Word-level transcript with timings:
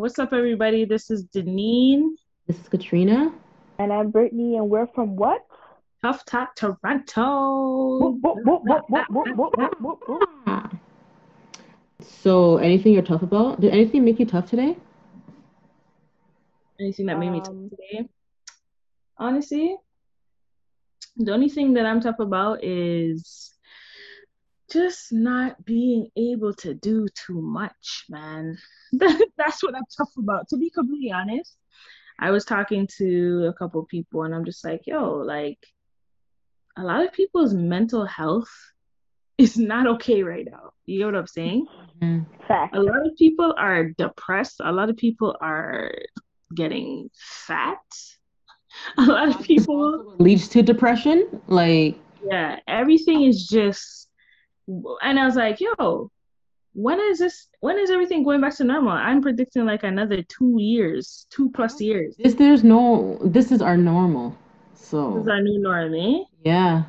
What's 0.00 0.18
up, 0.18 0.32
everybody? 0.32 0.86
This 0.86 1.10
is 1.10 1.26
Deneen. 1.26 2.12
This 2.46 2.58
is 2.58 2.68
Katrina. 2.70 3.34
And 3.78 3.92
I'm 3.92 4.10
Brittany, 4.10 4.56
and 4.56 4.70
we're 4.70 4.86
from 4.86 5.14
what? 5.14 5.42
Tough 6.00 6.24
Talk 6.24 6.56
Toronto. 6.56 8.18
So, 12.00 12.56
anything 12.56 12.94
you're 12.94 13.02
tough 13.02 13.20
about? 13.20 13.60
Did 13.60 13.74
anything 13.74 14.02
make 14.02 14.18
you 14.18 14.24
tough 14.24 14.48
today? 14.48 14.74
Anything 16.80 17.04
that 17.04 17.18
made 17.18 17.32
me 17.32 17.40
tough 17.40 17.50
um, 17.50 17.68
today? 17.68 18.08
Honestly, 19.18 19.76
the 21.18 21.30
only 21.30 21.50
thing 21.50 21.74
that 21.74 21.84
I'm 21.84 22.00
tough 22.00 22.20
about 22.20 22.64
is 22.64 23.52
just 24.70 25.12
not 25.12 25.64
being 25.64 26.08
able 26.16 26.54
to 26.54 26.74
do 26.74 27.06
too 27.14 27.40
much, 27.40 28.04
man. 28.08 28.58
That's 28.92 29.62
what 29.62 29.74
I'm 29.74 29.82
tough 29.96 30.12
about. 30.18 30.48
To 30.48 30.56
be 30.56 30.70
completely 30.70 31.12
honest, 31.12 31.56
I 32.18 32.30
was 32.30 32.44
talking 32.44 32.88
to 32.98 33.46
a 33.46 33.52
couple 33.52 33.80
of 33.80 33.88
people 33.88 34.22
and 34.24 34.34
I'm 34.34 34.44
just 34.44 34.64
like, 34.64 34.82
yo, 34.86 35.14
like 35.16 35.58
a 36.76 36.82
lot 36.82 37.04
of 37.04 37.12
people's 37.12 37.54
mental 37.54 38.04
health 38.04 38.50
is 39.38 39.56
not 39.56 39.86
okay 39.86 40.22
right 40.22 40.46
now. 40.50 40.72
You 40.86 41.00
know 41.00 41.06
what 41.06 41.16
I'm 41.16 41.26
saying? 41.26 41.66
Mm-hmm. 42.02 42.76
A 42.76 42.80
lot 42.80 43.06
of 43.06 43.16
people 43.16 43.54
are 43.56 43.84
depressed. 43.84 44.60
A 44.62 44.72
lot 44.72 44.90
of 44.90 44.96
people 44.96 45.36
are 45.40 45.92
getting 46.54 47.10
fat. 47.14 47.78
A 48.98 49.02
lot 49.02 49.28
of 49.28 49.42
people 49.42 50.14
leads 50.18 50.48
to 50.48 50.62
depression. 50.62 51.42
Like 51.48 51.98
yeah, 52.24 52.58
everything 52.68 53.22
is 53.22 53.46
just 53.46 53.99
and 55.02 55.18
I 55.18 55.26
was 55.26 55.36
like, 55.36 55.60
yo, 55.60 56.10
when 56.72 57.00
is 57.00 57.18
this 57.18 57.48
when 57.60 57.78
is 57.78 57.90
everything 57.90 58.22
going 58.22 58.40
back 58.40 58.56
to 58.56 58.64
normal? 58.64 58.92
I'm 58.92 59.22
predicting 59.22 59.66
like 59.66 59.82
another 59.82 60.22
two 60.22 60.56
years, 60.58 61.26
two 61.30 61.50
plus 61.50 61.80
years. 61.80 62.16
This 62.18 62.34
there's 62.34 62.64
no 62.64 63.18
this 63.24 63.50
is 63.52 63.62
our 63.62 63.76
normal. 63.76 64.36
So 64.74 65.14
this 65.14 65.22
is 65.22 65.28
our 65.28 65.40
new 65.40 65.60
norm, 65.60 65.94
eh? 65.94 66.24
Yeah. 66.44 66.84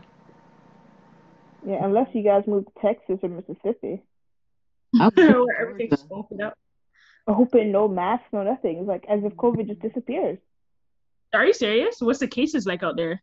Yeah, 1.65 1.85
unless 1.85 2.07
you 2.13 2.23
guys 2.23 2.43
move 2.47 2.65
to 2.65 2.71
Texas 2.81 3.19
or 3.21 3.29
Mississippi. 3.29 4.01
Where 4.97 5.61
everything's 5.61 6.05
opened 6.09 6.41
up. 6.41 6.57
Open, 7.27 7.71
no 7.71 7.87
mask, 7.87 8.23
no 8.33 8.43
nothing. 8.43 8.79
It's 8.79 8.87
like 8.87 9.05
as 9.07 9.23
if 9.23 9.33
COVID 9.33 9.67
just 9.67 9.79
disappears. 9.79 10.39
Are 11.33 11.45
you 11.45 11.53
serious? 11.53 11.97
What's 11.99 12.19
the 12.19 12.27
cases 12.27 12.65
like 12.65 12.83
out 12.83 12.97
there? 12.97 13.21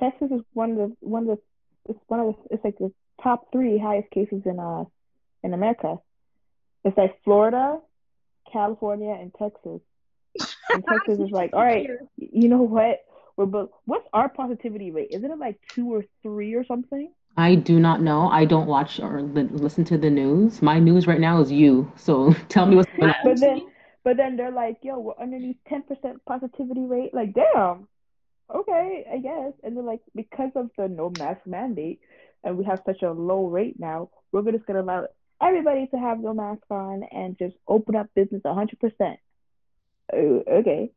Texas 0.00 0.30
is 0.32 0.40
one 0.52 0.72
of 0.72 0.76
the 0.76 0.96
one 1.00 1.28
of 1.28 1.36
the 1.36 1.38
it's 1.90 2.00
one 2.08 2.20
of 2.20 2.26
the 2.26 2.54
it's 2.54 2.64
like 2.64 2.78
the 2.78 2.92
top 3.22 3.52
three 3.52 3.78
highest 3.78 4.10
cases 4.10 4.42
in 4.44 4.58
uh 4.58 4.84
in 5.42 5.54
America. 5.54 5.98
It's 6.84 6.96
like 6.96 7.22
Florida, 7.24 7.78
California, 8.52 9.16
and 9.18 9.32
Texas. 9.34 9.80
And 10.70 10.84
Texas 10.88 11.20
is 11.20 11.30
like, 11.30 11.52
all 11.52 11.64
right, 11.64 11.88
you 12.16 12.48
know 12.48 12.62
what? 12.62 13.00
We're 13.36 13.46
both. 13.46 13.70
What's 13.84 14.06
our 14.12 14.28
positivity 14.28 14.90
rate? 14.90 15.08
Isn't 15.10 15.30
it 15.30 15.38
like 15.38 15.58
two 15.70 15.92
or 15.92 16.04
three 16.22 16.54
or 16.54 16.64
something? 16.64 17.12
I 17.36 17.56
do 17.56 17.80
not 17.80 18.00
know. 18.00 18.28
I 18.28 18.44
don't 18.44 18.66
watch 18.66 19.00
or 19.00 19.20
listen 19.22 19.84
to 19.86 19.98
the 19.98 20.10
news. 20.10 20.62
My 20.62 20.78
news 20.78 21.06
right 21.06 21.18
now 21.18 21.40
is 21.40 21.50
you. 21.50 21.90
So 21.96 22.32
tell 22.48 22.66
me 22.66 22.76
what's 22.76 22.90
going 22.92 23.10
on. 23.10 23.16
But 23.24 23.40
then, 23.40 23.66
but 24.04 24.16
then 24.16 24.36
they're 24.36 24.52
like, 24.52 24.78
yo, 24.82 24.98
we're 25.00 25.18
underneath 25.20 25.56
ten 25.68 25.82
percent 25.82 26.24
positivity 26.26 26.86
rate. 26.86 27.12
Like, 27.12 27.34
damn. 27.34 27.88
Okay, 28.54 29.06
I 29.10 29.18
guess. 29.18 29.52
And 29.64 29.76
they're 29.76 29.82
like, 29.82 30.02
because 30.14 30.50
of 30.54 30.70
the 30.76 30.86
no 30.86 31.10
mask 31.18 31.40
mandate, 31.46 32.00
and 32.44 32.56
we 32.58 32.64
have 32.64 32.80
such 32.86 33.02
a 33.02 33.10
low 33.10 33.46
rate 33.46 33.78
now, 33.78 34.10
we're 34.32 34.50
just 34.52 34.66
gonna 34.66 34.82
allow 34.82 35.06
everybody 35.42 35.86
to 35.88 35.96
have 35.98 36.20
no 36.20 36.32
mask 36.34 36.62
on 36.70 37.02
and 37.10 37.36
just 37.38 37.56
open 37.68 37.96
up 37.96 38.06
business 38.14 38.42
hundred 38.44 38.78
percent. 38.80 39.18
Oh, 40.12 40.42
okay. 40.48 40.90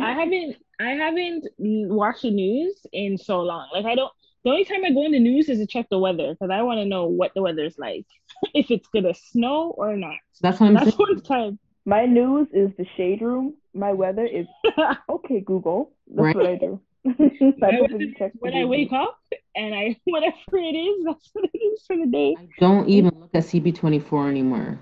I 0.00 0.12
haven't 0.20 0.56
I 0.80 0.90
haven't 0.92 1.46
watched 1.58 2.22
the 2.22 2.30
news 2.30 2.74
in 2.92 3.18
so 3.18 3.40
long. 3.42 3.68
Like 3.72 3.84
I 3.84 3.94
don't 3.94 4.12
the 4.44 4.50
only 4.50 4.64
time 4.64 4.84
I 4.84 4.90
go 4.90 5.04
in 5.04 5.12
the 5.12 5.18
news 5.18 5.48
is 5.50 5.58
to 5.58 5.66
check 5.66 5.86
the 5.90 5.98
weather 5.98 6.32
because 6.32 6.50
I 6.50 6.62
want 6.62 6.78
to 6.78 6.86
know 6.86 7.06
what 7.06 7.32
the 7.34 7.42
weather 7.42 7.64
is 7.64 7.78
like, 7.78 8.06
if 8.54 8.70
it's 8.70 8.88
gonna 8.88 9.14
snow 9.14 9.74
or 9.76 9.96
not. 9.96 10.16
That's 10.40 10.60
what 10.60 10.68
I'm 10.68 10.74
That's 10.74 10.96
saying. 10.96 10.98
one 10.98 11.20
time. 11.20 11.58
My 11.86 12.06
news 12.06 12.46
is 12.52 12.70
the 12.78 12.86
shade 12.96 13.20
room. 13.22 13.54
My 13.74 13.92
weather 13.92 14.24
is 14.26 14.46
okay. 15.10 15.40
Google. 15.40 15.92
That's 16.08 16.34
Right. 16.34 16.36
what 16.36 16.46
I 16.46 16.56
do. 16.56 16.80
I 17.06 17.12
My 17.58 17.68
open 17.68 17.80
weather- 17.80 17.96
and 17.96 18.16
check 18.16 18.32
when 18.38 18.54
I 18.54 18.64
wake 18.64 18.92
up 18.92 19.18
and 19.54 19.74
I 19.74 19.96
whatever 20.04 20.34
it 20.54 20.76
is, 20.76 21.04
that's 21.06 21.30
what 21.32 21.50
it 21.52 21.58
is 21.58 21.82
for 21.86 21.96
the 21.96 22.06
day. 22.06 22.36
I 22.38 22.48
don't 22.58 22.88
even 22.88 23.12
look 23.20 23.30
at 23.34 23.44
CP24 23.44 24.28
anymore. 24.28 24.78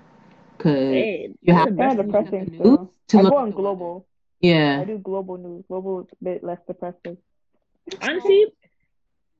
Cause 0.57 0.73
Hey, 0.73 1.33
you 1.41 1.53
have 1.53 1.67
It's 1.69 1.77
to 1.77 1.83
kind 1.83 1.99
look 1.99 1.99
of 1.99 2.05
the 2.05 2.11
depressing. 2.13 2.45
news 2.51 2.63
So 2.63 2.89
to 3.07 3.17
I 3.17 3.21
look 3.23 3.31
go 3.31 3.37
on 3.37 3.49
the 3.49 3.55
weather. 3.55 3.61
global. 3.63 4.07
Yeah. 4.41 4.81
I 4.81 4.85
do 4.85 4.97
global 4.99 5.37
news. 5.37 5.63
Global 5.67 6.01
is 6.01 6.07
a 6.21 6.23
bit 6.23 6.43
less 6.43 6.59
depressive. 6.67 7.17
honestly, 8.01 8.45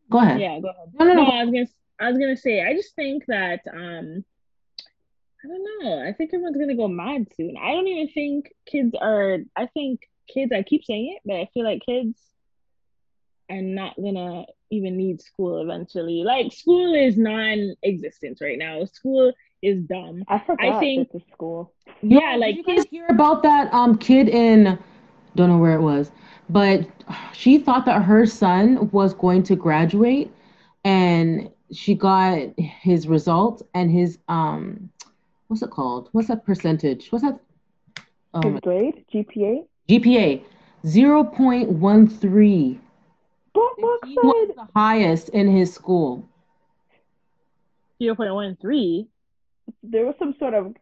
Go 0.09 0.19
ahead. 0.19 0.39
yeah, 0.39 0.59
go 0.59 0.69
ahead. 0.69 0.93
No, 0.93 1.05
no, 1.05 1.13
No, 1.13 1.23
no. 1.23 1.29
I 1.29 1.43
was 1.45 1.53
gonna 1.53 1.67
I 1.99 2.09
was 2.09 2.17
gonna 2.17 2.37
say 2.37 2.61
I 2.61 2.73
just 2.75 2.95
think 2.95 3.25
that 3.27 3.61
um 3.71 4.23
I 5.43 5.47
don't 5.47 5.83
know. 5.83 6.03
I 6.07 6.13
think 6.13 6.33
everyone's 6.33 6.57
gonna 6.57 6.75
go 6.75 6.87
mad 6.87 7.27
soon. 7.35 7.55
I 7.57 7.71
don't 7.71 7.87
even 7.87 8.09
think 8.13 8.53
kids 8.65 8.93
are 8.99 9.39
I 9.55 9.67
think 9.67 10.01
kids 10.33 10.51
I 10.51 10.63
keep 10.63 10.83
saying 10.83 11.15
it, 11.17 11.21
but 11.25 11.35
I 11.35 11.49
feel 11.53 11.63
like 11.63 11.81
kids 11.85 12.19
are 13.49 13.61
not 13.61 13.95
gonna 14.01 14.45
even 14.71 14.97
need 14.97 15.21
school 15.21 15.61
eventually. 15.61 16.23
Like 16.23 16.51
school 16.53 16.93
is 16.93 17.17
non 17.17 17.75
existent 17.83 18.39
right 18.41 18.57
now. 18.57 18.85
School 18.85 19.33
is 19.61 19.81
dumb. 19.83 20.23
I 20.27 20.39
forgot 20.39 20.79
think- 20.79 21.11
this 21.11 21.21
is 21.21 21.27
school. 21.33 21.73
Yeah, 22.01 22.35
Yo, 22.35 22.39
like 22.39 22.55
did 22.55 22.67
you 22.67 22.75
guys 22.77 22.85
hear 22.89 23.07
about 23.09 23.43
that 23.43 23.73
um 23.73 23.97
kid 23.97 24.29
in 24.29 24.77
don't 25.35 25.49
know 25.49 25.57
where 25.57 25.73
it 25.75 25.81
was, 25.81 26.11
but 26.49 26.87
she 27.33 27.57
thought 27.59 27.85
that 27.85 28.03
her 28.03 28.25
son 28.25 28.89
was 28.91 29.13
going 29.13 29.43
to 29.43 29.55
graduate 29.55 30.31
and 30.85 31.49
she 31.71 31.93
got 31.95 32.39
his 32.57 33.07
results 33.07 33.63
and 33.73 33.91
his 33.91 34.17
um 34.27 34.89
what's 35.47 35.61
it 35.63 35.71
called? 35.71 36.09
What's 36.11 36.27
that 36.27 36.45
percentage? 36.45 37.11
What's 37.11 37.23
that 37.23 37.39
His 38.43 38.53
um 38.53 38.59
grade, 38.59 39.05
GPA. 39.13 39.65
GPA 39.89 40.43
0.13. 40.85 42.79
What 43.53 43.77
And 43.77 43.83
book 43.83 44.03
He 44.03 44.15
was 44.17 44.47
the 44.55 44.67
highest 44.75 45.29
in 45.29 45.47
his 45.49 45.73
school. 45.73 46.27
zero 48.01 48.15
point 48.15 48.33
one 48.33 48.57
three. 48.61 49.07
There 49.83 50.05
was 50.05 50.15
some 50.19 50.33
sort 50.39 50.53
of 50.53 50.75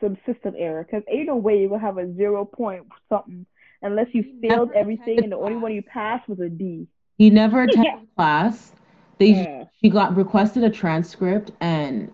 some 0.00 0.16
system 0.26 0.54
error 0.56 0.84
because 0.84 1.02
ain't 1.08 1.26
no 1.26 1.36
way 1.36 1.60
you 1.60 1.68
will 1.68 1.78
have 1.78 1.98
a 1.98 2.12
zero 2.14 2.44
point 2.44 2.84
something 3.08 3.46
unless 3.82 4.06
you 4.12 4.22
He 4.22 4.38
failed 4.40 4.70
everything 4.74 5.22
and 5.24 5.32
the 5.32 5.36
only 5.36 5.56
one 5.56 5.72
you 5.72 5.82
passed 5.82 6.28
was 6.28 6.38
a 6.40 6.48
D. 6.48 6.86
He 7.18 7.30
never 7.30 7.62
attended 7.64 8.14
class. 8.16 8.72
They 9.18 9.34
Yeah. 9.34 9.64
she 9.80 9.88
got 9.90 10.16
requested 10.16 10.62
a 10.64 10.70
transcript 10.70 11.50
and 11.60 12.10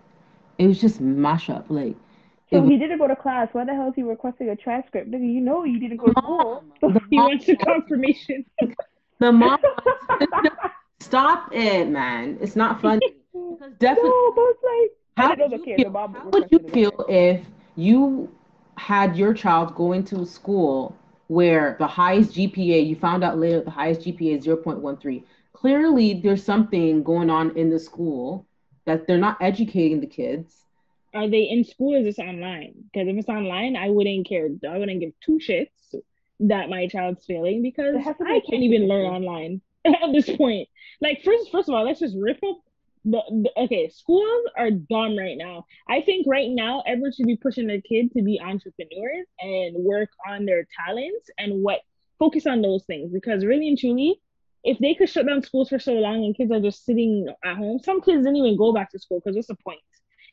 it 0.58 0.66
was 0.66 0.80
just 0.80 1.00
mash 1.00 1.50
up 1.50 1.66
like 1.68 1.96
So 2.50 2.62
he 2.62 2.78
didn't 2.78 2.98
go 2.98 3.06
to 3.06 3.16
class. 3.16 3.48
Why 3.52 3.64
the 3.64 3.74
hell 3.74 3.88
is 3.88 3.94
he 3.94 4.02
requesting 4.02 4.48
a 4.48 4.56
transcript? 4.56 5.10
Nigga, 5.10 5.30
you 5.32 5.40
know 5.40 5.64
you 5.64 5.78
didn't 5.78 5.98
go 5.98 6.08
to 6.12 6.14
school. 6.22 6.64
Mom, 6.82 6.92
the 6.94 7.00
He 7.10 7.16
mom- 7.16 7.28
wants 7.28 7.48
a 7.48 7.56
confirmation. 7.56 8.44
the 9.20 9.32
mom 9.32 9.58
stop 11.00 11.48
it 11.52 11.88
man 11.88 12.38
it's 12.40 12.56
not 12.56 12.80
funny 12.80 13.00
because 13.32 13.72
definitely 13.78 14.10
No, 14.12 14.32
but 14.34 14.54
like 14.64 14.90
how 15.16 15.28
would 15.30 15.52
you 15.52 15.58
the 15.58 15.64
kid. 15.64 15.78
The 15.78 15.84
feel, 15.84 16.08
how 16.12 16.30
would 16.30 16.46
you 16.50 16.58
feel 16.72 17.04
if 17.08 17.46
you 17.76 18.30
had 18.76 19.16
your 19.16 19.34
child 19.34 19.74
going 19.74 20.04
to 20.04 20.20
a 20.22 20.26
school 20.26 20.96
where 21.28 21.76
the 21.78 21.86
highest 21.86 22.34
GPA 22.34 22.86
you 22.86 22.96
found 22.96 23.24
out 23.24 23.38
later 23.38 23.60
the 23.60 23.70
highest 23.70 24.02
GPA 24.02 24.38
is 24.38 24.46
0.13 24.46 25.24
clearly 25.52 26.20
there's 26.22 26.44
something 26.44 27.02
going 27.02 27.30
on 27.30 27.56
in 27.56 27.70
the 27.70 27.78
school 27.78 28.46
that 28.86 29.06
they're 29.06 29.18
not 29.18 29.36
educating 29.40 30.00
the 30.00 30.06
kids 30.06 30.64
Are 31.14 31.28
they 31.28 31.42
in 31.42 31.64
school 31.64 31.94
or 31.94 31.98
is 31.98 32.04
this 32.04 32.18
online? 32.18 32.74
Because 32.92 33.08
if 33.08 33.16
it's 33.16 33.28
online, 33.28 33.76
I 33.76 33.88
wouldn't 33.90 34.26
care. 34.28 34.48
I 34.68 34.78
wouldn't 34.78 35.00
give 35.00 35.12
two 35.20 35.38
shits 35.38 35.94
that 36.40 36.68
my 36.68 36.86
child's 36.86 37.24
failing 37.24 37.62
because 37.62 37.94
There 37.94 38.02
has 38.02 38.16
to 38.18 38.24
be 38.24 38.30
I 38.30 38.40
can't 38.48 38.62
even 38.62 38.88
learn 38.88 39.06
online 39.06 39.60
at 39.84 40.12
this 40.12 40.28
point. 40.36 40.68
Like 41.00 41.22
first, 41.24 41.50
first 41.50 41.68
of 41.68 41.74
all, 41.74 41.84
let's 41.84 42.00
just 42.00 42.16
rip 42.18 42.38
up. 42.48 42.58
The, 43.04 43.22
the, 43.30 43.62
okay, 43.62 43.88
schools 43.88 44.44
are 44.56 44.70
dumb 44.70 45.16
right 45.16 45.36
now. 45.38 45.64
I 45.88 46.02
think 46.02 46.26
right 46.28 46.50
now 46.50 46.82
everyone 46.86 47.12
should 47.12 47.26
be 47.26 47.36
pushing 47.36 47.66
their 47.66 47.80
kid 47.80 48.12
to 48.12 48.22
be 48.22 48.40
entrepreneurs 48.40 49.26
and 49.40 49.76
work 49.76 50.10
on 50.28 50.44
their 50.44 50.66
talents 50.84 51.30
and 51.38 51.62
what 51.62 51.80
focus 52.18 52.46
on 52.46 52.60
those 52.60 52.84
things 52.84 53.12
because 53.12 53.44
really 53.44 53.68
and 53.68 53.78
truly, 53.78 54.20
if 54.64 54.78
they 54.80 54.94
could 54.94 55.08
shut 55.08 55.26
down 55.26 55.42
schools 55.42 55.68
for 55.68 55.78
so 55.78 55.92
long 55.92 56.24
and 56.24 56.36
kids 56.36 56.50
are 56.50 56.60
just 56.60 56.84
sitting 56.84 57.28
at 57.44 57.56
home, 57.56 57.78
some 57.78 58.00
kids 58.00 58.24
didn't 58.24 58.36
even 58.36 58.56
go 58.56 58.72
back 58.72 58.90
to 58.90 58.98
school 58.98 59.20
because 59.20 59.36
what's 59.36 59.48
the 59.48 59.54
point? 59.54 59.78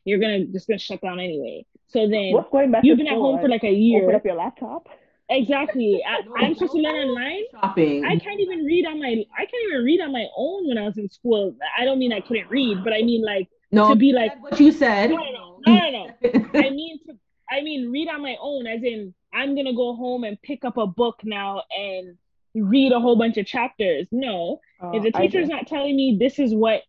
You're 0.04 0.18
gonna 0.18 0.44
just 0.46 0.68
gonna 0.68 0.78
shut 0.78 1.00
down 1.00 1.20
anyway. 1.20 1.64
So 1.88 2.08
then 2.08 2.32
What's 2.32 2.50
going 2.50 2.70
back 2.70 2.84
you've 2.84 2.98
been 2.98 3.06
at 3.06 3.14
home 3.14 3.40
for 3.40 3.48
like 3.48 3.64
a 3.64 3.72
year. 3.72 4.02
Open 4.02 4.16
up 4.16 4.24
your 4.24 4.34
laptop. 4.34 4.88
Exactly. 5.28 6.02
I, 6.06 6.20
I'm 6.44 6.54
supposed 6.54 6.72
to 6.72 6.78
learn 6.78 7.08
online. 7.08 7.44
shopping 7.50 8.04
I 8.04 8.16
can't 8.18 8.40
even 8.40 8.64
read 8.64 8.86
on 8.86 9.00
my 9.00 9.24
I 9.36 9.40
can't 9.46 9.64
even 9.70 9.84
read 9.84 10.00
on 10.00 10.12
my 10.12 10.26
own 10.36 10.68
when 10.68 10.78
I 10.78 10.82
was 10.82 10.98
in 10.98 11.08
school. 11.10 11.56
I 11.78 11.84
don't 11.84 11.98
mean 11.98 12.12
I 12.12 12.20
couldn't 12.20 12.48
read, 12.50 12.84
but 12.84 12.92
I 12.92 13.02
mean 13.02 13.24
like 13.24 13.48
no 13.72 13.90
to 13.90 13.96
be 13.96 14.12
like- 14.12 14.40
what 14.42 14.60
you 14.60 14.70
said 14.72 15.10
no 15.10 15.16
no 15.16 15.60
no 15.66 15.74
no 15.74 15.90
no. 15.90 16.06
no. 16.32 16.50
I 16.54 16.70
mean 16.80 16.98
to 17.06 17.16
I 17.50 17.62
mean 17.62 17.90
read 17.90 18.08
on 18.08 18.22
my 18.22 18.36
own, 18.40 18.66
as 18.66 18.82
in 18.82 19.14
I'm 19.32 19.54
gonna 19.56 19.74
go 19.74 19.94
home 19.96 20.24
and 20.24 20.40
pick 20.42 20.64
up 20.64 20.76
a 20.76 20.86
book 20.86 21.20
now 21.24 21.62
and 21.76 22.16
read 22.54 22.92
a 22.92 23.00
whole 23.00 23.16
bunch 23.16 23.36
of 23.36 23.46
chapters. 23.46 24.06
No, 24.12 24.60
Uh, 24.82 24.92
if 24.94 25.02
the 25.02 25.12
teacher's 25.12 25.48
not 25.48 25.66
telling 25.66 25.94
me 25.94 26.16
this 26.18 26.38
is 26.38 26.54
what 26.54 26.82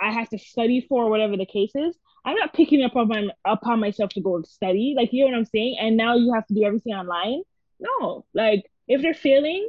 I 0.00 0.10
have 0.10 0.28
to 0.30 0.38
study 0.38 0.84
for, 0.88 1.08
whatever 1.08 1.36
the 1.36 1.46
case 1.46 1.70
is, 1.76 1.96
I'm 2.24 2.34
not 2.36 2.52
picking 2.54 2.82
up 2.82 2.96
on 2.96 3.06
my, 3.08 3.28
upon 3.44 3.78
myself 3.78 4.10
to 4.14 4.20
go 4.20 4.42
study. 4.42 4.94
Like 4.96 5.12
you 5.12 5.24
know 5.24 5.30
what 5.30 5.38
I'm 5.38 5.44
saying? 5.44 5.76
And 5.80 5.96
now 5.96 6.16
you 6.16 6.32
have 6.34 6.46
to 6.48 6.54
do 6.54 6.64
everything 6.64 6.94
online. 6.94 7.42
No, 7.82 8.24
like 8.34 8.70
if 8.88 9.02
they're 9.02 9.14
failing, 9.14 9.68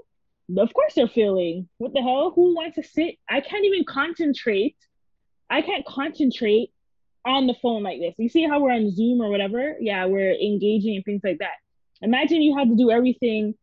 of 0.58 0.74
course 0.74 0.94
they're 0.96 1.08
failing. 1.08 1.68
What 1.78 1.94
the 1.94 2.02
hell? 2.02 2.32
Who 2.36 2.56
wants 2.56 2.76
to 2.76 2.84
sit? 2.84 3.16
I 3.30 3.42
can't 3.42 3.66
even 3.66 3.84
concentrate. 3.86 4.76
I 5.50 5.62
can't 5.62 5.86
concentrate 5.86 6.72
on 7.26 7.48
the 7.48 7.56
phone 7.62 7.84
like 7.84 8.00
this. 8.00 8.14
You 8.18 8.30
see 8.30 8.44
how 8.48 8.60
we're 8.60 8.72
on 8.74 8.92
Zoom 8.92 9.22
or 9.22 9.30
whatever? 9.30 9.76
Yeah, 9.80 10.06
we're 10.06 10.34
engaging 10.34 10.96
and 10.96 11.06
things 11.06 11.22
like 11.24 11.40
that. 11.40 11.56
Imagine 12.02 12.42
you 12.42 12.58
had 12.58 12.70
to 12.70 12.76
do 12.76 12.92
everything 12.92 13.56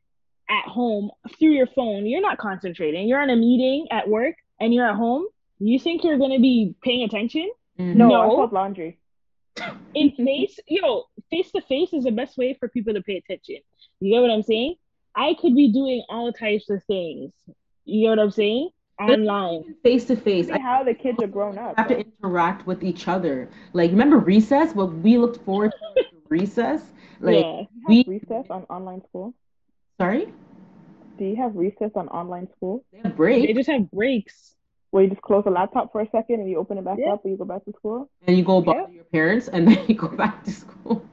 at 0.49 0.64
home 0.64 1.11
through 1.38 1.50
your 1.50 1.67
phone. 1.67 2.06
You're 2.06 2.23
not 2.23 2.38
concentrating. 2.38 3.06
You're 3.06 3.20
on 3.20 3.31
a 3.31 3.37
meeting 3.37 3.87
at 3.91 4.08
work 4.08 4.35
and 4.58 4.73
you're 4.73 4.88
at 4.88 4.97
home. 4.97 5.26
You 5.58 5.79
think 5.79 6.02
you're 6.05 6.17
going 6.19 6.32
to 6.32 6.41
be 6.41 6.75
paying 6.82 7.02
attention? 7.05 7.50
Mhm. 7.79 7.94
No, 7.97 8.08
No. 8.08 8.23
I 8.23 8.29
fold 8.29 8.52
laundry. 8.52 8.99
In 9.95 10.11
face, 10.12 10.59
yo, 10.69 11.05
face 11.31 11.51
to 11.53 11.61
face 11.62 11.93
is 11.93 12.05
the 12.05 12.11
best 12.11 12.39
way 12.39 12.57
for 12.59 12.69
people 12.69 12.95
to 12.95 13.03
pay 13.03 13.17
attention. 13.17 13.57
You 14.01 14.15
get 14.15 14.21
what 14.21 14.31
I'm 14.31 14.43
saying? 14.43 14.77
I 15.15 15.35
could 15.41 15.55
be 15.55 15.73
doing 15.73 16.05
all 16.09 16.33
types 16.33 16.71
of 16.71 16.83
things. 16.85 17.33
You 17.85 18.05
know 18.05 18.11
what 18.11 18.19
I'm 18.19 18.31
saying? 18.31 18.71
Online. 19.01 19.75
Face 19.83 20.05
to 20.07 20.17
face. 20.17 20.49
How 20.51 20.85
the 20.85 20.95
kids 20.95 21.19
are 21.23 21.27
grown 21.27 21.59
up. 21.59 21.77
have 21.77 21.89
to 21.89 21.99
interact 21.99 22.67
with 22.67 22.85
each 22.85 23.09
other. 23.09 23.49
Like 23.73 23.91
remember 23.91 24.19
recess? 24.19 24.75
What 24.75 24.93
we 24.93 25.19
looked 25.19 25.45
forward 25.45 25.73
to 25.73 26.05
recess? 26.29 26.83
Like 27.21 27.37
yeah. 27.37 27.62
Do 27.89 27.95
you 27.95 27.99
have 27.99 28.07
we 28.07 28.19
recess 28.19 28.47
on 28.51 28.62
online 28.65 29.03
school? 29.09 29.35
sorry? 29.99 30.33
Do 31.19 31.25
you 31.25 31.37
have 31.37 31.55
recess 31.55 31.91
on 31.95 32.09
online 32.09 32.49
school? 32.57 32.85
They 32.93 33.01
have 33.05 33.17
They 33.17 33.53
just 33.53 33.69
have 33.69 33.91
breaks. 33.91 34.55
Where 34.91 35.05
you 35.05 35.11
just 35.11 35.23
close 35.23 35.45
the 35.45 35.51
laptop 35.51 35.93
for 35.93 36.01
a 36.01 36.09
second 36.11 36.41
and 36.41 36.49
you 36.51 36.59
open 36.59 36.79
it 36.79 36.85
back 36.85 36.99
Yeah. 36.99 37.13
up 37.13 37.25
when 37.25 37.33
you 37.33 37.39
go 37.39 37.45
back 37.45 37.65
to 37.65 37.73
school? 37.73 38.11
and 38.27 38.37
you 38.37 38.45
go 38.45 38.61
bother 38.61 38.81
Yeah. 38.89 38.95
your 38.97 39.05
parents 39.05 39.49
and 39.49 39.67
then 39.69 39.79
you 39.89 39.95
go 39.95 40.09
back 40.09 40.45
to 40.45 40.51
school. 40.51 41.05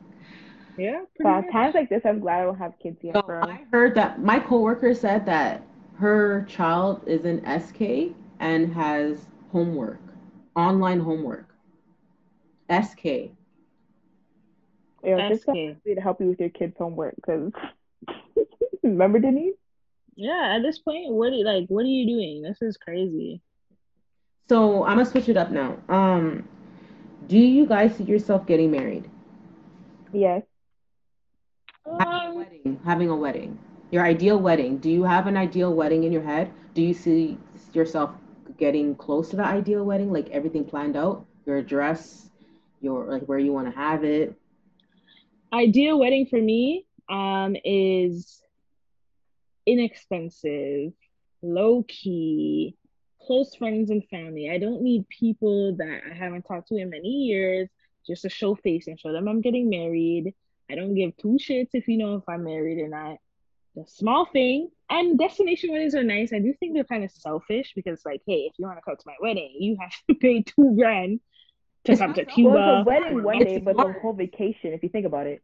Yeah. 0.77 1.01
So 1.17 1.23
pretty 1.23 1.47
at 1.47 1.51
times 1.51 1.75
like 1.75 1.89
this, 1.89 2.01
I'm 2.05 2.19
glad 2.19 2.41
I 2.41 2.45
don't 2.45 2.57
have 2.57 2.73
kids 2.81 2.97
yet, 3.03 3.15
So 3.15 3.21
bro. 3.21 3.41
I 3.41 3.63
heard 3.71 3.95
that 3.95 4.21
my 4.21 4.39
coworker 4.39 4.93
said 4.93 5.25
that 5.27 5.61
her 5.97 6.45
child 6.47 7.03
is 7.07 7.25
in 7.25 7.43
SK 7.59 8.15
and 8.39 8.73
has 8.73 9.27
homework, 9.51 9.99
online 10.55 10.99
homework. 10.99 11.53
SK. 12.69 13.31
Yo, 15.03 15.17
this 15.29 15.41
SK. 15.41 15.53
to 15.85 16.01
help 16.01 16.19
you 16.19 16.27
with 16.27 16.39
your 16.39 16.49
kids' 16.49 16.75
homework 16.77 17.15
because 17.15 17.51
remember 18.83 19.19
Denise? 19.19 19.55
Yeah, 20.15 20.55
at 20.57 20.63
this 20.63 20.79
point, 20.79 21.11
what 21.11 21.31
are 21.31 21.35
you 21.35 21.45
like? 21.45 21.65
What 21.69 21.83
are 21.85 21.87
you 21.87 22.07
doing? 22.07 22.41
This 22.41 22.61
is 22.61 22.75
crazy. 22.77 23.41
So 24.49 24.83
I'm 24.83 24.97
gonna 24.97 25.05
switch 25.05 25.29
it 25.29 25.37
up 25.37 25.51
now. 25.51 25.77
Um, 25.89 26.47
do 27.27 27.37
you 27.37 27.65
guys 27.65 27.95
see 27.95 28.03
yourself 28.03 28.45
getting 28.45 28.71
married? 28.71 29.09
Yes. 30.11 30.43
Having 31.99 32.27
a 32.27 32.33
wedding, 32.35 32.79
having 32.85 33.09
a 33.09 33.15
wedding. 33.15 33.59
Your 33.91 34.03
ideal 34.03 34.39
wedding. 34.39 34.77
Do 34.77 34.89
you 34.89 35.03
have 35.03 35.27
an 35.27 35.37
ideal 35.37 35.73
wedding 35.73 36.03
in 36.03 36.11
your 36.11 36.23
head? 36.23 36.51
Do 36.73 36.81
you 36.81 36.93
see 36.93 37.37
yourself 37.73 38.11
getting 38.57 38.95
close 38.95 39.29
to 39.29 39.37
the 39.37 39.43
ideal 39.45 39.83
wedding? 39.83 40.11
Like 40.11 40.29
everything 40.31 40.63
planned 40.65 40.95
out? 40.97 41.25
Your 41.45 41.61
dress, 41.61 42.29
your 42.81 43.05
like 43.11 43.23
where 43.25 43.39
you 43.39 43.53
want 43.53 43.67
to 43.73 43.75
have 43.79 44.03
it? 44.03 44.35
ideal 45.53 45.99
wedding 45.99 46.25
for 46.25 46.39
me 46.41 46.85
um 47.09 47.55
is 47.63 48.41
inexpensive, 49.65 50.93
low 51.41 51.83
key, 51.87 52.75
close 53.27 53.53
friends 53.55 53.89
and 53.91 54.03
family. 54.09 54.49
I 54.49 54.57
don't 54.57 54.81
need 54.81 55.07
people 55.09 55.75
that 55.77 56.01
I 56.09 56.13
haven't 56.15 56.43
talked 56.43 56.69
to 56.69 56.77
in 56.77 56.89
many 56.89 57.09
years 57.09 57.69
just 58.07 58.21
to 58.23 58.29
show 58.29 58.55
face 58.55 58.87
and 58.87 58.99
show 58.99 59.11
them 59.11 59.27
I'm 59.27 59.41
getting 59.41 59.69
married. 59.69 60.33
I 60.71 60.75
don't 60.75 60.95
give 60.95 61.15
two 61.17 61.37
shits 61.39 61.69
if 61.73 61.87
you 61.87 61.97
know 61.97 62.15
if 62.15 62.23
I'm 62.27 62.43
married 62.43 62.79
or 62.81 62.87
not. 62.87 63.17
The 63.75 63.85
small 63.87 64.25
thing 64.25 64.69
and 64.89 65.19
destination 65.19 65.71
weddings 65.71 65.93
are 65.93 66.03
nice. 66.03 66.33
I 66.33 66.39
do 66.39 66.53
think 66.59 66.73
they're 66.73 66.83
kind 66.83 67.03
of 67.03 67.11
selfish 67.11 67.73
because, 67.75 68.01
like, 68.05 68.21
hey, 68.25 68.49
if 68.49 68.53
you 68.57 68.65
want 68.65 68.77
to 68.79 68.81
come 68.81 68.95
to 68.95 69.03
my 69.05 69.15
wedding, 69.21 69.55
you 69.59 69.77
have 69.79 69.91
to 70.09 70.15
pay 70.19 70.41
two 70.41 70.75
grand 70.75 71.19
to 71.85 71.91
It's 71.91 72.01
come 72.01 72.09
not 72.09 72.15
to. 72.15 72.25
Cuba. 72.25 72.49
Well, 72.55 72.79
it's 72.79 72.87
a 72.87 72.89
wedding 72.89 73.23
one 73.23 73.39
day, 73.39 73.57
but 73.59 73.75
the 73.75 73.83
smart. 73.83 74.01
whole 74.01 74.13
vacation, 74.13 74.73
if 74.73 74.81
you 74.83 74.89
think 74.89 75.05
about 75.05 75.27
it. 75.27 75.41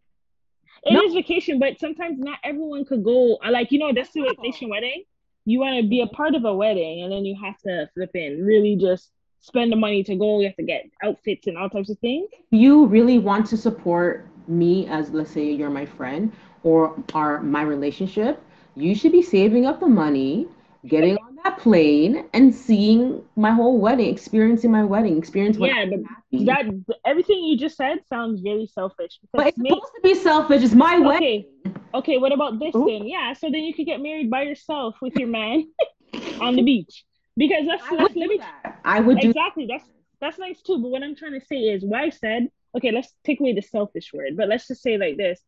It 0.83 0.93
No. 0.93 1.01
is 1.03 1.13
vacation, 1.13 1.59
but 1.59 1.79
sometimes 1.79 2.17
not 2.19 2.39
everyone 2.43 2.85
could 2.85 3.03
go. 3.03 3.37
Like, 3.49 3.71
you 3.71 3.79
know, 3.79 3.91
destination 3.91 4.69
wedding, 4.69 5.03
you 5.45 5.59
want 5.59 5.81
to 5.81 5.87
be 5.87 6.01
a 6.01 6.07
part 6.07 6.35
of 6.35 6.45
a 6.45 6.53
wedding, 6.53 7.01
and 7.03 7.11
then 7.11 7.25
you 7.25 7.35
have 7.43 7.57
to 7.59 7.89
flip 7.93 8.11
in, 8.15 8.43
really 8.45 8.75
just 8.75 9.11
spend 9.41 9.71
the 9.71 9.75
money 9.75 10.03
to 10.03 10.15
go. 10.15 10.39
You 10.39 10.47
have 10.47 10.55
to 10.57 10.63
get 10.63 10.85
outfits 11.03 11.47
and 11.47 11.57
all 11.57 11.69
types 11.69 11.89
of 11.89 11.99
things. 11.99 12.29
you 12.51 12.85
really 12.87 13.19
want 13.19 13.45
to 13.47 13.57
support 13.57 14.25
me 14.47 14.87
as 14.87 15.09
let's 15.11 15.31
say 15.31 15.51
you're 15.51 15.69
my 15.69 15.85
friend 15.85 16.31
or 16.63 16.95
our 17.13 17.41
my 17.41 17.61
relationship 17.61 18.41
you 18.75 18.93
should 18.95 19.11
be 19.11 19.21
saving 19.21 19.65
up 19.65 19.79
the 19.79 19.87
money 19.87 20.47
getting 20.87 21.15
on 21.17 21.32
that 21.43 21.57
plane 21.59 22.25
and 22.33 22.53
seeing 22.53 23.21
my 23.35 23.51
whole 23.51 23.79
wedding 23.79 24.09
experiencing 24.09 24.71
my 24.71 24.83
wedding 24.83 25.17
experience 25.17 25.57
when 25.57 25.69
Yeah, 25.69 25.85
but. 25.85 25.99
That 26.45 26.65
everything 27.05 27.43
you 27.43 27.57
just 27.57 27.77
said 27.77 27.99
sounds 28.09 28.41
very 28.41 28.65
selfish. 28.67 29.19
but 29.33 29.47
it's 29.47 29.57
supposed 29.57 29.91
to 29.95 30.01
be 30.01 30.15
selfish 30.15 30.63
it's 30.63 30.73
my 30.73 30.97
Okay. 30.99 31.07
wedding 31.07 31.45
okay, 31.93 32.17
what 32.17 32.31
about 32.31 32.59
this 32.59 32.75
Ooh. 32.75 32.85
then? 32.85 33.05
Yeah, 33.05 33.33
so 33.33 33.49
then 33.51 33.63
you 33.63 33.73
could 33.73 33.85
get 33.85 34.01
married 34.01 34.29
by 34.29 34.43
yourself 34.43 34.95
with 35.01 35.15
your 35.17 35.27
man 35.27 35.67
on 36.39 36.55
the 36.55 36.63
beach 36.63 37.03
because 37.37 37.65
that's 37.67 37.87
I 37.87 37.95
that's 37.97 38.15
do 38.15 38.19
let 38.19 38.29
me 38.29 38.39
that. 38.39 38.75
I 38.83 38.99
would 38.99 39.19
do 39.19 39.29
exactly 39.29 39.67
that's 39.69 39.85
that's 40.21 40.39
nice 40.39 40.61
too 40.61 40.79
but 40.81 40.89
what 40.89 41.03
i'm 41.03 41.15
trying 41.15 41.39
to 41.39 41.45
say 41.45 41.57
is 41.57 41.83
wife 41.83 42.15
said 42.17 42.47
okay 42.75 42.91
let's 42.91 43.13
take 43.25 43.39
away 43.39 43.53
the 43.53 43.61
selfish 43.61 44.11
word 44.13 44.35
but 44.37 44.47
let's 44.47 44.67
just 44.67 44.81
say 44.81 44.97
like 44.97 45.17
this 45.17 45.41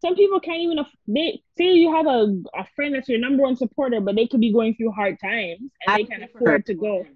some 0.00 0.14
people 0.14 0.40
can't 0.40 0.60
even 0.60 0.78
aff- 0.78 0.96
they 1.06 1.42
say 1.58 1.72
you 1.72 1.92
have 1.94 2.06
a, 2.06 2.40
a 2.54 2.64
friend 2.74 2.94
that's 2.94 3.08
your 3.08 3.18
number 3.18 3.42
one 3.42 3.56
supporter 3.56 4.00
but 4.00 4.16
they 4.16 4.26
could 4.26 4.40
be 4.40 4.52
going 4.52 4.74
through 4.74 4.90
hard 4.92 5.18
times 5.20 5.58
and 5.60 5.70
I 5.88 5.96
they 5.98 6.04
can't 6.04 6.22
for 6.32 6.38
her. 6.38 6.44
afford 6.44 6.66
to 6.66 6.74
go 6.74 7.06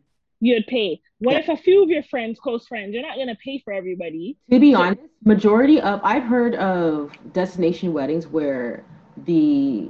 you'd 0.40 0.66
pay 0.66 1.00
what 1.18 1.32
Yeah. 1.32 1.38
if 1.40 1.48
a 1.48 1.56
few 1.56 1.82
of 1.82 1.88
your 1.88 2.02
friends 2.04 2.38
close 2.38 2.66
friends 2.66 2.92
you're 2.94 3.02
not 3.02 3.16
going 3.16 3.28
to 3.28 3.36
pay 3.36 3.58
for 3.64 3.72
everybody 3.72 4.36
To 4.50 4.58
be 4.60 4.74
honest, 4.74 5.00
majority 5.24 5.80
of 5.80 6.00
I've 6.02 6.24
heard 6.24 6.54
of 6.56 7.12
destination 7.32 7.92
weddings 7.92 8.26
where 8.26 8.84
the 9.24 9.88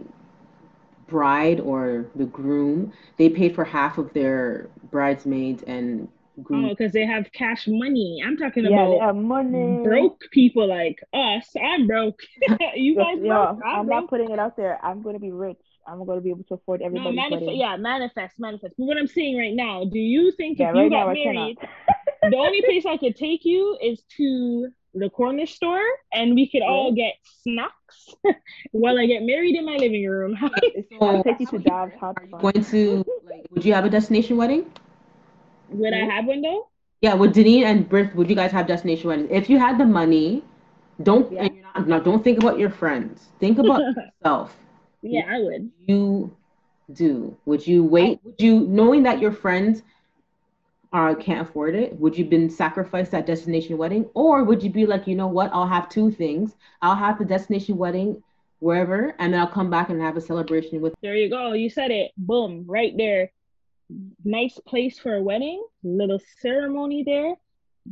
bride 1.06 1.60
or 1.60 2.06
the 2.14 2.24
groom 2.26 2.92
they 3.16 3.28
paid 3.28 3.54
for 3.54 3.64
half 3.64 3.98
of 3.98 4.12
their 4.12 4.68
bridesmaids 4.90 5.62
and 5.64 5.86
groom. 5.98 6.08
Oh 6.52 6.68
because 6.70 6.92
they 6.92 7.04
have 7.06 7.30
cash 7.32 7.66
money 7.68 8.22
i'm 8.24 8.36
talking 8.36 8.64
Yeah, 8.64 8.88
they 8.88 8.96
about 8.96 9.06
have 9.06 9.16
money. 9.16 9.80
broke 9.82 10.22
people 10.32 10.66
like 10.68 10.98
us 11.12 11.48
i'm 11.60 11.86
broke 11.86 12.20
you 12.74 12.96
guys 12.96 13.18
Yo, 13.22 13.28
broke 13.28 13.58
i'm 13.64 13.80
I'm 13.80 13.86
broke 13.86 14.04
not 14.04 14.10
putting 14.10 14.30
it 14.30 14.38
out 14.38 14.56
there. 14.56 14.78
I'm 14.84 15.02
gonna 15.02 15.18
be 15.18 15.30
rich. 15.30 15.58
I'm 15.86 16.04
gonna 16.04 16.20
be 16.20 16.30
able 16.30 16.44
to 16.44 16.54
afford 16.54 16.80
No, 16.80 16.86
everybody's 16.86 17.16
manifest. 17.16 17.56
Yeah, 17.56 17.76
manifest, 17.76 18.38
manifest. 18.38 18.74
But 18.78 18.84
what 18.84 18.96
I'm 18.98 19.06
saying 19.06 19.36
right 19.38 19.54
now, 19.54 19.84
do 19.84 19.98
you 19.98 20.32
think 20.32 20.58
Yeah, 20.58 20.70
if 20.70 20.74
you 20.74 20.82
right 20.82 20.90
got 20.90 21.12
married, 21.12 21.58
the 22.30 22.36
only 22.36 22.62
place 22.62 22.86
I 22.86 22.96
could 22.96 23.16
take 23.16 23.44
you 23.44 23.76
is 23.82 24.02
to 24.16 24.68
the 24.94 25.10
corner 25.10 25.46
store, 25.46 25.82
and 26.12 26.34
we 26.34 26.48
could 26.48 26.62
all 26.62 26.92
get 26.94 27.14
snacks 27.42 28.14
while 28.72 28.98
I 28.98 29.06
get 29.06 29.22
married 29.22 29.56
in 29.56 29.64
my 29.66 29.76
living 29.76 30.06
room? 30.08 30.36
I'll 31.00 31.22
take 31.24 31.40
you 31.40 31.46
to 31.46 31.58
Dobbs 31.58 31.92
Hot 32.00 32.16
Are 32.16 32.24
you 32.24 32.32
going 32.38 32.64
to 32.64 33.04
like? 33.24 33.46
Would 33.50 33.64
you 33.64 33.74
have 33.74 33.84
a 33.84 33.90
destination 33.90 34.36
wedding? 34.36 34.70
Would 35.74 35.92
I 35.92 35.96
mm-hmm. 35.98 36.10
have 36.10 36.24
one 36.26 36.42
though? 36.42 36.68
Yeah, 37.00 37.14
would 37.14 37.34
Deneen 37.34 37.64
and 37.64 37.88
Britt, 37.88 38.14
would 38.16 38.30
you 38.30 38.36
guys 38.36 38.50
have 38.52 38.66
destination 38.66 39.08
weddings? 39.08 39.28
If 39.30 39.50
you 39.50 39.58
had 39.58 39.78
the 39.78 39.84
money, 39.84 40.42
don't 41.02 41.30
Yeah. 41.30 41.44
and 41.44 41.54
you're 41.54 41.64
not, 41.74 41.88
no, 41.88 42.00
don't 42.00 42.24
think 42.24 42.38
about 42.38 42.58
your 42.58 42.70
friends. 42.70 43.28
Think 43.40 43.58
about 43.58 43.80
yourself. 44.22 44.56
yeah, 45.02 45.24
I 45.28 45.40
would. 45.40 45.70
You 45.86 46.34
do. 46.92 47.36
Would 47.44 47.66
you 47.66 47.84
wait? 47.84 48.20
Oh. 48.24 48.30
Would 48.30 48.40
you 48.40 48.60
knowing 48.60 49.02
that 49.02 49.20
your 49.20 49.32
friends 49.32 49.82
are 50.92 51.14
can't 51.14 51.46
afford 51.46 51.74
it? 51.74 51.98
Would 51.98 52.16
you 52.16 52.24
been 52.24 52.48
sacrifice 52.48 53.08
that 53.10 53.26
destination 53.26 53.76
wedding, 53.76 54.06
or 54.14 54.44
would 54.44 54.62
you 54.62 54.70
be 54.70 54.86
like, 54.86 55.06
you 55.06 55.16
know 55.16 55.26
what? 55.26 55.50
I'll 55.52 55.66
have 55.66 55.88
two 55.88 56.10
things. 56.10 56.54
I'll 56.80 56.94
have 56.94 57.18
the 57.18 57.24
destination 57.24 57.76
wedding 57.76 58.22
wherever, 58.60 59.14
and 59.18 59.34
then 59.34 59.40
I'll 59.40 59.46
come 59.46 59.68
back 59.68 59.90
and 59.90 60.00
have 60.00 60.16
a 60.16 60.20
celebration 60.20 60.80
with. 60.80 60.94
There 61.02 61.16
you 61.16 61.28
go. 61.28 61.52
You 61.52 61.68
said 61.68 61.90
it. 61.90 62.12
Boom, 62.16 62.64
right 62.66 62.96
there. 62.96 63.30
Nice 64.24 64.58
place 64.66 64.98
for 64.98 65.14
a 65.16 65.22
wedding. 65.22 65.64
Little 65.82 66.20
ceremony 66.40 67.02
there. 67.04 67.34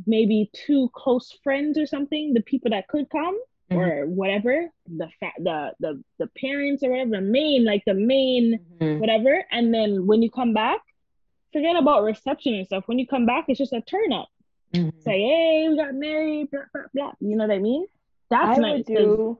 Maybe 0.07 0.49
two 0.53 0.89
close 0.93 1.31
friends 1.43 1.77
or 1.77 1.85
something. 1.85 2.33
The 2.33 2.41
people 2.41 2.71
that 2.71 2.87
could 2.87 3.09
come. 3.09 3.39
Mhm. 3.71 3.77
or 3.77 4.05
whatever 4.07 4.69
the 4.87 5.07
fa- 5.19 5.31
the 5.39 5.73
the 5.79 6.03
the 6.19 6.27
parents 6.39 6.83
or 6.83 6.89
whatever 6.91 7.11
the 7.11 7.21
main 7.21 7.63
like 7.63 7.81
the 7.85 7.93
main 7.93 8.59
Mhm. 8.81 8.99
whatever 8.99 9.43
and 9.51 9.73
then 9.73 10.05
when 10.05 10.21
you 10.21 10.29
come 10.29 10.53
back 10.53 10.81
forget 11.53 11.77
about 11.77 12.03
reception 12.03 12.53
and 12.55 12.65
stuff 12.67 12.83
when 12.89 12.99
you 12.99 13.07
come 13.07 13.25
back 13.25 13.45
it's 13.47 13.57
just 13.57 13.71
a 13.71 13.79
turn 13.81 14.11
up 14.11 14.27
Mhm. 14.73 15.01
say 15.01 15.17
hey 15.21 15.69
we 15.69 15.77
got 15.77 15.95
married 15.95 16.51
blah 16.51 16.65
blah 16.73 16.83
blah 16.93 17.13
you 17.21 17.37
know 17.37 17.47
what 17.47 17.55
I 17.55 17.59
mean 17.59 17.85
That's 18.29 18.57
I 18.59 18.61
nice. 18.61 18.77
would 18.79 18.85
do. 18.97 19.37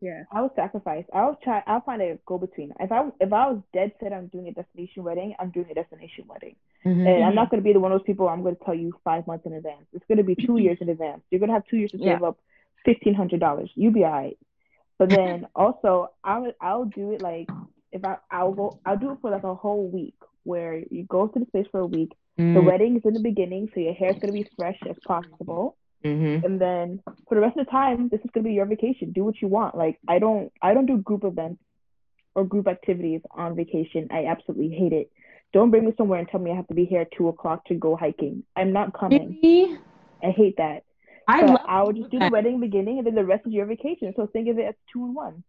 Yeah. 0.00 0.22
I 0.32 0.42
would 0.42 0.50
sacrifice. 0.54 1.04
I'll 1.12 1.36
try. 1.42 1.62
I'll 1.66 1.80
find 1.80 2.00
a 2.02 2.18
go 2.26 2.38
between. 2.38 2.72
If 2.80 2.92
I 2.92 3.02
if 3.20 3.32
I 3.32 3.50
was 3.50 3.60
dead 3.72 3.92
set 4.00 4.12
on 4.12 4.28
doing 4.28 4.48
a 4.48 4.52
destination 4.52 5.02
wedding, 5.04 5.34
I'm 5.38 5.50
doing 5.50 5.66
a 5.70 5.74
destination 5.74 6.24
wedding, 6.28 6.56
Mhm. 6.84 7.06
and 7.06 7.24
I'm 7.24 7.34
not 7.34 7.50
going 7.50 7.60
to 7.62 7.64
be 7.64 7.72
the 7.72 7.80
one 7.80 7.92
of 7.92 7.98
those 8.00 8.06
people. 8.06 8.28
I'm 8.28 8.42
going 8.42 8.56
to 8.56 8.64
tell 8.64 8.74
you 8.74 8.92
five 9.04 9.26
months 9.26 9.46
in 9.46 9.54
advance. 9.54 9.86
It's 9.92 10.04
going 10.06 10.18
to 10.18 10.24
be 10.24 10.34
two 10.36 10.58
years 10.58 10.78
in 10.80 10.88
advance. 10.88 11.22
You're 11.30 11.40
going 11.40 11.48
to 11.50 11.54
have 11.54 11.66
two 11.66 11.76
years 11.78 11.90
to 11.92 11.98
Yeah. 11.98 12.14
save 12.14 12.22
up 12.22 12.38
fifteen 12.84 13.14
hundred 13.14 13.40
dollars. 13.40 13.70
You 13.74 13.90
be 13.90 14.04
alright. 14.04 14.38
But 14.98 15.08
then 15.18 15.46
also, 15.54 16.10
I 16.24 16.38
would 16.38 16.54
I'll 16.60 16.84
do 16.84 17.12
it 17.12 17.20
like 17.20 17.48
if 17.92 18.04
I 18.04 18.16
I'll 18.30 18.52
go 18.52 18.78
I'll 18.86 18.98
do 18.98 19.12
it 19.12 19.18
for 19.20 19.30
like 19.30 19.44
a 19.44 19.54
whole 19.54 19.88
week 19.88 20.14
where 20.44 20.78
you 20.90 21.04
go 21.04 21.26
to 21.26 21.38
the 21.38 21.46
place 21.46 21.66
for 21.70 21.80
a 21.80 21.86
week. 21.86 22.12
The 22.36 22.60
Mm, 22.60 22.64
wedding 22.64 22.96
is 22.96 23.02
in 23.04 23.14
the 23.14 23.20
beginning, 23.20 23.68
so 23.74 23.80
your 23.80 23.94
hair's 23.94 24.14
going 24.20 24.32
to 24.32 24.32
be 24.44 24.48
fresh 24.56 24.78
as 24.88 24.96
possible. 25.06 25.76
Mhm. 26.04 26.44
and 26.44 26.60
then 26.60 27.02
for 27.28 27.34
the 27.34 27.40
rest 27.40 27.56
of 27.56 27.66
the 27.66 27.70
time 27.70 28.08
this 28.08 28.20
is 28.20 28.30
going 28.32 28.44
to 28.44 28.48
be 28.48 28.54
your 28.54 28.66
vacation. 28.66 29.12
Do 29.12 29.24
what 29.24 29.40
you 29.40 29.48
want. 29.48 29.76
Like 29.76 29.98
i 30.08 30.18
don't 30.18 30.52
i 30.62 30.74
don't 30.74 30.86
do 30.86 30.98
group 30.98 31.24
events 31.24 31.62
or 32.34 32.44
group 32.44 32.68
activities 32.68 33.20
on 33.30 33.56
vacation. 33.56 34.08
I 34.10 34.26
absolutely 34.26 34.70
hate 34.70 34.92
it. 34.92 35.10
Don't 35.52 35.70
bring 35.70 35.86
me 35.86 35.94
somewhere 35.96 36.18
and 36.18 36.28
tell 36.28 36.40
me 36.40 36.50
i 36.50 36.56
have 36.56 36.68
to 36.68 36.74
be 36.74 36.84
here 36.84 37.02
at 37.02 37.12
two 37.12 37.28
o'clock 37.28 37.64
to 37.66 37.74
go 37.74 37.96
hiking. 37.96 38.44
I'm 38.56 38.72
not 38.72 38.92
coming. 38.98 39.38
Maybe 39.42 39.78
i 40.22 40.30
hate 40.30 40.56
that. 40.58 40.84
I 41.26 41.40
so 41.40 41.46
love 41.46 41.60
i 41.66 41.82
would 41.82 41.96
just 41.96 42.10
do 42.10 42.18
the 42.18 42.30
wedding 42.30 42.60
beginning 42.60 42.98
and 42.98 43.06
then 43.06 43.14
the 43.14 43.24
rest 43.24 43.46
is 43.46 43.52
your 43.52 43.66
vacation. 43.66 44.12
So 44.16 44.26
think 44.26 44.48
of 44.48 44.58
it 44.58 44.64
as 44.64 44.74
two 44.92 45.04
and 45.04 45.14
one. 45.14 45.44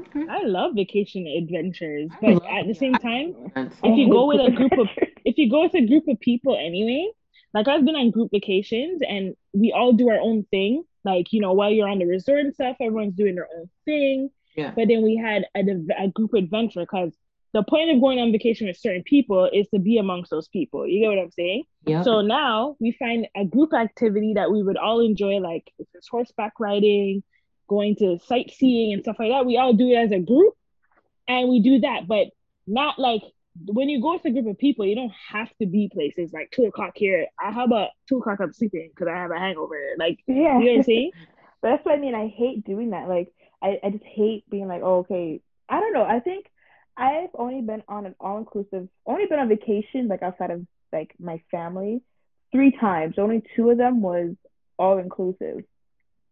Okay. 0.00 0.26
I 0.28 0.42
love 0.42 0.74
vacation 0.74 1.26
adventures, 1.26 2.10
I 2.22 2.34
but 2.34 2.46
at 2.46 2.66
the 2.66 2.74
same 2.74 2.94
time, 2.94 3.34
if 3.56 3.96
you 3.96 4.10
go 4.10 4.26
with 4.26 4.40
a 4.40 4.50
group 4.50 4.66
group 4.70 4.88
of 4.88 4.88
if 5.24 5.38
you 5.38 5.50
go 5.50 5.62
with 5.62 5.74
a 5.74 5.86
group 5.86 6.06
of 6.08 6.20
people 6.20 6.56
anyway, 6.56 7.08
like 7.54 7.68
I've 7.68 7.84
been 7.84 7.96
on 7.96 8.10
group 8.10 8.30
vacations 8.32 9.00
and 9.06 9.34
we 9.52 9.72
all 9.72 9.92
do 9.92 10.10
our 10.10 10.18
own 10.18 10.44
thing. 10.50 10.84
Like, 11.04 11.32
you 11.32 11.40
know, 11.40 11.52
while 11.52 11.70
you're 11.70 11.88
on 11.88 11.98
the 11.98 12.06
resort 12.06 12.40
and 12.40 12.54
stuff, 12.54 12.76
everyone's 12.80 13.14
doing 13.14 13.36
their 13.36 13.48
own 13.56 13.70
thing. 13.84 14.30
Yeah. 14.56 14.72
But 14.74 14.88
then 14.88 15.02
we 15.02 15.16
had 15.16 15.46
a, 15.54 15.60
a 16.04 16.08
group 16.08 16.34
adventure 16.34 16.80
because 16.80 17.12
the 17.52 17.62
point 17.62 17.90
of 17.90 18.00
going 18.00 18.18
on 18.18 18.32
vacation 18.32 18.66
with 18.66 18.76
certain 18.76 19.02
people 19.02 19.48
is 19.50 19.68
to 19.68 19.78
be 19.78 19.98
amongst 19.98 20.30
those 20.30 20.48
people. 20.48 20.86
You 20.86 21.00
get 21.00 21.08
what 21.08 21.18
I'm 21.18 21.30
saying? 21.30 21.64
Yep. 21.86 22.04
So 22.04 22.20
now 22.20 22.76
we 22.80 22.92
find 22.92 23.28
a 23.36 23.44
group 23.44 23.72
activity 23.72 24.34
that 24.34 24.50
we 24.50 24.62
would 24.62 24.76
all 24.76 25.00
enjoy, 25.00 25.38
like 25.38 25.70
if 25.78 25.86
it's 25.94 26.08
horseback 26.08 26.54
riding, 26.58 27.22
going 27.68 27.96
to 27.96 28.18
sightseeing 28.26 28.92
and 28.92 29.02
stuff 29.02 29.16
like 29.18 29.30
that. 29.30 29.46
We 29.46 29.56
all 29.56 29.72
do 29.72 29.88
it 29.88 29.96
as 29.96 30.12
a 30.12 30.18
group 30.18 30.54
and 31.28 31.48
we 31.48 31.60
do 31.60 31.80
that, 31.80 32.06
but 32.06 32.28
not 32.66 32.98
like 32.98 33.22
when 33.64 33.88
you 33.88 34.00
go 34.00 34.14
with 34.14 34.24
a 34.24 34.30
group 34.30 34.46
of 34.46 34.58
people, 34.58 34.84
you 34.84 34.94
don't 34.94 35.12
have 35.30 35.48
to 35.60 35.66
be 35.66 35.88
places 35.92 36.32
like 36.32 36.50
two 36.50 36.64
o'clock 36.64 36.92
here. 36.96 37.26
I 37.40 37.50
how 37.50 37.64
about 37.64 37.90
two 38.08 38.18
o'clock 38.18 38.38
I'm 38.40 38.52
sleeping 38.52 38.90
because 38.94 39.08
I 39.08 39.16
have 39.16 39.30
a 39.30 39.38
hangover. 39.38 39.78
Like 39.98 40.18
yeah 40.26 40.58
you 40.58 40.64
know 40.64 40.70
what 40.72 40.76
I'm 40.78 40.82
saying? 40.84 41.10
But 41.62 41.68
that's 41.70 41.84
what 41.84 41.94
I 41.94 41.98
mean. 41.98 42.14
I 42.14 42.28
hate 42.28 42.64
doing 42.64 42.90
that. 42.90 43.08
Like, 43.08 43.32
I, 43.62 43.78
I 43.82 43.90
just 43.90 44.04
hate 44.04 44.48
being 44.50 44.68
like, 44.68 44.82
oh, 44.82 44.98
okay. 44.98 45.40
I 45.68 45.80
don't 45.80 45.92
know. 45.92 46.04
I 46.04 46.20
think 46.20 46.46
I've 46.96 47.30
only 47.34 47.60
been 47.62 47.82
on 47.88 48.06
an 48.06 48.14
all 48.20 48.38
inclusive, 48.38 48.88
only 49.06 49.26
been 49.26 49.38
on 49.38 49.48
vacation, 49.48 50.08
like 50.08 50.22
outside 50.22 50.50
of 50.50 50.66
like 50.92 51.14
my 51.18 51.42
family, 51.50 52.02
three 52.52 52.70
times. 52.70 53.16
Only 53.18 53.42
two 53.56 53.70
of 53.70 53.78
them 53.78 54.00
was 54.00 54.34
all 54.78 54.98
inclusive. 54.98 55.64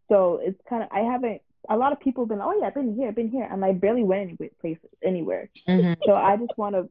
So 0.09 0.39
it's 0.41 0.59
kind 0.69 0.83
of, 0.83 0.89
I 0.91 0.99
haven't, 0.99 1.41
a 1.67 1.75
lot 1.75 1.91
of 1.91 1.99
people 1.99 2.23
have 2.23 2.29
been, 2.29 2.41
oh, 2.41 2.55
yeah, 2.59 2.67
I've 2.67 2.75
been 2.75 2.95
here, 2.95 3.07
I've 3.07 3.15
been 3.15 3.29
here. 3.29 3.47
And 3.51 3.65
I 3.65 3.73
barely 3.73 4.03
went 4.03 4.21
any 4.21 4.51
places, 4.61 4.89
anywhere. 5.03 5.49
Mhm. 5.67 5.97
So 6.05 6.13
I 6.13 6.37
just 6.37 6.55
want 6.57 6.75
to 6.75 6.89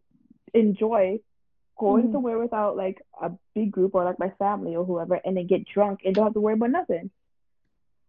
enjoy 0.55 1.21
going 1.79 2.09
Mhm. 2.09 2.13
somewhere 2.13 2.39
without 2.39 2.77
like 2.77 3.03
a 3.21 3.33
big 3.55 3.71
group 3.73 3.95
or 3.95 4.05
like 4.05 4.19
my 4.19 4.31
family 4.39 4.77
or 4.77 4.85
whoever 4.85 5.15
and 5.17 5.37
then 5.37 5.47
get 5.47 5.65
drunk 5.67 6.01
and 6.05 6.15
don't 6.15 6.25
have 6.25 6.35
to 6.35 6.41
worry 6.41 6.55
about 6.55 6.71
nothing. 6.71 7.11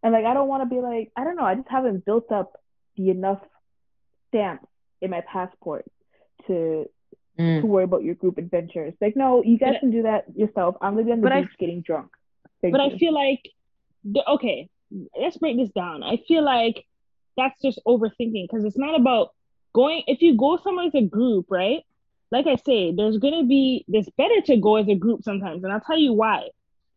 And 0.03 0.13
like 0.13 0.25
I 0.25 0.33
don't 0.35 0.47
want 0.47 0.61
to 0.61 0.69
be 0.75 0.79
like 0.81 1.11
I 1.15 1.23
don't 1.23 1.35
know, 1.35 1.45
I 1.45 1.55
just 1.55 1.67
haven't 1.67 2.05
built 2.05 2.31
up 2.31 2.61
the 2.95 3.09
enough 3.09 3.41
stamps 4.27 4.67
in 5.01 5.09
my 5.09 5.21
passport 5.21 5.85
to 6.47 6.89
Mm. 7.39 7.59
to 7.61 7.67
worry 7.67 7.83
about 7.83 8.03
your 8.03 8.15
group 8.15 8.37
adventures. 8.37 8.93
Like 9.01 9.15
no, 9.17 9.43
you 9.43 9.57
guys 9.57 9.73
But- 9.73 9.79
can 9.81 9.91
do 9.91 10.03
that 10.03 10.23
yourself. 10.37 10.77
I'm 10.81 10.93
gonna 10.93 11.05
be 11.05 11.11
on 11.11 11.19
the 11.19 11.23
But 11.23 11.31
I- 11.33 11.41
beach 11.41 11.57
getting 11.57 11.81
drunk. 11.81 12.11
Thank 12.61 12.71
But 12.71 12.81
I 12.81 12.97
feel 12.97 13.13
like 13.13 13.41
the, 14.05 14.23
okay, 14.29 14.69
let's 15.19 15.35
break 15.37 15.57
this 15.57 15.71
down. 15.71 16.01
I 16.03 16.17
feel 16.27 16.43
like 16.43 16.85
that's 17.35 17.59
just 17.61 17.79
overthinking 17.85 18.47
because 18.47 18.63
it's 18.63 18.77
not 18.77 18.95
about 18.97 19.31
going 19.73 20.03
if 20.07 20.21
you 20.21 20.35
go 20.37 20.55
somewhere 20.57 20.85
as 20.85 20.95
a 20.95 21.01
group, 21.01 21.47
right? 21.49 21.83
Like 22.35 22.47
I 22.47 22.57
say, 22.57 22.91
there's 22.91 23.17
gonna 23.17 23.45
be 23.45 23.85
it's 23.87 24.09
better 24.17 24.41
to 24.47 24.57
go 24.57 24.75
as 24.75 24.89
a 24.89 24.95
group 24.95 25.23
sometimes, 25.23 25.63
and 25.63 25.71
I'll 25.71 25.79
tell 25.79 25.97
you 25.97 26.11
why. 26.11 26.49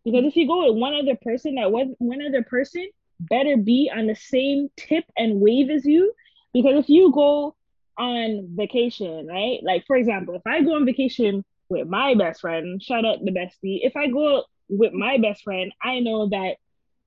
Because 0.05 0.25
if 0.25 0.35
you 0.35 0.49
go 0.49 0.67
with 0.67 0.81
one 0.81 0.97
other 0.97 1.17
person, 1.23 1.55
that 1.55 1.71
one 1.71 1.95
one 1.99 2.21
other 2.27 2.43
person 2.43 2.89
better 3.21 3.57
be 3.57 3.89
on 3.95 4.09
the 4.09 4.17
same 4.17 4.69
tip 4.77 5.05
and 5.17 5.41
wave 5.41 5.71
as 5.71 5.87
you. 5.87 6.13
Because 6.53 6.83
if 6.83 6.89
you 6.89 7.13
go 7.13 7.55
on 7.97 8.49
vacation, 8.57 9.29
right? 9.29 9.61
Like 9.63 9.85
for 9.87 9.95
example, 9.95 10.35
if 10.35 10.43
I 10.45 10.61
go 10.63 10.75
on 10.75 10.85
vacation 10.85 11.45
with 11.69 11.87
my 11.87 12.17
best 12.17 12.41
friend, 12.41 12.83
shout 12.83 13.05
out 13.05 13.25
the 13.25 13.31
bestie. 13.31 13.79
If 13.83 13.97
I 13.97 14.09
go 14.09 14.43
with 14.69 14.93
my 14.93 15.19
best 15.19 15.45
friend, 15.45 15.73
I 15.81 16.01
know 16.01 16.31
that 16.31 16.57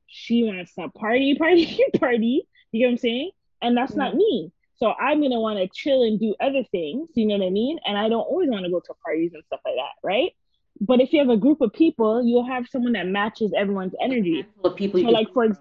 she 0.07 0.45
wants 0.45 0.73
to 0.75 0.87
party, 0.87 1.35
party, 1.37 1.83
party. 1.99 2.47
You 2.71 2.79
get 2.79 2.85
what 2.85 2.91
I'm 2.91 2.97
saying? 2.97 3.31
And 3.61 3.75
that's 3.75 3.93
not 3.93 4.13
mm. 4.13 4.19
me. 4.19 4.51
So 4.81 4.93
I'm 4.93 5.21
gonna 5.21 5.39
want 5.39 5.59
to 5.59 5.69
chill 5.71 6.01
and 6.01 6.19
do 6.19 6.33
other 6.41 6.63
things. 6.71 7.09
You 7.13 7.27
know 7.27 7.37
what 7.37 7.45
I 7.45 7.51
mean? 7.51 7.77
And 7.85 7.99
I 7.99 8.09
don't 8.09 8.21
always 8.21 8.49
want 8.49 8.65
to 8.65 8.71
go 8.71 8.79
to 8.79 8.93
parties 9.05 9.31
and 9.35 9.43
stuff 9.45 9.59
like 9.63 9.75
that, 9.75 9.95
right? 10.03 10.31
But 10.79 10.99
if 10.99 11.13
you 11.13 11.19
have 11.19 11.29
a 11.29 11.37
group 11.37 11.61
of 11.61 11.71
people, 11.71 12.23
you'll 12.23 12.47
have 12.47 12.67
someone 12.67 12.93
that 12.93 13.05
matches 13.05 13.53
everyone's 13.55 13.93
energy. 14.01 14.43
Of 14.63 14.75
people 14.75 15.01
So, 15.01 15.09
like, 15.09 15.31
for. 15.33 15.55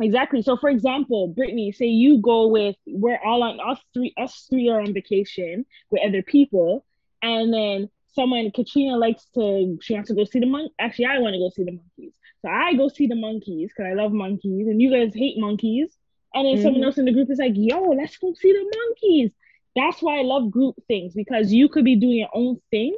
Exactly. 0.00 0.42
So 0.42 0.58
for 0.58 0.68
example, 0.68 1.28
Brittany, 1.28 1.72
say 1.72 1.86
you 1.86 2.18
go 2.20 2.48
with 2.48 2.76
we're 2.86 3.18
all 3.24 3.42
on 3.42 3.58
us 3.60 3.80
three 3.94 4.12
us 4.18 4.46
three 4.50 4.68
are 4.68 4.80
on 4.80 4.92
vacation 4.92 5.64
with 5.90 6.02
other 6.06 6.22
people, 6.22 6.84
and 7.22 7.52
then 7.52 7.88
someone 8.12 8.50
Katrina 8.50 8.98
likes 8.98 9.24
to 9.36 9.78
she 9.80 9.94
wants 9.94 10.08
to 10.08 10.14
go 10.14 10.24
see 10.24 10.38
the 10.38 10.46
monk. 10.46 10.70
Actually, 10.78 11.06
I 11.06 11.18
want 11.18 11.32
to 11.32 11.38
go 11.38 11.50
see 11.50 11.64
the 11.64 11.72
monkeys. 11.72 12.12
So 12.42 12.48
I 12.50 12.74
go 12.74 12.88
see 12.88 13.06
the 13.06 13.16
monkeys 13.16 13.70
because 13.70 13.90
I 13.90 13.94
love 13.94 14.12
monkeys, 14.12 14.68
and 14.68 14.80
you 14.82 14.90
guys 14.90 15.14
hate 15.14 15.38
monkeys. 15.38 15.96
And 16.34 16.46
then 16.46 16.58
someone 16.58 16.82
Mhm. 16.82 16.84
else 16.84 16.98
in 16.98 17.04
the 17.06 17.12
group 17.12 17.30
is 17.30 17.38
like, 17.38 17.54
"Yo, 17.56 17.80
let's 17.90 18.16
go 18.18 18.32
see 18.34 18.52
the 18.52 18.64
monkeys." 18.76 19.32
That's 19.74 20.02
why 20.02 20.18
I 20.18 20.22
love 20.22 20.50
group 20.50 20.76
things 20.88 21.14
because 21.14 21.52
you 21.52 21.68
could 21.68 21.84
be 21.84 21.96
doing 21.96 22.18
your 22.18 22.30
own 22.34 22.60
thing 22.70 22.96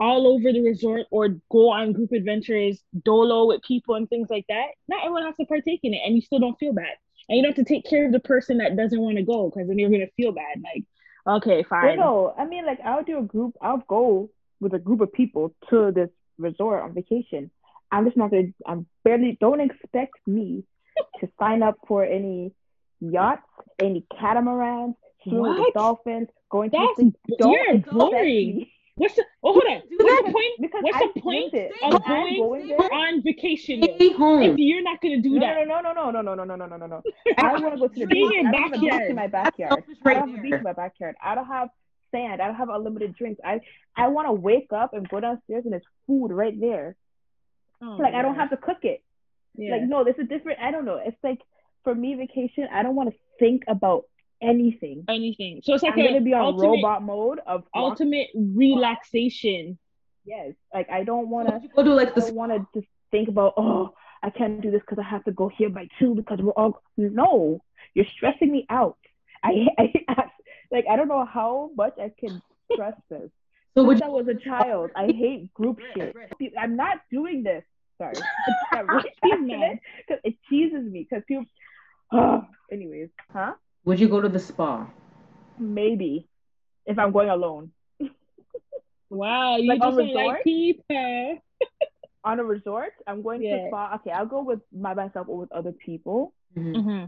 all 0.00 0.26
over 0.26 0.52
the 0.52 0.60
resort 0.62 1.06
or 1.10 1.28
go 1.50 1.70
on 1.70 1.92
group 1.92 2.12
adventures 2.12 2.82
dolo 3.04 3.46
with 3.46 3.62
people 3.62 3.94
and 3.94 4.08
things 4.08 4.28
like 4.30 4.46
that. 4.48 4.68
Not 4.88 5.04
everyone 5.04 5.24
has 5.24 5.36
to 5.36 5.46
partake 5.46 5.80
in 5.82 5.94
it 5.94 6.00
and 6.04 6.14
you 6.14 6.20
still 6.22 6.38
don't 6.40 6.58
feel 6.58 6.72
bad. 6.72 6.94
And 7.28 7.36
you 7.36 7.42
don't 7.42 7.56
have 7.56 7.64
to 7.66 7.72
take 7.74 7.84
care 7.88 8.04
of 8.06 8.12
the 8.12 8.20
person 8.20 8.58
that 8.58 8.76
doesn't 8.76 9.00
want 9.00 9.16
to 9.16 9.22
go 9.22 9.50
because 9.50 9.68
then 9.68 9.78
you're 9.78 9.90
gonna 9.90 10.06
feel 10.16 10.32
bad. 10.32 10.62
Like, 10.62 10.84
okay, 11.38 11.62
Well, 11.80 11.94
fine. 11.94 11.96
no, 11.96 12.34
I 12.36 12.46
mean 12.46 12.66
like 12.66 12.80
I'll 12.84 13.04
do 13.04 13.18
a 13.18 13.22
group. 13.22 13.54
I'll 13.60 13.84
go 13.88 14.30
with 14.60 14.74
a 14.74 14.78
group 14.78 15.00
of 15.00 15.12
people 15.12 15.54
to 15.70 15.92
this 15.92 16.10
resort 16.38 16.82
on 16.82 16.94
vacation. 16.94 17.50
I'm 17.90 18.04
just 18.04 18.16
not 18.16 18.30
gonna. 18.30 18.52
I'm 18.66 18.86
barely. 19.04 19.36
Don't 19.40 19.60
expect 19.60 20.14
me 20.26 20.64
to 21.20 21.28
sign 21.38 21.62
up 21.62 21.76
for 21.86 22.04
any 22.04 22.52
yachts, 23.00 23.42
any 23.80 24.04
catamarans, 24.18 24.94
swimming 25.22 25.60
with 25.62 25.74
dolphins, 25.74 26.28
going 26.50 26.70
to 26.70 26.76
That's 26.78 26.98
the 27.28 27.36
Don't 27.38 27.52
you're 27.52 27.74
expect 27.76 27.92
boring. 27.94 28.66
What's 28.96 29.14
the 29.16 29.24
oh 29.42 29.52
hold 29.52 29.64
on. 29.68 29.82
What's 29.90 30.04
that 30.04 30.22
the 30.26 30.32
point 30.32 30.52
Because 30.60 30.82
what's 30.84 30.96
I 30.96 31.08
the 31.14 31.20
point 31.20 31.54
of 31.82 32.04
going 32.06 32.36
going 32.38 32.68
there, 32.68 32.78
on 32.78 33.22
vacation 33.22 33.82
Stay 33.96 34.12
home. 34.12 34.42
if 34.42 34.54
you're 34.56 34.82
not 34.82 35.00
gonna 35.00 35.20
do 35.20 35.30
no, 35.30 35.40
that? 35.40 35.66
no, 35.66 35.80
no, 35.80 35.92
no, 35.92 36.10
no, 36.12 36.20
no, 36.22 36.34
no, 36.34 36.44
no, 36.44 36.44
no, 36.44 36.54
no, 36.54 36.66
no, 36.66 36.76
no, 36.76 36.86
no. 36.86 37.02
I 37.38 37.52
want 37.60 37.74
to 37.74 37.80
go 37.80 37.88
to 37.88 37.98
the 38.00 38.06
beach. 38.06 38.30
your 38.32 38.46
I 38.46 38.52
don't 38.52 38.62
have 38.62 38.72
a 38.72 38.78
beach 38.78 38.90
backyard. 38.90 39.10
in 39.10 39.16
my 39.16 39.26
backyard. 39.26 39.84
I 40.04 40.14
don't 40.14 40.28
have 40.30 40.38
a 40.38 40.42
beach 40.42 40.52
in 40.54 40.62
my 40.62 40.72
backyard. 40.74 41.16
I 41.22 41.34
don't 41.34 41.46
have 41.46 41.68
sand. 42.12 42.40
I 42.40 42.46
don't 42.46 42.54
have 42.54 42.68
unlimited 42.68 43.16
drinks. 43.16 43.40
I 43.44 43.60
I 43.96 44.06
want 44.08 44.28
to 44.28 44.32
wake 44.32 44.68
up 44.72 44.94
and 44.94 45.08
go 45.08 45.18
downstairs 45.18 45.64
and 45.64 45.72
there's 45.72 45.82
food 46.06 46.28
right 46.28 46.54
there. 46.60 46.94
Oh, 47.82 47.96
Like 48.00 48.14
I 48.14 48.22
don't 48.22 48.36
have 48.36 48.50
to 48.50 48.56
cook 48.56 48.84
it. 48.84 49.02
Yeah. 49.56 49.72
Like 49.72 49.82
no, 49.82 50.04
this 50.04 50.16
a 50.18 50.24
different. 50.24 50.60
I 50.60 50.70
don't 50.70 50.84
know. 50.84 51.00
It's 51.04 51.16
like 51.22 51.40
for 51.82 51.94
me, 51.94 52.14
vacation. 52.14 52.68
I 52.72 52.82
don't 52.82 52.94
want 52.96 53.10
to 53.10 53.16
think 53.38 53.62
about 53.68 54.04
anything. 54.42 55.04
anything. 55.08 55.60
So 55.64 55.74
it's 55.74 55.82
like 55.82 55.94
I'm 55.94 56.00
a 56.00 56.08
gonna 56.08 56.20
be 56.20 56.34
on 56.34 56.42
ultimate, 56.42 56.68
robot 56.68 57.02
mode 57.02 57.40
of 57.46 57.64
walk- 57.74 57.92
ultimate 57.92 58.28
relaxation. 58.34 59.78
Yes, 60.24 60.54
like 60.72 60.88
I 60.90 61.04
don't 61.04 61.28
want 61.28 61.48
to. 61.48 61.60
You 61.62 61.68
go 61.74 61.82
to 61.82 61.94
like 61.94 62.08
I 62.08 62.14
the 62.14 62.20
don't 62.22 62.34
want 62.34 62.52
to 62.52 62.80
just 62.80 62.90
think 63.10 63.28
about 63.28 63.54
oh 63.56 63.94
I 64.22 64.30
can't 64.30 64.60
do 64.60 64.70
this 64.70 64.80
because 64.80 64.98
I 64.98 65.08
have 65.08 65.24
to 65.24 65.32
go 65.32 65.48
here 65.48 65.68
by 65.68 65.88
two 65.98 66.14
because 66.14 66.38
we're 66.40 66.52
all 66.52 66.82
no. 66.96 67.60
You're 67.94 68.06
stressing 68.16 68.50
me 68.50 68.66
out. 68.70 68.96
I, 69.44 69.66
I, 69.78 69.92
I 70.08 70.24
like 70.70 70.86
I 70.90 70.96
don't 70.96 71.08
know 71.08 71.24
how 71.24 71.70
much 71.76 71.94
I 71.98 72.10
can 72.18 72.42
stress 72.72 72.94
this. 73.10 73.30
so 73.76 73.84
would 73.84 73.98
Since 73.98 74.06
I 74.06 74.08
was 74.08 74.26
a 74.28 74.34
child, 74.34 74.90
I 74.96 75.06
hate 75.06 75.52
group 75.52 75.78
shit. 75.94 76.16
I'm 76.58 76.76
not 76.76 76.98
doing 77.10 77.42
this. 77.42 77.62
Sorry, 77.98 78.14
I'm 78.72 78.88
really 78.88 79.02
She's 79.24 79.30
passionate 79.30 79.58
mad. 79.58 79.78
'cause 80.08 80.18
it 80.24 80.34
teases 80.48 80.84
me 80.90 81.06
because 81.08 81.24
people. 81.26 81.44
Oh, 82.12 82.42
anyways, 82.72 83.08
huh? 83.32 83.54
would 83.84 84.00
you 84.00 84.08
go 84.08 84.20
to 84.20 84.28
the 84.28 84.38
spa? 84.40 84.86
Maybe 85.58 86.28
if 86.86 86.98
I'm 86.98 87.12
going 87.12 87.30
alone. 87.30 87.70
Wow, 89.10 89.56
you 89.58 89.68
Like 89.68 89.78
just 89.80 89.86
on 89.92 89.96
don't 89.96 90.14
like 90.14 90.24
resort? 90.26 90.44
people. 90.44 91.38
on 92.24 92.40
a 92.40 92.44
resort, 92.44 92.92
I'm 93.06 93.22
going 93.22 93.40
to 93.42 93.46
Yeah. 93.46 93.66
a 93.66 93.68
spa. 93.68 93.94
Okay, 93.96 94.10
I'll 94.10 94.26
go 94.26 94.42
with 94.42 94.60
by 94.72 94.94
myself 94.94 95.28
or 95.28 95.38
with 95.38 95.52
other 95.52 95.72
people. 95.72 96.32
Mhm. 96.56 96.74
Mm-hmm. 96.74 97.04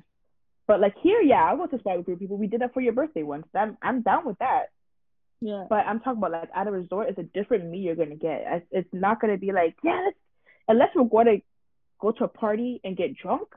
But 0.69 0.81
like 0.81 0.95
here, 1.02 1.21
yeah, 1.21 1.45
I'll 1.45 1.57
go 1.57 1.66
to 1.66 1.76
a 1.76 1.78
spa 1.81 1.93
with 1.93 2.00
a 2.00 2.02
group 2.05 2.16
of 2.16 2.21
people. 2.21 2.37
We 2.37 2.47
did 2.47 2.61
that 2.61 2.75
for 2.75 2.81
your 2.81 2.93
birthday 2.93 3.23
once. 3.25 3.47
I'm 3.55 3.76
I'm 3.83 4.02
down 4.02 4.25
with 4.26 4.38
that. 4.38 4.66
Yeah. 5.40 5.64
But 5.69 5.87
I'm 5.87 6.00
talking 6.00 6.19
about 6.19 6.33
like 6.33 6.50
at 6.55 6.69
a 6.69 6.71
resort, 6.71 7.09
it's 7.09 7.19
a 7.19 7.23
different 7.25 7.64
me 7.71 7.78
you're 7.78 7.97
gonna 7.97 8.14
get. 8.16 8.40
It's- 8.43 8.69
It's 8.71 8.93
not 8.95 9.21
gonna 9.21 9.38
be 9.38 9.50
like 9.52 9.75
yeah, 9.83 10.00
let's, 10.05 10.19
unless 10.68 10.90
we're 10.94 11.04
going 11.04 11.26
to 11.26 11.38
go 12.00 12.12
to 12.12 12.25
a 12.25 12.28
party 12.28 12.80
and 12.85 12.96
get 12.96 13.16
drunk. 13.16 13.49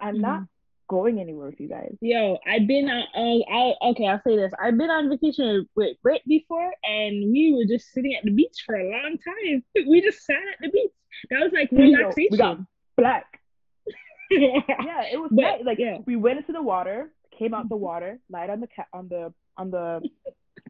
I'm 0.00 0.20
not 0.20 0.42
going 0.88 1.20
anywhere 1.20 1.46
with 1.48 1.60
you 1.60 1.68
guys. 1.68 1.96
Yo, 2.00 2.38
I've 2.46 2.66
been 2.66 2.88
on. 2.88 3.02
Uh, 3.14 3.52
I 3.52 3.90
okay. 3.90 4.06
I'll 4.06 4.20
say 4.26 4.36
this. 4.36 4.52
I've 4.62 4.76
been 4.76 4.90
on 4.90 5.08
vacation 5.08 5.68
with 5.74 5.96
Britt 6.02 6.22
before, 6.26 6.72
and 6.82 7.32
we 7.32 7.54
were 7.56 7.64
just 7.64 7.92
sitting 7.92 8.14
at 8.14 8.24
the 8.24 8.30
beach 8.30 8.62
for 8.66 8.74
a 8.76 8.90
long 8.90 9.16
time. 9.18 9.64
We 9.88 10.00
just 10.00 10.24
sat 10.24 10.36
at 10.36 10.60
the 10.60 10.70
beach. 10.70 10.90
That 11.30 11.40
was 11.40 11.52
like 11.52 11.70
relaxation. 11.70 12.28
we 12.30 12.38
got 12.38 12.58
black. 12.96 13.40
yeah. 14.30 15.02
It 15.12 15.20
was 15.20 15.30
But. 15.32 15.64
Like 15.64 15.78
yeah. 15.78 15.98
we 16.06 16.16
went 16.16 16.38
into 16.38 16.52
the 16.52 16.62
water, 16.62 17.12
came 17.38 17.54
out 17.54 17.68
the 17.68 17.76
water, 17.76 18.18
lied 18.30 18.50
on 18.50 18.60
the 18.60 18.68
ca- 18.68 18.86
on 18.92 19.08
the 19.08 19.32
on 19.56 19.70
the 19.70 20.02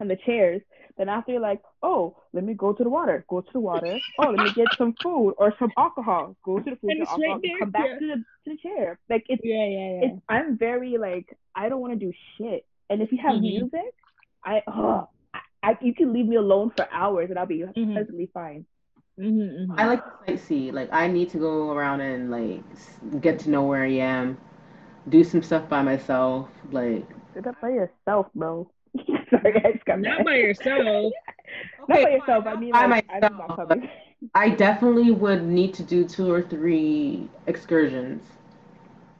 on 0.01 0.07
the 0.07 0.17
chairs. 0.25 0.61
Then 0.97 1.09
after 1.09 1.33
you're 1.33 1.41
like, 1.41 1.61
oh, 1.83 2.17
let 2.33 2.43
me 2.43 2.53
go 2.53 2.73
to 2.73 2.83
the 2.83 2.89
water. 2.89 3.25
Go 3.29 3.41
to 3.41 3.53
the 3.53 3.59
water. 3.59 4.01
Oh, 4.17 4.29
let 4.29 4.39
me 4.39 4.49
get 4.51 4.67
some 4.77 4.95
food 5.03 5.35
or 5.37 5.53
some 5.59 5.71
alcohol. 5.77 6.35
Go 6.43 6.59
to 6.59 6.69
the 6.69 6.75
food, 6.77 6.91
And 6.91 6.99
get 6.99 7.07
alcohol, 7.09 7.33
right 7.33 7.41
there, 7.41 7.51
come 7.59 7.71
back 7.71 7.89
yeah. 7.91 7.99
to 7.99 8.07
the 8.07 8.15
to 8.15 8.55
the 8.55 8.57
chair. 8.57 8.99
Like 9.09 9.25
it's 9.29 9.43
Yeah, 9.43 9.65
yeah, 9.65 9.91
yeah. 10.01 10.01
it's 10.07 10.19
I'm 10.29 10.57
very 10.57 10.97
like 10.97 11.37
I 11.55 11.69
don't 11.69 11.81
want 11.81 11.93
to 11.93 11.99
do 11.99 12.11
shit. 12.37 12.65
And 12.89 13.01
if 13.01 13.11
you 13.11 13.19
have 13.21 13.37
Mhm. 13.37 13.41
music, 13.41 13.93
I 14.43 14.61
oh 14.67 15.09
I, 15.33 15.39
I 15.63 15.77
you 15.81 15.93
can 15.93 16.13
leave 16.13 16.27
me 16.27 16.35
alone 16.37 16.71
for 16.75 16.87
hours 16.91 17.29
and 17.29 17.39
I'll 17.39 17.45
be 17.45 17.65
Mhm. 17.75 17.93
perfectly 17.93 18.29
fine. 18.33 18.65
Mm-hmm, 19.19 19.73
I 19.77 19.85
like 19.87 20.03
to 20.03 20.11
sightsee. 20.33 20.71
Like 20.73 20.89
I 20.91 21.07
need 21.07 21.29
to 21.31 21.37
go 21.37 21.71
around 21.71 22.01
and 22.01 22.31
like 22.31 22.63
get 23.21 23.39
to 23.39 23.49
know 23.49 23.63
where 23.63 23.83
I 23.83 23.91
am, 23.99 24.37
do 25.09 25.23
some 25.23 25.43
stuff 25.43 25.67
by 25.69 25.81
myself. 25.81 26.49
Like 26.71 27.07
Do 27.35 27.41
that 27.41 27.59
by 27.61 27.69
yourself, 27.69 28.27
bro. 28.33 28.71
Sorry, 29.29 29.61
I 29.63 29.71
just 29.73 29.85
got 29.85 29.99
Not 29.99 30.19
mad. 30.19 30.25
by 30.25 30.35
yourself. 30.35 31.13
Not 31.79 31.89
by 31.89 31.99
yourself. 32.11 32.45
fine, 32.45 32.57
I 32.57 32.59
mean, 32.59 32.71
by 32.71 32.87
like, 32.87 33.05
I'm 33.09 33.21
myself, 33.21 33.33
not 33.37 33.57
but 33.57 33.79
coming. 33.79 33.89
I 34.33 34.49
definitely 34.49 35.11
would 35.11 35.43
need 35.45 35.73
to 35.75 35.83
do 35.83 36.05
two 36.05 36.31
or 36.31 36.41
three 36.41 37.27
excursions. 37.47 38.23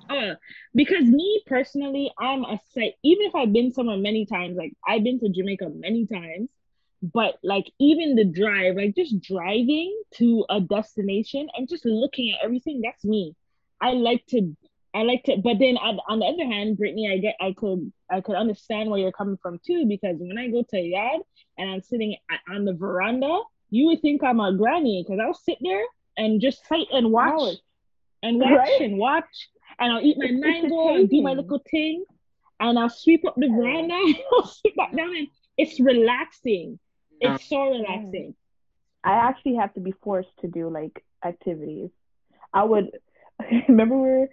Uh, 0.10 0.36
because 0.74 1.06
me 1.06 1.44
personally, 1.48 2.12
I'm 2.20 2.44
a 2.44 2.60
sight. 2.74 2.94
Even 3.04 3.26
if 3.28 3.36
I've 3.36 3.54
been 3.54 3.72
somewhere 3.72 3.98
many 3.98 4.26
times, 4.26 4.58
like 4.58 4.74
I've 4.88 5.04
been 5.04 5.20
to 5.20 5.30
Jamaica 5.30 5.70
many 5.74 6.06
times, 6.06 6.50
but 7.02 7.36
like 7.44 7.72
even 7.80 8.16
the 8.16 8.26
drive, 8.26 8.76
like 8.76 8.96
just 8.96 9.22
driving 9.22 9.96
to 10.16 10.46
a 10.50 10.62
destination 10.62 11.48
and 11.56 11.68
just 11.70 11.86
looking 11.86 12.32
at 12.34 12.44
everything, 12.44 12.82
that's 12.84 13.04
me. 13.04 13.36
I 13.82 13.92
like 13.92 14.26
to, 14.30 14.56
I 14.96 15.04
like 15.04 15.24
to. 15.26 15.38
But 15.44 15.60
then 15.60 15.78
on, 15.78 16.00
on 16.08 16.20
the 16.20 16.26
other 16.26 16.46
hand, 16.46 16.78
Brittany, 16.78 17.12
I 17.12 17.18
get, 17.18 17.36
I 17.42 17.54
could, 17.56 17.92
I 18.10 18.22
could 18.22 18.36
understand 18.36 18.90
where 18.90 19.00
you're 19.00 19.12
coming 19.12 19.38
from 19.42 19.60
too, 19.66 19.86
because 19.86 20.16
when 20.20 20.38
I 20.38 20.48
go 20.48 20.64
to 20.64 20.78
a 20.78 20.82
yard 20.82 21.22
and 21.58 21.70
I'm 21.70 21.82
sitting 21.82 22.16
on 22.50 22.64
the 22.66 22.74
veranda, 22.74 23.42
you 23.70 23.88
would 23.88 24.02
think 24.02 24.24
I'm 24.24 24.40
a 24.40 24.56
granny 24.56 25.04
because 25.06 25.20
I'll 25.22 25.34
sit 25.34 25.58
there 25.62 25.84
and 26.18 26.40
just 26.40 26.66
sit 26.68 26.88
and 26.94 27.12
watch 27.12 27.34
Hours. 27.34 27.62
and 28.24 28.40
watch 28.40 28.52
Right? 28.52 28.82
and 28.82 28.98
watch 28.98 29.50
and 29.80 29.92
I'll 29.92 30.02
eat 30.02 30.18
my 30.18 30.32
mango 30.32 30.96
and 30.96 31.10
do 31.10 31.22
my 31.22 31.34
little 31.34 31.62
thing 31.70 32.06
and 32.62 32.80
I'll 32.80 32.90
sweep 32.90 33.26
up 33.28 33.36
the 33.36 33.48
veranda 33.50 33.94
and 34.06 34.16
I'll 34.32 34.46
sit 34.48 34.76
back 34.78 34.96
down 34.96 35.14
and 35.16 35.28
it's 35.58 35.80
relaxing. 35.80 36.80
It's 37.20 37.50
so 37.50 37.70
relaxing. 37.70 38.36
I 39.04 39.14
actually 39.14 39.56
have 39.56 39.74
to 39.74 39.80
be 39.82 39.94
forced 40.04 40.36
to 40.42 40.48
do 40.48 40.70
like 40.70 41.04
activities. 41.24 41.90
I 42.54 42.64
would 42.64 42.92
remember 43.68 43.98
where. 43.98 44.30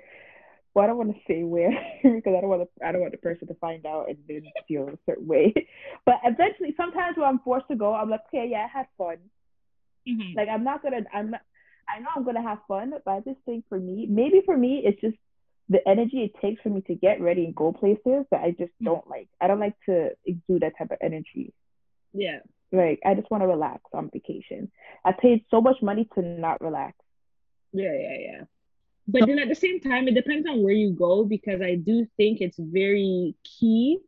Well, 0.75 0.85
I 0.85 0.89
don't 0.89 0.97
want 0.97 1.15
to 1.15 1.21
say 1.29 1.43
where 1.43 1.71
because 2.03 2.35
I 2.37 2.41
don't 2.41 2.49
want 2.49 2.63
the, 2.79 2.87
I 2.87 2.93
don't 2.93 3.01
want 3.03 3.13
the 3.13 3.19
person 3.19 3.47
to 3.49 3.55
find 3.55 3.85
out 3.85 4.09
and 4.09 4.19
then 4.27 4.45
feel 4.67 4.89
a 4.89 4.99
certain 5.07 5.27
way. 5.27 5.53
But 6.07 6.17
eventually, 6.25 6.75
sometimes 6.77 7.17
when 7.17 7.27
I'm 7.29 7.39
forced 7.41 7.69
to 7.69 7.77
go, 7.77 7.95
I'm 7.95 8.11
like, 8.11 8.21
okay, 8.29 8.49
yeah, 8.51 8.65
I 8.65 8.79
had 8.79 8.87
fun. 8.99 9.19
Mhm. 10.09 10.35
Like 10.37 10.49
I'm 10.49 10.65
not 10.65 10.83
gonna, 10.83 11.03
I'm 11.13 11.31
not, 11.31 11.43
I 11.89 11.99
know 12.01 12.09
I'm 12.17 12.25
gonna 12.25 12.43
have 12.43 12.59
fun, 12.67 12.93
but 13.05 13.11
I 13.11 13.21
just 13.21 13.39
think 13.45 13.65
for 13.69 13.79
me, 13.79 14.07
maybe 14.09 14.41
for 14.45 14.57
me, 14.57 14.83
it's 14.85 15.01
just 15.01 15.17
the 15.69 15.87
energy 15.89 16.25
it 16.25 16.41
takes 16.41 16.61
for 16.63 16.71
me 16.71 16.81
to 16.83 16.95
get 16.95 17.21
ready 17.21 17.45
and 17.45 17.55
go 17.55 17.73
places 17.73 18.27
that 18.31 18.41
I 18.43 18.51
just 18.51 18.73
Mm. 18.81 18.87
don't 18.87 19.07
like. 19.09 19.29
I 19.41 19.47
don't 19.47 19.61
like 19.61 19.77
to 19.87 20.11
exude 20.27 20.63
that 20.63 20.77
type 20.77 20.91
of 20.91 20.99
energy. 21.01 21.53
Yeah. 22.13 22.41
Like 22.73 23.01
I 23.05 23.15
just 23.15 23.31
want 23.31 23.43
to 23.43 23.47
relax 23.47 23.83
on 23.93 24.11
vacation. 24.13 24.73
I 25.05 25.13
paid 25.13 25.45
so 25.51 25.61
much 25.61 25.77
money 25.83 26.09
to 26.15 26.23
not 26.23 26.61
relax. 26.61 26.97
Yeah, 27.73 27.93
yeah, 27.93 28.17
yeah. 28.19 28.45
But 29.09 29.27
then 29.27 29.39
at 29.39 29.49
the 29.49 29.55
same 29.55 29.81
time, 29.81 30.09
it 30.09 30.15
depends 30.15 30.47
on 30.49 30.63
where 30.63 30.73
you 30.73 30.93
go 30.93 31.25
because 31.25 31.61
I 31.61 31.75
do 31.75 32.07
think 32.17 32.41
it's 32.41 32.59
very 32.59 33.35
key 33.45 33.99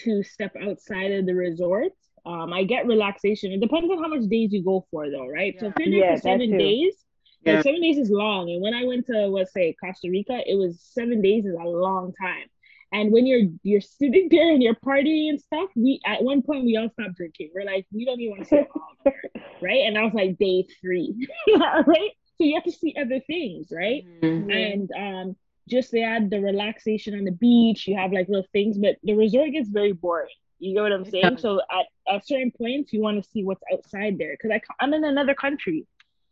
to 0.00 0.22
step 0.22 0.54
outside 0.60 1.12
of 1.12 1.26
the 1.26 1.34
resort. 1.34 1.92
Um, 2.26 2.52
I 2.52 2.64
get 2.64 2.86
relaxation. 2.86 3.52
It 3.52 3.60
depends 3.60 3.90
on 3.90 4.02
how 4.02 4.08
much 4.08 4.28
days 4.28 4.52
you 4.52 4.62
go 4.62 4.86
for, 4.90 5.10
though, 5.10 5.26
right? 5.28 5.54
So 5.58 5.66
if 5.68 5.74
you're 5.78 5.90
there 5.90 6.00
Yeah, 6.10 6.14
for 6.16 6.20
seven 6.22 6.56
days, 6.58 6.94
Yeah. 7.42 7.54
like 7.54 7.62
seven 7.62 7.80
days 7.82 7.98
is 7.98 8.10
long. 8.10 8.50
And 8.50 8.62
when 8.62 8.74
I 8.74 8.84
went 8.84 9.06
to, 9.06 9.26
let's 9.26 9.52
say, 9.52 9.74
Costa 9.82 10.08
Rica, 10.10 10.40
it 10.46 10.54
was 10.54 10.80
seven 10.80 11.20
days 11.22 11.44
is 11.44 11.54
a 11.54 11.64
long 11.68 12.12
time. 12.20 12.46
And 12.92 13.12
when 13.12 13.26
you're 13.26 13.48
you're 13.62 13.80
sitting 13.80 14.28
there 14.30 14.50
and 14.50 14.62
you're 14.62 14.74
partying 14.76 15.28
and 15.30 15.40
stuff, 15.40 15.68
we 15.76 16.00
at 16.06 16.22
one 16.22 16.42
point 16.42 16.64
we 16.64 16.76
all 16.76 16.88
stopped 16.90 17.16
drinking. 17.16 17.50
We're 17.54 17.64
like, 17.64 17.86
we 17.92 18.04
don't 18.04 18.20
even 18.20 18.32
want 18.36 18.42
to 18.44 18.48
sit 18.48 18.68
home, 18.72 19.14
right? 19.62 19.84
And 19.86 19.98
I 19.98 20.04
was 20.04 20.14
like, 20.14 20.38
day 20.38 20.66
three, 20.80 21.28
right? 21.56 22.10
So 22.36 22.44
you 22.44 22.54
have 22.54 22.64
to 22.64 22.72
see 22.72 22.94
other 23.00 23.20
things, 23.20 23.68
right? 23.70 24.04
Mhm. 24.22 24.50
and 24.50 24.90
um 24.92 25.36
just 25.68 25.90
they 25.92 26.02
add 26.02 26.30
the 26.30 26.40
relaxation 26.40 27.14
on 27.14 27.24
the 27.24 27.30
beach 27.32 27.86
you 27.86 27.96
have 27.96 28.12
like 28.12 28.28
little 28.28 28.46
things 28.52 28.76
but 28.78 28.96
the 29.02 29.14
resort 29.14 29.50
gets 29.52 29.68
very 29.68 29.92
boring 29.92 30.28
you 30.58 30.74
get 30.74 30.82
what 30.82 30.92
i'm 30.92 31.04
saying 31.04 31.36
does. 31.36 31.42
so 31.42 31.60
at, 31.70 31.86
at 32.14 32.26
certain 32.26 32.50
points 32.50 32.92
you 32.92 33.00
want 33.00 33.22
to 33.22 33.30
see 33.30 33.42
what's 33.44 33.62
outside 33.72 34.18
there 34.18 34.36
because 34.36 34.60
i'm 34.80 34.92
in 34.92 35.04
another 35.04 35.34
country 35.34 35.86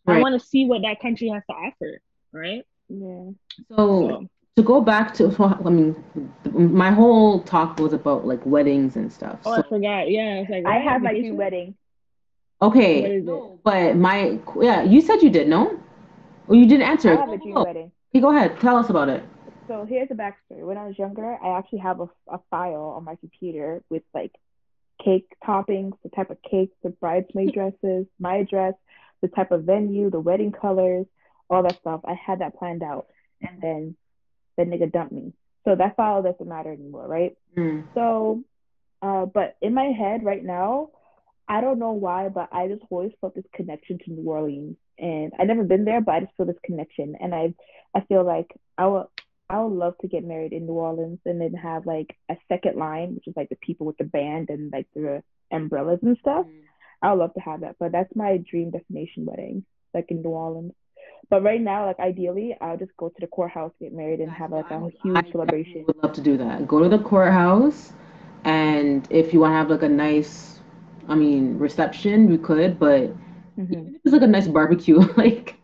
i 0.06 0.20
want 0.20 0.38
to 0.38 0.46
see 0.46 0.66
what 0.66 0.82
that 0.82 1.00
country 1.00 1.28
has 1.28 1.42
to 1.48 1.54
offer 1.54 2.00
right 2.32 2.64
Yeah. 2.88 3.30
So 3.68 3.76
so 3.76 4.26
to 4.56 4.62
go 4.62 4.80
back 4.82 5.14
to, 5.14 5.34
I 5.64 5.70
mean, 5.70 5.96
my 6.52 6.90
whole 6.90 7.40
talk 7.40 7.78
was 7.78 7.94
about 7.94 8.26
like 8.26 8.44
weddings 8.44 8.96
and 8.96 9.10
stuff. 9.10 9.38
oh 9.46 9.52
i 9.52 9.62
forgot 9.62 10.10
yeah 10.10 10.40
it's 10.40 10.50
like 10.50 10.64
I 10.66 10.76
right, 10.76 10.82
have 10.82 11.02
my 11.02 11.08
vacation? 11.10 11.22
dream 11.22 11.36
wedding. 11.38 11.74
okay, 12.60 13.02
What 13.02 13.10
is 13.12 13.24
it? 13.24 13.26
no, 13.26 13.58
but 13.64 13.96
my, 13.96 14.38
yeah, 14.60 14.82
you 14.82 15.00
said 15.00 15.22
you 15.22 15.30
did, 15.30 15.48
no? 15.48 15.78
Well, 16.46 16.58
you 16.58 16.66
didn't 16.66 16.82
answer. 16.86 17.12
I 17.12 17.16
have 17.16 17.28
a 17.28 17.38
Go, 17.38 17.42
dream 17.42 17.54
go. 17.54 17.64
wedding. 17.64 17.92
Okay, 18.10 18.20
go 18.20 18.34
ahead. 18.34 18.60
Tell 18.60 18.76
us 18.76 18.90
about 18.90 19.08
it. 19.08 19.22
So 19.68 19.86
here's 19.88 20.08
the 20.08 20.14
backstory. 20.14 20.66
When 20.66 20.76
I 20.76 20.86
was 20.86 20.98
younger, 20.98 21.36
I 21.42 21.58
actually 21.58 21.78
have 21.78 22.00
a, 22.00 22.08
a 22.28 22.38
file 22.50 22.94
on 22.96 23.04
my 23.04 23.16
computer 23.16 23.82
with 23.88 24.02
like 24.12 24.32
cake 25.02 25.26
toppings, 25.46 25.92
the 26.02 26.10
type 26.10 26.30
of 26.30 26.38
cakes, 26.42 26.74
the 26.82 26.90
bridesmaid 26.90 27.52
dresses, 27.54 28.06
my 28.18 28.36
address, 28.36 28.74
the 29.20 29.28
type 29.28 29.50
of 29.50 29.64
venue, 29.64 30.10
the 30.10 30.20
wedding 30.20 30.52
colors, 30.52 31.06
all 31.48 31.62
that 31.62 31.78
stuff. 31.80 32.00
I 32.04 32.14
had 32.14 32.40
that 32.40 32.58
planned 32.58 32.82
out. 32.82 33.06
And 33.40 33.60
then 33.60 33.96
the 34.56 34.64
nigga 34.64 34.92
dumped 34.92 35.12
me. 35.12 35.32
So 35.64 35.74
that 35.74 35.96
file 35.96 36.22
doesn't 36.22 36.46
matter 36.48 36.72
anymore, 36.72 37.06
right? 37.06 37.36
Mm. 37.56 37.84
So, 37.94 38.42
uh, 39.00 39.26
but 39.26 39.56
in 39.60 39.74
my 39.74 39.86
head 39.86 40.24
right 40.24 40.44
now, 40.44 40.90
I 41.48 41.60
don't 41.60 41.78
know 41.78 41.92
why, 41.92 42.28
but 42.28 42.48
I 42.52 42.68
just 42.68 42.82
always 42.90 43.12
felt 43.20 43.34
this 43.34 43.44
connection 43.54 43.98
to 43.98 44.10
New 44.10 44.28
Orleans, 44.28 44.76
and 44.98 45.32
I've 45.38 45.46
never 45.46 45.64
been 45.64 45.84
there, 45.84 46.00
but 46.00 46.14
I 46.14 46.20
just 46.20 46.32
feel 46.36 46.46
this 46.46 46.56
connection, 46.64 47.16
and 47.20 47.34
I, 47.34 47.54
I 47.94 48.00
feel 48.02 48.24
like 48.24 48.54
I 48.78 48.86
would, 48.86 49.06
I 49.48 49.62
would 49.62 49.76
love 49.76 49.94
to 50.00 50.08
get 50.08 50.24
married 50.24 50.52
in 50.52 50.66
New 50.66 50.72
Orleans, 50.72 51.20
and 51.24 51.40
then 51.40 51.54
have 51.54 51.86
like 51.86 52.16
a 52.30 52.36
second 52.48 52.76
line, 52.76 53.14
which 53.14 53.26
is 53.26 53.34
like 53.36 53.48
the 53.48 53.56
people 53.56 53.86
with 53.86 53.98
the 53.98 54.04
band 54.04 54.50
and 54.50 54.72
like 54.72 54.86
the 54.94 55.22
umbrellas 55.50 56.00
and 56.02 56.16
stuff. 56.18 56.46
Mm. 56.46 56.62
I 57.02 57.12
would 57.12 57.18
love 57.18 57.34
to 57.34 57.40
have 57.40 57.60
that, 57.60 57.76
but 57.78 57.92
that's 57.92 58.14
my 58.14 58.38
dream 58.38 58.70
destination 58.70 59.26
wedding, 59.26 59.64
like 59.92 60.06
in 60.10 60.22
New 60.22 60.30
Orleans. 60.30 60.72
But 61.28 61.42
right 61.42 61.60
now, 61.60 61.86
like 61.86 61.98
ideally, 61.98 62.56
I'll 62.60 62.76
just 62.76 62.96
go 62.96 63.08
to 63.08 63.14
the 63.20 63.26
courthouse, 63.26 63.72
get 63.80 63.92
married, 63.92 64.20
and 64.20 64.30
have 64.30 64.52
like 64.52 64.70
a 64.70 64.74
I 64.74 64.90
huge 65.02 65.14
definitely 65.14 65.32
celebration. 65.32 65.84
would 65.86 66.02
love 66.02 66.12
to 66.12 66.20
do 66.20 66.36
that. 66.36 66.68
Go 66.68 66.82
to 66.82 66.88
the 66.88 67.02
courthouse, 67.02 67.92
and 68.44 69.06
if 69.10 69.32
you 69.32 69.40
want 69.40 69.52
to 69.52 69.56
have 69.56 69.70
like 69.70 69.82
a 69.82 69.88
nice, 69.88 70.60
I 71.08 71.14
mean, 71.14 71.58
reception, 71.58 72.30
we 72.30 72.38
could, 72.38 72.78
but 72.78 73.12
Mhm. 73.58 73.88
if 73.94 74.00
it's 74.04 74.12
like 74.12 74.22
a 74.22 74.26
nice 74.26 74.48
barbecue, 74.48 74.98
like 75.16 75.56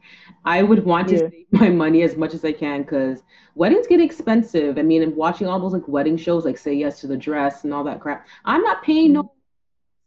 I 0.45 0.63
would 0.63 0.85
want 0.85 1.09
to 1.09 1.19
save 1.19 1.47
my 1.53 1.69
money 1.69 2.03
as 2.03 2.17
much 2.17 2.35
as 2.35 2.45
I 2.45 2.53
can 2.53 2.83
because 2.83 3.23
weddings 3.55 3.87
get 3.87 4.01
expensive. 4.01 4.79
I 4.79 4.83
mean, 4.83 5.03
I'm 5.03 5.15
watching 5.17 5.47
all 5.47 5.61
those 5.61 5.73
like 5.73 5.89
wedding 5.89 6.17
shows, 6.17 6.45
like 6.45 6.59
Say 6.59 6.75
Yes 6.75 7.01
to 7.01 7.07
the 7.07 7.17
Dress 7.17 7.65
and 7.65 7.73
all 7.75 7.85
that 7.85 8.01
crap, 8.01 8.27
I'm 8.45 8.63
not 8.63 8.83
paying 8.83 9.13
no 9.13 9.31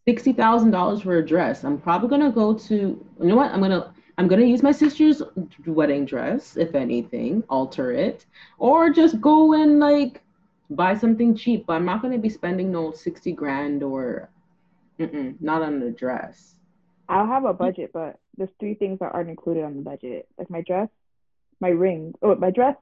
sixty 0.07 0.33
thousand 0.33 0.71
dollars 0.71 1.01
for 1.01 1.17
a 1.17 1.25
dress. 1.25 1.63
I'm 1.63 1.79
probably 1.79 2.09
gonna 2.09 2.31
go 2.31 2.53
to, 2.53 2.75
you 2.75 3.27
know 3.27 3.35
what? 3.35 3.51
I'm 3.51 3.61
gonna 3.61 3.93
I'm 4.17 4.27
gonna 4.27 4.45
use 4.45 4.63
my 4.63 4.71
sister's 4.71 5.21
wedding 5.65 6.05
dress, 6.05 6.57
if 6.57 6.75
anything, 6.75 7.43
alter 7.49 7.91
it, 7.91 8.25
or 8.57 8.89
just 8.89 9.19
go 9.21 9.53
and 9.53 9.79
like 9.79 10.23
buy 10.69 10.95
something 10.95 11.35
cheap. 11.35 11.65
But 11.67 11.73
I'm 11.73 11.85
not 11.85 12.01
gonna 12.01 12.17
be 12.19 12.29
spending 12.29 12.71
no 12.71 12.91
sixty 12.91 13.31
grand 13.31 13.83
or, 13.83 14.29
not 15.39 15.61
on 15.61 15.81
a 15.81 15.91
dress. 15.91 16.55
I'll 17.11 17.27
have 17.27 17.43
a 17.43 17.53
mm. 17.53 17.57
budget, 17.57 17.91
but 17.93 18.17
there's 18.37 18.49
three 18.59 18.75
things 18.75 18.99
that 18.99 19.11
aren't 19.13 19.29
included 19.29 19.65
on 19.65 19.75
the 19.75 19.81
budget. 19.81 20.27
Like 20.37 20.49
my 20.49 20.61
dress, 20.61 20.87
my 21.59 21.69
ring, 21.69 22.13
oh 22.21 22.35
my 22.35 22.51
dress, 22.51 22.75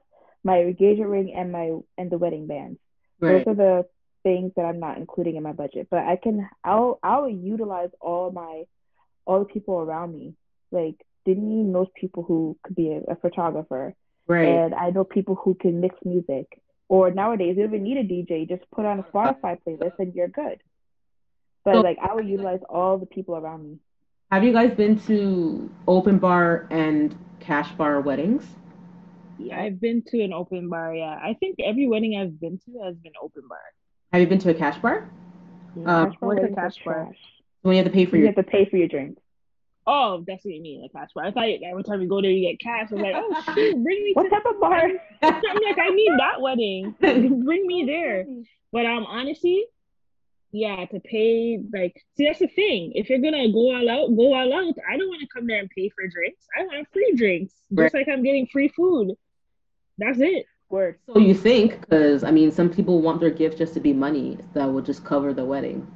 my 0.44 0.60
engagement 0.60 1.10
ring, 1.10 1.34
and 1.34 1.50
my 1.50 1.72
and 1.98 2.10
the 2.10 2.18
wedding 2.18 2.46
band. 2.46 2.78
Right. 3.18 3.44
Those 3.44 3.52
are 3.52 3.56
the 3.56 3.86
things 4.22 4.52
that 4.56 4.64
I'm 4.64 4.78
not 4.78 4.98
including 4.98 5.36
in 5.36 5.42
my 5.42 5.52
budget. 5.52 5.88
But 5.90 6.00
I 6.00 6.16
can 6.16 6.48
I'll 6.64 7.00
I'll 7.02 7.28
utilize 7.28 7.90
all 8.00 8.30
my 8.30 8.64
all 9.26 9.40
the 9.40 9.46
people 9.46 9.80
around 9.80 10.12
me. 10.12 10.34
Like 10.70 11.04
Denny 11.26 11.64
knows 11.64 11.88
people 11.94 12.22
who 12.22 12.56
could 12.62 12.76
be 12.76 12.92
a, 12.92 13.12
a 13.12 13.16
photographer. 13.16 13.94
Right. 14.28 14.46
And 14.46 14.74
I 14.74 14.90
know 14.90 15.02
people 15.02 15.34
who 15.34 15.54
can 15.54 15.80
mix 15.80 15.96
music. 16.04 16.46
Or 16.88 17.10
nowadays 17.10 17.56
you 17.56 17.62
don't 17.62 17.74
even 17.74 17.84
need 17.84 17.98
a 17.98 18.04
DJ, 18.04 18.48
just 18.48 18.68
put 18.72 18.84
on 18.84 18.98
a 18.98 19.04
Spotify 19.04 19.58
playlist 19.64 19.98
and 20.00 20.12
you're 20.14 20.28
good. 20.28 20.60
But 21.64 21.84
like 21.84 21.98
I 22.02 22.14
would 22.14 22.28
utilize 22.28 22.60
all 22.68 22.98
the 22.98 23.06
people 23.06 23.36
around 23.36 23.64
me. 23.64 23.78
Have 24.30 24.44
you 24.44 24.52
guys 24.52 24.72
been 24.74 24.98
to 25.06 25.68
open 25.88 26.18
bar 26.18 26.68
and 26.70 27.16
cash 27.40 27.72
bar 27.72 28.00
weddings? 28.00 28.44
Yeah, 29.38 29.60
I've 29.60 29.80
been 29.80 30.02
to 30.08 30.22
an 30.22 30.32
open 30.32 30.68
bar. 30.68 30.94
Yeah, 30.94 31.18
I 31.20 31.34
think 31.40 31.56
every 31.58 31.88
wedding 31.88 32.16
I've 32.16 32.40
been 32.40 32.58
to 32.66 32.82
has 32.84 32.94
been 32.96 33.12
open 33.20 33.42
bar. 33.48 33.58
Have 34.12 34.20
you 34.22 34.28
been 34.28 34.38
to 34.38 34.50
a 34.50 34.54
cash 34.54 34.78
bar? 34.80 35.08
Um, 35.84 36.10
Cash 36.10 36.20
bar 36.20 36.28
what's 36.28 36.44
a 36.44 36.54
cash 36.54 36.76
bar? 36.84 37.06
trash. 37.06 37.16
When 37.62 37.74
you 37.76 37.82
have 37.82 37.90
to 37.90 37.96
pay 37.96 38.06
for 38.06 38.16
You 38.16 38.22
your 38.24 38.32
have 38.32 38.36
to 38.36 38.42
pay 38.44 38.66
for 38.66 38.76
your 38.76 38.88
drinks. 38.88 39.20
Oh, 39.86 40.22
that's 40.26 40.44
what 40.44 40.54
you 40.54 40.62
mean, 40.62 40.84
a 40.84 40.88
cash 40.96 41.08
bar. 41.14 41.24
I 41.24 41.32
thought 41.32 41.48
every 41.48 41.82
time 41.82 42.00
you 42.00 42.08
go 42.08 42.20
there, 42.22 42.30
you 42.30 42.48
get 42.50 42.60
cash. 42.60 42.88
I 42.92 42.94
was 42.94 43.02
like, 43.02 43.14
oh 43.16 43.34
shoot, 43.54 43.82
bring 43.82 44.04
me 44.04 44.12
What 44.14 44.24
to. 44.24 44.30
type 44.30 44.44
of 44.46 44.60
bar? 44.60 44.82
I'm 45.22 45.62
like, 45.62 45.78
I 45.78 45.90
need 45.90 46.12
that 46.18 46.40
wedding. 46.40 46.94
bring 47.00 47.66
me 47.66 47.84
there. 47.86 48.26
But 48.72 48.86
um, 48.86 49.06
honestly, 49.06 49.64
yeah, 50.52 50.84
to 50.86 51.00
pay 51.00 51.62
like, 51.72 51.94
see, 52.16 52.26
that's 52.26 52.40
the 52.40 52.48
thing. 52.48 52.92
If 52.94 53.08
you're 53.08 53.20
gonna 53.20 53.50
go 53.52 53.74
all 53.74 53.88
out, 53.88 54.16
go 54.16 54.34
all 54.34 54.52
out. 54.52 54.74
I 54.88 54.96
don't 54.96 55.08
want 55.08 55.20
to 55.20 55.28
come 55.32 55.46
there 55.46 55.60
and 55.60 55.70
pay 55.70 55.88
for 55.90 56.06
drinks. 56.08 56.46
I 56.58 56.62
want 56.64 56.88
free 56.92 57.14
drinks, 57.16 57.54
just 57.76 57.94
like 57.94 58.08
I'm 58.08 58.22
getting 58.22 58.46
free 58.46 58.68
food. 58.68 59.14
That's 59.98 60.18
it. 60.20 60.46
Word. 60.68 60.98
So 61.12 61.18
you 61.18 61.34
think, 61.34 61.80
because 61.80 62.24
I 62.24 62.30
mean, 62.30 62.50
some 62.52 62.70
people 62.70 63.00
want 63.00 63.20
their 63.20 63.30
gift 63.30 63.58
just 63.58 63.74
to 63.74 63.80
be 63.80 63.92
money 63.92 64.38
that 64.54 64.66
will 64.66 64.82
just 64.82 65.04
cover 65.04 65.34
the 65.34 65.44
wedding. 65.44 65.86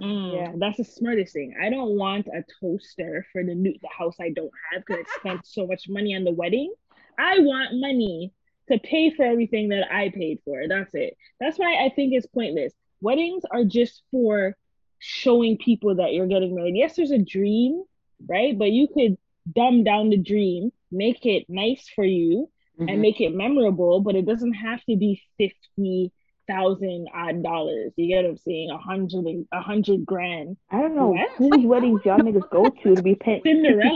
Mm, 0.00 0.32
Yeah. 0.34 0.52
that's 0.56 0.76
the 0.76 0.84
smartest 0.84 1.32
thing. 1.32 1.54
I 1.60 1.70
don't 1.70 1.96
want 1.96 2.26
a 2.26 2.44
toaster 2.60 3.26
for 3.32 3.42
the 3.42 3.54
new 3.54 3.74
the 3.80 3.88
house 3.88 4.16
I 4.20 4.30
don't 4.30 4.50
have 4.72 4.84
because 4.84 5.04
I 5.06 5.18
spent 5.20 5.46
so 5.46 5.66
much 5.66 5.88
money 5.88 6.14
on 6.14 6.24
the 6.24 6.32
wedding. 6.32 6.72
I 7.18 7.38
want 7.40 7.80
money 7.80 8.32
to 8.70 8.78
pay 8.78 9.10
for 9.10 9.24
everything 9.24 9.68
that 9.70 9.90
I 9.92 10.10
paid 10.10 10.40
for. 10.44 10.66
That's 10.68 10.94
it. 10.94 11.16
That's 11.40 11.58
why 11.58 11.84
I 11.84 11.90
think 11.94 12.12
it's 12.12 12.26
pointless. 12.26 12.72
Weddings 13.00 13.42
are 13.50 13.64
just 13.64 14.02
for 14.10 14.56
showing 14.98 15.58
people 15.58 15.96
that 15.96 16.12
you're 16.14 16.26
getting 16.26 16.54
married. 16.54 16.76
Yes, 16.76 16.96
there's 16.96 17.10
a 17.10 17.18
dream, 17.18 17.82
right? 18.26 18.58
But 18.58 18.70
you 18.72 18.88
could 18.88 19.18
dumb 19.54 19.84
down 19.84 20.10
the 20.10 20.16
dream, 20.16 20.72
make 20.90 21.24
it 21.26 21.44
nice 21.48 21.88
for 21.94 22.04
you, 22.04 22.48
Mhm. 22.78 22.90
and 22.92 23.00
make 23.02 23.20
it 23.20 23.34
memorable, 23.34 24.00
but 24.00 24.16
it 24.16 24.26
doesn't 24.26 24.54
have 24.54 24.82
to 24.84 24.96
be 24.96 25.20
fifty 25.38 26.10
thousand 26.48 27.08
odd 27.12 27.42
dollars. 27.42 27.92
You 27.96 28.06
get 28.08 28.22
what 28.24 28.30
I'm 28.30 28.36
saying? 28.38 28.70
A 28.70 28.78
hundred 28.78 29.46
a 29.52 29.60
hundred 29.60 30.06
grand. 30.06 30.56
I 30.70 30.80
don't 30.80 30.94
know 30.94 31.08
What? 31.10 31.30
whose 31.32 31.64
weddings 31.66 32.00
y'all 32.04 32.18
niggas 32.20 32.48
go 32.50 32.70
to 32.70 32.94
to 32.94 33.02
be 33.02 33.14
paying 33.20 33.42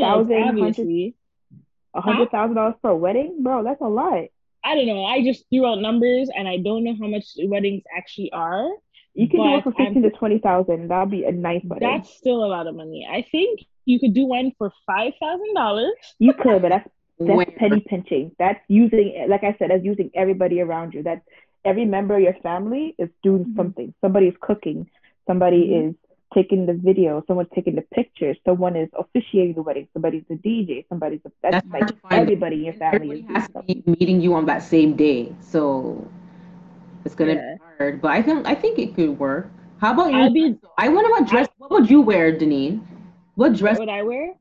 obviously. 0.02 1.14
a 1.94 2.00
hundred 2.00 2.30
thousand 2.30 2.56
dollars 2.56 2.74
for 2.80 2.90
a 2.90 2.96
wedding, 2.96 3.42
bro. 3.42 3.62
That's 3.64 3.80
a 3.80 3.88
lot. 3.88 4.24
I 4.62 4.74
don't 4.74 4.86
know. 4.86 5.04
I 5.04 5.22
just 5.22 5.48
threw 5.48 5.64
out 5.66 5.80
numbers 5.80 6.28
and 6.36 6.46
I 6.46 6.58
don't 6.58 6.84
know 6.84 6.94
how 7.00 7.06
much 7.08 7.26
weddings 7.44 7.82
actually 7.96 8.30
are. 8.32 8.68
You 9.14 9.28
can 9.28 9.40
do 9.40 9.54
it 9.56 9.64
But 9.64 9.74
for 9.74 9.82
I'm- 9.82 9.86
fifteen 9.94 10.02
to 10.10 10.16
twenty 10.16 10.38
thousand. 10.38 10.88
That'll 10.88 11.06
be 11.06 11.24
a 11.24 11.32
nice 11.32 11.62
wedding. 11.64 11.88
That's 11.88 12.08
still 12.10 12.44
a 12.44 12.46
lot 12.46 12.66
of 12.66 12.74
money. 12.76 13.06
I 13.10 13.22
think 13.30 13.60
you 13.84 13.98
could 13.98 14.14
do 14.14 14.24
one 14.26 14.52
for 14.58 14.72
five 14.86 15.12
thousand 15.20 15.54
dollars. 15.54 15.92
You 16.18 16.32
could, 16.32 16.62
but 16.62 16.68
that's 16.70 16.88
that's 17.18 17.50
penny 17.58 17.80
pinching. 17.80 18.32
That's 18.38 18.60
using, 18.68 19.26
like 19.28 19.42
I 19.44 19.54
said, 19.58 19.70
that's 19.70 19.84
using 19.84 20.10
everybody 20.14 20.60
around 20.60 20.94
you. 20.94 21.02
That's 21.02 21.20
every 21.64 21.84
member 21.84 22.16
of 22.16 22.22
your 22.22 22.34
family 22.42 22.94
is 22.98 23.10
doing 23.22 23.44
Mhm. 23.46 23.56
something. 23.56 23.94
Somebody 24.00 24.28
is 24.28 24.34
cooking. 24.40 24.88
Somebody 25.26 25.68
Mhm. 25.68 25.88
is 25.90 25.94
taking 26.32 26.64
the 26.64 26.72
video. 26.74 27.22
Someone's 27.26 27.50
taking 27.54 27.74
the 27.74 27.82
pictures. 27.82 28.38
Someone 28.46 28.76
is 28.76 28.88
officiating 28.96 29.54
the 29.54 29.62
wedding. 29.62 29.88
Somebody's 29.92 30.22
the 30.28 30.36
DJ. 30.36 30.86
Somebody's 30.88 31.20
the, 31.24 31.32
that's, 31.42 31.66
That's 31.68 31.68
like 31.72 31.90
everybody 32.12 32.56
in 32.56 32.64
your 32.66 32.74
family 32.74 32.96
Everybody 32.96 33.20
is 33.20 33.26
doing 33.26 33.34
has 33.40 33.48
to 33.48 33.62
be 33.64 33.82
meeting 33.98 34.20
you 34.20 34.34
on 34.34 34.46
that 34.46 34.62
same 34.62 34.94
day, 34.94 35.32
so 35.40 36.06
it's 37.04 37.14
gonna 37.16 37.34
Yeah. 37.34 37.54
be 37.56 37.58
hard. 37.62 37.69
But 37.80 38.10
I 38.10 38.20
think 38.22 38.46
I 38.46 38.54
think 38.54 38.78
it 38.78 38.94
could 38.94 39.18
work. 39.18 39.50
How 39.80 39.94
about 39.94 40.12
you? 40.12 40.18
I'll 40.18 40.30
be- 40.32 40.58
I 40.76 40.88
wonder 40.90 41.08
what 41.10 41.26
dress. 41.26 41.48
What 41.56 41.70
would 41.70 41.88
you 41.90 42.02
wear, 42.02 42.30
Deneen? 42.30 42.82
What 43.36 43.54
dress? 43.54 43.78
What 43.78 43.88
would 43.88 43.94
I 43.94 44.02
wear? 44.02 44.34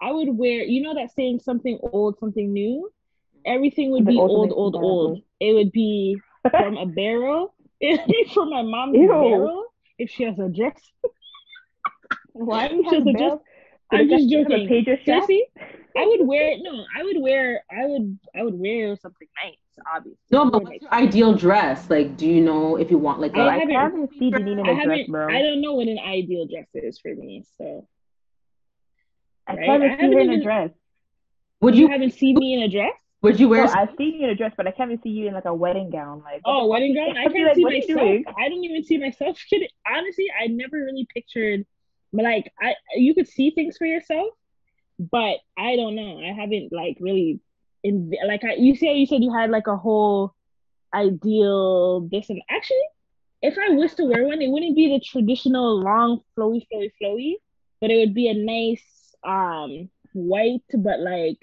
I 0.00 0.12
would 0.12 0.30
wear, 0.38 0.62
you 0.62 0.80
know 0.82 0.94
that 0.94 1.10
saying 1.14 1.40
something 1.40 1.78
old, 1.92 2.18
something 2.20 2.50
new? 2.52 2.90
Everything 3.44 3.90
would 3.90 4.06
The 4.06 4.12
be 4.12 4.18
old 4.18 4.30
old, 4.30 4.48
makes 4.48 4.54
old, 4.56 4.74
me 4.74 4.80
old. 4.80 5.08
terrible. 5.16 5.24
It 5.40 5.52
would 5.54 5.72
be 5.72 6.16
from 6.50 6.76
a 6.78 6.86
barrel. 7.00 7.54
It 7.80 8.00
would 8.00 8.06
be 8.08 8.24
from 8.32 8.50
my 8.50 8.62
mom's 8.62 8.96
Ew. 8.96 9.08
barrel 9.08 9.64
if 9.98 10.08
she 10.10 10.24
has 10.24 10.38
a 10.38 10.48
dress. 10.48 10.80
Why 12.32 12.68
do 12.68 12.76
you 12.76 12.84
have 12.84 13.06
a- 13.06 13.12
bells? 13.12 13.40
I'm 13.92 14.08
Did 14.08 14.12
it 14.12 14.18
just 14.18 14.32
have 14.34 14.46
a 14.46 14.48
joking. 14.50 14.68
pager 14.68 15.00
strap? 15.02 15.24
Seriously, 15.26 15.42
I 15.96 16.06
would 16.06 16.26
wear 16.26 16.56
no. 16.60 16.72
I 16.98 17.02
would 17.04 17.20
wear. 17.20 17.62
I 17.70 17.86
would. 17.86 18.18
I 18.38 18.42
would 18.42 18.58
wear 18.58 18.96
something 18.96 19.28
nice. 19.44 19.56
Obviously. 19.94 20.18
No, 20.30 20.50
but 20.50 20.62
what's 20.62 20.70
like- 20.70 20.82
your 20.82 20.92
ideal 20.94 21.34
dress? 21.34 21.88
Like, 21.90 22.16
do 22.16 22.26
you 22.26 22.40
know 22.42 22.76
if 22.76 22.90
you 22.90 22.98
want 22.98 23.20
like 23.20 23.36
I 23.36 23.40
a? 23.40 23.48
I 23.48 23.58
haven't- 23.58 23.74
haven't 23.74 24.12
seen 24.18 24.32
Deneen 24.32 24.60
in 24.60 24.66
I 24.66 24.70
a 24.70 24.74
dress, 24.74 24.78
haven't. 24.98 25.10
bro. 25.10 25.28
I 25.28 25.42
don't 25.42 25.60
know 25.60 25.74
what 25.74 25.88
an 25.88 25.98
ideal 25.98 26.46
dress 26.46 26.68
is 26.74 26.98
for 26.98 27.14
me. 27.14 27.44
So 27.56 27.86
I 29.46 29.54
right? 29.54 29.68
haven't 29.68 29.90
I 29.90 29.96
seen 30.00 30.12
her 30.12 30.18
haven't 30.18 30.34
in 30.34 30.40
a 30.40 30.42
dress. 30.42 30.70
Would 31.60 31.74
you 31.74 31.86
you? 31.86 31.88
haven't 31.92 32.12
seen 32.12 32.36
me 32.38 32.54
in 32.54 32.62
a 32.62 32.68
dress. 32.68 32.92
Would 33.22 33.40
you 33.40 33.46
No, 33.46 33.50
wear? 33.50 33.64
I've 33.66 33.94
seen 33.98 34.14
you 34.14 34.24
in 34.24 34.30
a 34.30 34.34
dress, 34.36 34.52
but 34.56 34.68
I 34.68 34.74
haven't 34.76 35.02
seen 35.02 35.16
you 35.16 35.26
in 35.26 35.34
like 35.34 35.44
a 35.46 35.54
wedding 35.54 35.90
gown. 35.90 36.22
Like, 36.24 36.40
Oh, 36.44 36.66
wedding 36.68 36.94
gown. 36.94 37.16
I 37.16 37.24
can't 37.32 37.46
like, 37.46 37.56
see 37.56 37.64
what 37.64 37.72
are 37.72 37.76
you 37.76 37.94
myself. 37.96 38.36
I 38.38 38.48
don't 38.48 38.64
even 38.64 38.84
see 38.84 38.98
myself. 38.98 39.38
Honestly, 39.86 40.26
I 40.40 40.46
never 40.46 40.76
really 40.76 41.06
pictured. 41.12 41.66
Like, 42.12 42.52
I 42.60 42.74
you 42.94 43.14
could 43.14 43.26
see 43.26 43.50
things 43.50 43.76
for 43.76 43.86
yourself, 43.86 44.28
but 45.00 45.38
I 45.58 45.74
don't 45.76 45.96
know. 45.96 46.20
I 46.20 46.32
haven't 46.32 46.72
like 46.72 46.98
really 47.00 47.40
in 47.84 48.12
like 48.26 48.44
I, 48.44 48.54
you 48.54 48.74
say 48.76 48.94
you 48.96 49.06
said 49.06 49.22
you 49.22 49.32
had 49.32 49.50
like 49.50 49.66
a 49.66 49.76
whole 49.76 50.34
ideal 50.94 52.00
this 52.10 52.28
and 52.30 52.40
actually, 52.50 52.76
if 53.42 53.56
I 53.58 53.70
was 53.74 53.94
to 53.94 54.04
wear 54.04 54.24
one, 54.26 54.42
it 54.42 54.48
wouldn't 54.50 54.76
be 54.76 54.88
the 54.88 55.00
traditional 55.04 55.80
long 55.80 56.20
flowy 56.36 56.66
flowy 56.72 56.90
flowy, 57.02 57.34
but 57.80 57.90
it 57.90 57.96
would 57.98 58.14
be 58.14 58.28
a 58.28 58.34
nice 58.34 59.14
um 59.24 59.88
white, 60.12 60.62
but 60.72 61.00
like 61.00 61.38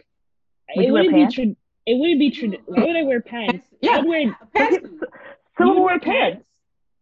Would 0.76 0.86
it 0.86 0.92
wouldn't 0.92 1.14
be 1.16 1.22
pants? 1.22 1.36
trad. 1.36 1.56
It 1.86 2.00
wouldn't 2.00 2.20
be 2.20 2.32
trad. 2.32 2.60
Why 2.66 2.84
would 2.86 2.96
I 2.96 3.04
wear 3.04 3.22
pants? 3.22 3.66
I 3.72 3.76
Yeah, 3.82 3.98
would 4.02 4.08
wear 4.08 4.36
pants. 4.54 4.78
Some 5.58 5.68
you 5.68 5.74
will 5.76 5.84
wear 5.86 6.00
pants. 6.00 6.48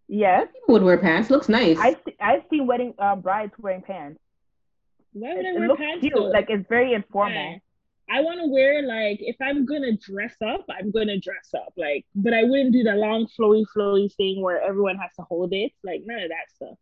Yes, 0.08 0.48
People 0.54 0.74
would 0.74 0.84
wear 0.84 0.98
pants. 0.98 1.30
Looks 1.30 1.50
nice. 1.50 1.78
I 1.80 1.94
see, 2.06 2.16
I've 2.20 2.44
seen 2.50 2.68
wedding 2.68 2.94
um, 3.00 3.22
brides 3.22 3.54
wearing 3.58 3.82
pants. 3.82 4.20
Why 5.14 5.34
would 5.36 5.46
I 5.46 5.50
It, 5.50 5.56
wear 5.60 5.68
looks 5.70 5.80
pants? 5.80 6.02
cute. 6.02 6.14
though? 6.14 6.24
Like 6.26 6.50
it's 6.50 6.68
very 6.68 6.94
informal. 6.94 7.34
Yeah. 7.54 7.58
I 8.10 8.22
want 8.22 8.40
to 8.42 8.48
wear 8.48 8.82
like 8.84 9.20
if 9.22 9.36
I'm 9.42 9.66
gonna 9.66 9.96
dress 9.98 10.36
up, 10.46 10.66
I'm 10.70 10.92
gonna 10.92 11.20
dress 11.20 11.54
up 11.56 11.74
like, 11.78 12.06
but 12.16 12.34
I 12.34 12.44
wouldn't 12.44 12.74
do 12.74 12.84
the 12.84 12.94
long 12.94 13.28
flowy 13.40 13.66
flowy 13.76 14.14
thing 14.16 14.42
where 14.42 14.62
everyone 14.62 14.98
has 14.98 15.12
to 15.18 15.24
hold 15.24 15.54
it. 15.54 15.72
Like 15.84 16.02
none 16.06 16.20
of 16.22 16.30
that 16.30 16.52
stuff. 16.56 16.78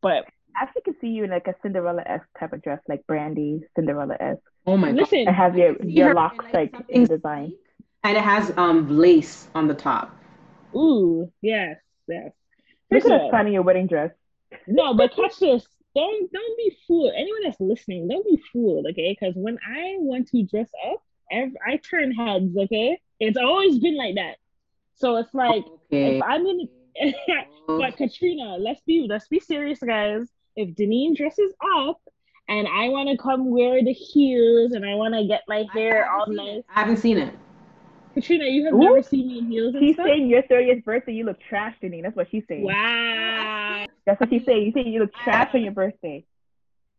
But 0.00 0.24
I 0.56 0.64
actually 0.64 0.82
could 0.82 1.00
see 1.00 1.08
you 1.08 1.24
in 1.24 1.30
like 1.30 1.46
a 1.46 1.54
Cinderella 1.62 2.02
esque 2.04 2.28
type 2.38 2.52
of 2.52 2.62
dress, 2.62 2.80
like 2.88 3.06
Brandy 3.06 3.60
Cinderella 3.74 4.16
esque. 4.20 4.42
oh 4.66 4.76
my 4.76 4.88
god. 4.88 4.96
listen, 5.00 5.18
And 5.26 5.36
have 5.36 5.56
your 5.56 5.76
See 5.80 5.88
your 5.92 6.08
her 6.08 6.14
locks 6.14 6.44
in, 6.44 6.52
like 6.52 6.72
something 6.72 6.96
in 6.96 7.06
design. 7.06 7.52
And 8.04 8.16
it 8.16 8.22
has 8.22 8.52
um 8.56 8.98
lace 8.98 9.48
on 9.54 9.68
the 9.68 9.74
top. 9.74 10.14
ooh, 10.74 11.32
yes, 11.40 11.76
yes. 12.08 12.32
Look 12.90 13.02
First 13.02 13.12
at 13.12 13.28
of 13.30 13.34
us 13.34 13.52
your 13.52 13.62
wedding 13.62 13.86
dress. 13.86 14.10
no, 14.66 14.94
but 14.94 15.14
catch 15.14 15.38
this. 15.38 15.64
Don't 15.94 16.32
don't 16.32 16.56
be 16.58 16.76
fooled. 16.86 17.12
Anyone 17.14 17.42
that's 17.44 17.60
listening, 17.60 18.08
don't 18.08 18.24
be 18.24 18.42
fooled, 18.52 18.86
okay? 18.90 19.16
Because 19.18 19.34
when 19.36 19.58
I 19.66 19.96
want 19.98 20.28
to 20.28 20.42
dress 20.44 20.70
up, 20.90 21.02
I 21.30 21.76
turn 21.78 22.12
heads, 22.12 22.56
okay? 22.56 23.00
It's 23.20 23.36
always 23.36 23.78
been 23.78 23.96
like 23.96 24.16
that. 24.16 24.36
So 24.94 25.16
it's 25.16 25.32
like 25.34 25.64
okay. 25.86 26.16
if 26.16 26.22
I'm 26.22 26.46
in 26.46 26.68
But 27.66 27.96
Katrina, 27.96 28.56
let's 28.58 28.80
be 28.82 29.06
let's 29.08 29.28
be 29.28 29.40
serious, 29.40 29.78
guys. 29.78 30.28
If 30.56 30.74
Deneen 30.74 31.16
dresses 31.16 31.52
up 31.78 32.00
and 32.48 32.66
I 32.68 32.88
want 32.88 33.08
to 33.08 33.16
come 33.16 33.50
wear 33.50 33.82
the 33.82 33.92
heels 33.92 34.72
and 34.72 34.84
I 34.84 34.94
want 34.94 35.14
to 35.14 35.26
get 35.26 35.42
my 35.48 35.64
hair 35.72 36.10
all 36.10 36.26
nice, 36.26 36.62
I 36.74 36.80
haven't 36.80 36.98
seen 36.98 37.18
it. 37.18 37.34
Katrina, 38.14 38.44
you 38.46 38.64
have 38.66 38.74
Ooh. 38.74 38.78
never 38.78 39.02
seen 39.02 39.28
me 39.28 39.38
in 39.38 39.46
heels 39.50 39.74
and 39.74 39.82
She's 39.82 39.94
stuff. 39.94 40.06
saying 40.06 40.28
your 40.28 40.42
30th 40.42 40.84
birthday, 40.84 41.12
you 41.12 41.24
look 41.24 41.38
trash, 41.48 41.74
Denise. 41.80 42.02
That's 42.02 42.16
what 42.16 42.28
she's 42.30 42.44
saying. 42.48 42.64
Wow, 42.64 43.86
That's 44.06 44.20
what 44.20 44.30
she's 44.30 44.44
saying. 44.44 44.62
You 44.66 44.72
say 44.72 44.88
you 44.88 45.00
look 45.00 45.14
trash 45.14 45.54
on 45.54 45.62
your 45.62 45.72
birthday. 45.72 46.24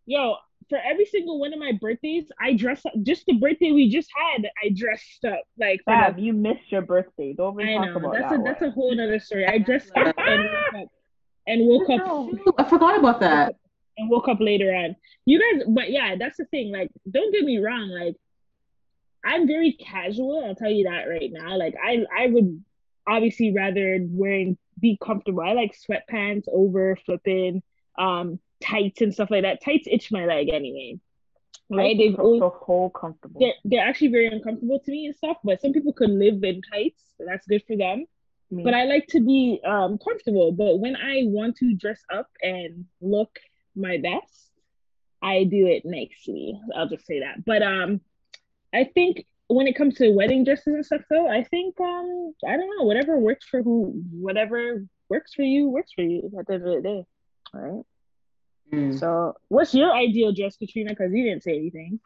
yo, 0.06 0.36
for 0.70 0.78
every 0.84 1.06
single 1.06 1.40
one 1.40 1.52
of 1.54 1.60
my 1.60 1.74
birthdays, 1.80 2.24
I 2.40 2.54
dress 2.54 2.86
up. 2.86 2.94
Just 3.04 3.26
the 3.26 3.34
birthday 3.34 3.72
we 3.74 3.90
just 3.90 4.10
had, 4.16 4.46
I 4.64 4.70
dressed 4.74 5.26
up 5.26 5.42
like 5.60 5.82
Fab, 5.86 6.16
the- 6.16 6.22
you 6.22 6.34
missed 6.34 6.72
your 6.72 6.82
birthday. 6.82 7.34
Don't 7.34 7.60
even 7.60 7.74
I 7.74 7.78
talk 7.78 8.02
know 8.02 8.10
about 8.10 8.14
that's 8.14 8.30
that 8.32 8.40
a 8.40 8.44
that's 8.44 8.62
a 8.62 8.72
whole 8.72 8.94
other 9.00 9.20
story. 9.20 9.46
I 9.46 9.58
dressed 9.58 9.92
up 9.96 10.16
and 10.18 10.44
woke 10.48 10.70
up 10.84 10.90
and 11.48 11.68
woke 11.68 11.90
up. 11.90 12.56
I 12.58 12.64
forgot 12.70 12.98
about 12.98 13.20
that. 13.20 13.56
and 13.98 14.10
woke 14.10 14.28
up 14.30 14.40
later 14.40 14.74
on. 14.74 14.96
You 15.26 15.40
guys, 15.40 15.64
but 15.68 15.92
yeah, 15.92 16.16
that's 16.18 16.38
the 16.38 16.46
thing. 16.46 16.72
Like, 16.72 16.90
don't 17.12 17.32
get 17.34 17.44
me 17.44 17.58
wrong. 17.60 17.90
Like, 17.90 18.16
I'm 19.24 19.48
very 19.48 19.74
casual. 19.74 20.44
I'll 20.46 20.56
tell 20.56 20.72
you 20.72 20.86
that 20.86 21.06
right 21.06 21.32
now. 21.32 21.58
Like, 21.58 21.76
I 21.82 22.06
I 22.16 22.28
would 22.28 22.64
obviously 23.08 23.54
rather 23.54 24.00
wearing 24.02 24.58
be 24.80 24.98
comfortable. 25.02 25.42
I 25.42 25.54
like 25.54 25.76
sweatpants 25.78 26.46
over 26.52 26.98
flipping 27.06 27.62
um 27.98 28.40
tights 28.62 29.02
and 29.02 29.14
stuff 29.14 29.30
like 29.32 29.44
that. 29.44 29.64
Tights 29.64 29.88
itch 29.90 30.12
my 30.12 30.26
leg 30.26 30.50
anyway. 30.50 31.00
Right? 31.70 31.98
They've 31.98 32.16
so, 32.16 32.62
so 32.68 32.90
comfortable. 32.90 33.40
They're, 33.40 33.54
they're 33.66 33.88
actually 33.88 34.10
very 34.10 34.28
uncomfortable 34.28 34.80
to 34.80 34.92
me 34.92 35.08
and 35.08 35.16
stuff, 35.16 35.38
but 35.44 35.62
some 35.62 35.74
people 35.74 35.94
could 35.94 36.10
live 36.10 36.44
in 36.44 36.62
tights. 36.62 37.02
So 37.18 37.26
that's 37.28 37.48
good 37.48 37.64
for 37.66 37.76
them. 37.76 38.06
Me. 38.52 38.64
But 38.64 38.74
I 38.74 38.84
like 38.84 39.08
to 39.08 39.22
be 39.22 39.62
um 39.66 39.98
comfortable. 39.98 40.52
But 40.52 40.80
when 40.80 40.96
I 40.96 41.24
want 41.26 41.58
to 41.58 41.74
dress 41.74 42.02
up 42.14 42.28
and 42.42 42.86
look 43.02 43.40
my 43.76 43.98
best, 43.98 44.52
I 45.22 45.46
do 45.46 45.68
it 45.68 45.86
nicely. 45.86 46.60
I'll 46.76 46.90
just 46.90 47.06
say 47.08 47.22
that. 47.22 47.46
But 47.46 47.64
um 47.64 48.02
I 48.74 48.86
think 48.86 49.26
when 49.48 49.68
it 49.68 49.76
comes 49.76 49.96
to 49.96 50.12
wedding 50.12 50.44
dresses 50.44 50.68
and 50.68 50.86
stuff 50.86 51.02
though, 51.10 51.30
I 51.30 51.44
think 51.44 51.80
um 51.80 52.34
I 52.48 52.58
don't 52.58 52.70
know, 52.78 52.84
whatever 52.84 53.18
works 53.18 53.46
for 53.46 53.62
who 53.62 54.02
whatever 54.12 54.86
works 55.10 55.34
for 55.34 55.44
you 55.44 55.70
works 55.70 55.92
for 55.94 56.02
you 56.02 56.32
at 56.40 56.48
the 56.48 56.54
end 56.54 56.68
of 56.68 56.76
the 56.76 56.82
day. 56.82 57.06
All 57.54 57.62
right. 57.62 57.86
Mm. 58.74 59.00
So 59.00 59.36
what's 59.50 59.74
your 59.74 59.94
ideal 59.94 60.34
dress, 60.34 60.58
Katrina? 60.58 60.92
Because 60.92 61.12
you 61.14 61.24
didn't 61.24 61.44
say 61.44 61.58
anything. 61.58 62.00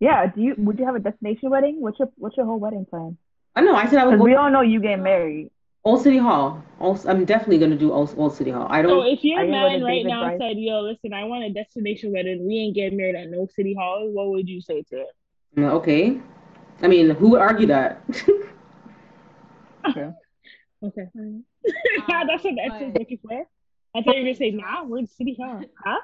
Yeah, 0.00 0.26
do 0.26 0.42
you 0.42 0.54
would 0.58 0.78
you 0.78 0.84
have 0.84 0.96
a 0.96 1.00
destination 1.00 1.50
wedding? 1.50 1.80
What's 1.80 1.98
your 1.98 2.10
what's 2.16 2.36
your 2.36 2.46
whole 2.46 2.58
wedding 2.58 2.86
plan? 2.86 3.16
I 3.54 3.62
know. 3.62 3.74
I 3.74 3.86
said 3.86 3.98
I 3.98 4.06
would. 4.06 4.20
we 4.20 4.34
all 4.34 4.50
know 4.50 4.60
you 4.60 4.80
get 4.80 5.00
married. 5.00 5.50
Old 5.84 6.02
City 6.02 6.18
Hall. 6.18 6.62
Old, 6.80 7.06
I'm 7.06 7.24
definitely 7.24 7.58
gonna 7.58 7.76
do 7.76 7.92
Old, 7.92 8.12
Old 8.18 8.34
City 8.34 8.50
Hall. 8.50 8.66
I 8.68 8.82
don't. 8.82 8.90
So 8.90 9.08
if 9.08 9.22
your 9.22 9.46
man 9.46 9.82
right 9.82 10.04
now 10.04 10.24
Price? 10.24 10.38
said, 10.40 10.58
"Yo, 10.58 10.80
listen, 10.80 11.14
I 11.14 11.24
want 11.24 11.44
a 11.44 11.50
destination 11.50 12.12
wedding. 12.12 12.46
We 12.46 12.56
ain't 12.56 12.74
getting 12.74 12.98
married 12.98 13.14
at 13.14 13.30
no 13.30 13.46
City 13.46 13.72
Hall," 13.72 14.10
what 14.10 14.28
would 14.30 14.48
you 14.48 14.60
say 14.60 14.82
to 14.82 14.96
it? 14.96 15.14
Okay. 15.58 16.20
I 16.82 16.88
mean, 16.88 17.10
who 17.10 17.30
would 17.30 17.40
argue 17.40 17.66
that? 17.68 18.02
okay. 19.88 20.10
Okay. 20.82 21.08
That's 22.08 22.44
what 22.44 22.54
the 22.54 22.60
answer 22.60 22.86
is 22.86 22.94
looking 22.94 23.18
for. 23.26 23.46
I 23.94 24.02
thought 24.02 24.16
you 24.16 24.22
were 24.22 24.26
gonna 24.26 24.34
say, 24.34 24.50
"Nah, 24.50 24.84
we're 24.84 24.98
in 24.98 25.06
City 25.06 25.36
Hall." 25.40 25.62
Huh? 25.82 25.98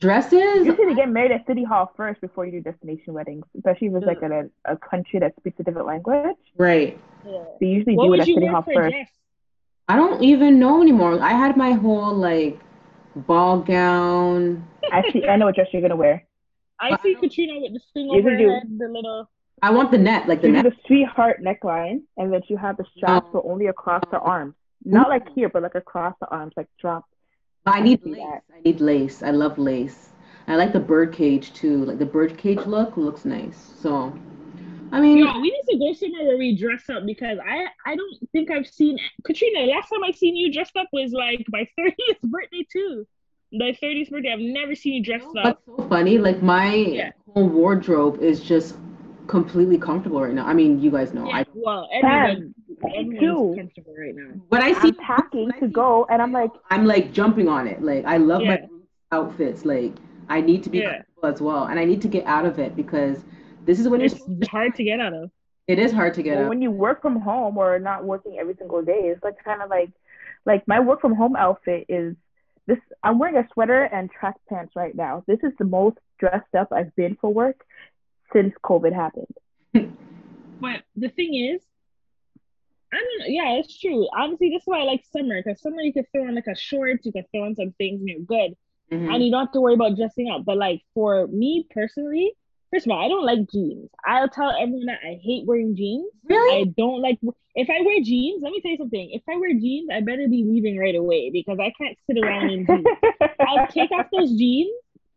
Dresses? 0.00 0.66
You 0.66 0.74
should 0.74 0.96
get 0.96 1.08
married 1.08 1.30
at 1.30 1.46
City 1.46 1.62
Hall 1.62 1.92
first 1.96 2.20
before 2.20 2.46
you 2.46 2.52
do 2.52 2.60
destination 2.60 3.14
weddings, 3.14 3.44
especially 3.56 3.88
if 3.88 3.94
it's 3.96 4.06
like 4.06 4.22
a, 4.22 4.50
a 4.64 4.76
country 4.76 5.20
that 5.20 5.36
speaks 5.36 5.60
a 5.60 5.62
different 5.62 5.86
language. 5.86 6.36
Right. 6.56 6.98
Yeah. 7.24 7.44
They 7.60 7.66
usually 7.66 7.96
what 7.96 8.06
do 8.06 8.14
it 8.14 8.20
at 8.20 8.26
City 8.26 8.46
Hall 8.46 8.62
first. 8.62 8.96
I 9.88 9.96
don't 9.96 10.22
even 10.22 10.58
know 10.58 10.80
anymore. 10.80 11.20
I 11.20 11.32
had 11.32 11.56
my 11.56 11.72
whole 11.72 12.14
like 12.14 12.58
ball 13.14 13.60
gown. 13.60 14.66
Actually, 14.90 15.28
I 15.28 15.36
know 15.36 15.46
what 15.46 15.54
dress 15.54 15.68
you're 15.72 15.82
gonna 15.82 15.96
wear. 15.96 16.24
I 16.80 16.96
see 17.02 17.14
Katrina 17.14 17.60
with 17.60 17.72
the 17.72 17.80
thing 17.92 18.10
over 18.10 18.30
her 18.30 18.36
head, 18.36 18.78
the 18.78 18.88
little 18.88 19.28
I 19.62 19.70
want 19.70 19.90
the 19.90 19.98
net, 19.98 20.28
like 20.28 20.42
the 20.42 20.48
net. 20.48 20.64
the 20.64 20.72
sweetheart 20.86 21.42
neckline, 21.42 22.02
and 22.16 22.32
then 22.32 22.42
you 22.48 22.56
have 22.56 22.76
the 22.76 22.84
straps, 22.96 23.26
oh. 23.30 23.32
but 23.34 23.48
only 23.48 23.66
across 23.68 24.02
the 24.10 24.20
oh. 24.20 24.24
arms. 24.24 24.54
Not 24.84 25.08
like 25.08 25.26
here, 25.34 25.48
but 25.48 25.62
like 25.62 25.74
across 25.74 26.14
the 26.20 26.26
arms, 26.28 26.52
like 26.56 26.68
drop. 26.78 27.04
I 27.64 27.80
need 27.80 28.04
lace. 28.04 28.16
That. 28.18 28.42
I 28.54 28.60
need 28.62 28.80
lace. 28.80 29.22
I 29.22 29.30
love 29.30 29.58
lace. 29.58 30.10
I 30.46 30.56
like 30.56 30.74
the 30.74 30.80
bird 30.80 31.14
cage 31.14 31.54
too. 31.54 31.84
Like 31.86 31.98
the 31.98 32.06
bird 32.06 32.36
cage 32.36 32.66
look 32.66 32.98
looks 32.98 33.24
nice. 33.24 33.72
So, 33.80 34.12
I 34.92 35.00
mean, 35.00 35.18
yeah, 35.18 35.38
we 35.38 35.50
need 35.50 35.64
to 35.70 35.78
go 35.78 35.92
somewhere 35.94 36.26
where 36.26 36.36
we 36.36 36.54
dress 36.56 36.90
up 36.90 37.06
because 37.06 37.38
I 37.38 37.64
I 37.86 37.96
don't 37.96 38.30
think 38.32 38.50
I've 38.50 38.66
seen 38.66 38.98
Katrina. 39.24 39.60
Last 39.60 39.88
time 39.88 40.04
I 40.04 40.10
seen 40.10 40.36
you 40.36 40.52
dressed 40.52 40.76
up 40.76 40.88
was 40.92 41.12
like 41.12 41.46
my 41.48 41.66
thirtieth 41.78 42.20
birthday 42.24 42.66
too. 42.70 43.06
The 43.56 43.72
thirtieth 43.80 44.10
birthday. 44.10 44.32
I've 44.32 44.40
never 44.40 44.74
seen 44.74 44.94
you 44.94 45.02
dressed 45.02 45.26
up. 45.38 45.44
That's 45.44 45.60
so 45.66 45.88
funny? 45.88 46.18
Like 46.18 46.42
my 46.42 46.74
yeah. 46.74 47.10
whole 47.32 47.48
wardrobe 47.48 48.20
is 48.20 48.40
just 48.40 48.76
completely 49.28 49.78
comfortable 49.78 50.20
right 50.20 50.34
now. 50.34 50.44
I 50.46 50.54
mean, 50.54 50.80
you 50.80 50.90
guys 50.90 51.14
know. 51.14 51.28
Yeah, 51.28 51.36
I 51.36 51.44
well, 51.54 51.88
everyone, 51.92 52.54
everyone's 52.96 53.56
comfortable 53.56 53.94
right 53.96 54.14
now. 54.14 54.40
When 54.48 54.60
I 54.60 54.72
see 54.80 54.88
I'm 54.88 54.96
packing 54.96 55.52
to 55.60 55.68
go, 55.68 56.04
and 56.10 56.20
I'm 56.20 56.32
like, 56.32 56.50
I'm 56.70 56.84
like 56.84 57.12
jumping 57.12 57.48
on 57.48 57.68
it. 57.68 57.80
Like 57.80 58.04
I 58.04 58.16
love 58.16 58.42
yeah. 58.42 58.56
my 58.56 59.18
outfits. 59.18 59.64
Like 59.64 59.94
I 60.28 60.40
need 60.40 60.64
to 60.64 60.70
be 60.70 60.78
yeah. 60.78 60.96
comfortable 60.96 61.28
as 61.28 61.40
well, 61.40 61.64
and 61.66 61.78
I 61.78 61.84
need 61.84 62.02
to 62.02 62.08
get 62.08 62.26
out 62.26 62.46
of 62.46 62.58
it 62.58 62.74
because 62.74 63.18
this 63.64 63.78
is 63.78 63.88
when 63.88 64.00
it's 64.00 64.18
hard 64.48 64.74
to 64.74 64.84
get 64.84 64.98
out 64.98 65.14
of. 65.14 65.30
It 65.66 65.78
is 65.78 65.92
hard 65.92 66.12
to 66.14 66.22
get 66.22 66.36
well, 66.36 66.44
out. 66.44 66.48
When 66.50 66.60
you 66.60 66.70
work 66.70 67.00
from 67.00 67.20
home 67.20 67.56
or 67.56 67.78
not 67.78 68.04
working 68.04 68.36
every 68.38 68.54
single 68.56 68.82
day, 68.82 69.12
it's 69.14 69.22
like 69.22 69.42
kind 69.42 69.62
of 69.62 69.70
like, 69.70 69.90
like 70.44 70.66
my 70.68 70.80
work 70.80 71.00
from 71.00 71.14
home 71.14 71.36
outfit 71.36 71.86
is 71.88 72.16
this. 72.66 72.78
I'm 73.02 73.18
wearing 73.18 73.36
a 73.36 73.46
sweater 73.52 73.84
and 73.84 74.10
track 74.10 74.36
pants 74.48 74.74
right 74.76 74.94
now. 74.94 75.24
This 75.26 75.40
is 75.42 75.52
the 75.58 75.64
most 75.64 75.98
dressed 76.18 76.54
up 76.58 76.68
I've 76.72 76.94
been 76.96 77.16
for 77.20 77.32
work 77.32 77.64
since 78.32 78.54
COVID 78.64 78.92
happened. 78.92 79.34
but 80.60 80.82
the 80.96 81.08
thing 81.08 81.34
is, 81.34 81.62
I 82.92 82.96
don't 82.96 83.18
know. 83.20 83.26
Yeah, 83.26 83.58
it's 83.58 83.78
true. 83.78 84.06
Honestly, 84.16 84.50
that's 84.52 84.66
why 84.66 84.80
I 84.80 84.84
like 84.84 85.04
summer 85.12 85.42
because 85.42 85.60
summer 85.60 85.82
you 85.82 85.92
can 85.92 86.06
throw 86.12 86.26
on 86.26 86.34
like 86.34 86.46
a 86.46 86.54
shorts, 86.54 87.04
you 87.04 87.12
can 87.12 87.24
throw 87.32 87.44
on 87.44 87.54
some 87.56 87.72
things 87.72 88.00
and 88.00 88.08
you're 88.08 88.20
good. 88.20 88.56
Mm-hmm. 88.92 89.12
And 89.12 89.24
you 89.24 89.30
don't 89.30 89.46
have 89.46 89.52
to 89.52 89.60
worry 89.60 89.74
about 89.74 89.96
dressing 89.96 90.30
up. 90.30 90.44
But 90.44 90.58
like 90.58 90.82
for 90.94 91.26
me 91.26 91.66
personally, 91.70 92.34
first 92.74 92.86
of 92.86 92.92
all, 92.92 93.04
I 93.04 93.08
don't 93.08 93.24
like 93.24 93.50
jeans. 93.50 93.90
I'll 94.04 94.28
tell 94.28 94.50
everyone 94.50 94.86
that 94.86 95.00
I 95.04 95.20
hate 95.22 95.46
wearing 95.46 95.76
jeans. 95.76 96.10
Really? 96.28 96.62
I 96.62 96.64
don't 96.76 97.00
like 97.00 97.18
if 97.54 97.70
I 97.70 97.80
wear 97.84 98.00
jeans, 98.02 98.42
let 98.42 98.50
me 98.50 98.60
tell 98.60 98.72
you 98.72 98.78
something. 98.78 99.10
If 99.12 99.22
I 99.28 99.36
wear 99.36 99.54
jeans, 99.54 99.88
I 99.92 100.00
better 100.00 100.28
be 100.28 100.44
leaving 100.44 100.76
right 100.76 100.96
away 100.96 101.30
because 101.30 101.58
I 101.60 101.72
can't 101.78 101.96
sit 102.06 102.18
around 102.22 102.50
in 102.50 102.66
jeans. 102.66 102.86
I'll 103.40 103.66
take 103.68 103.92
off 103.92 104.06
those 104.12 104.32
jeans 104.36 104.74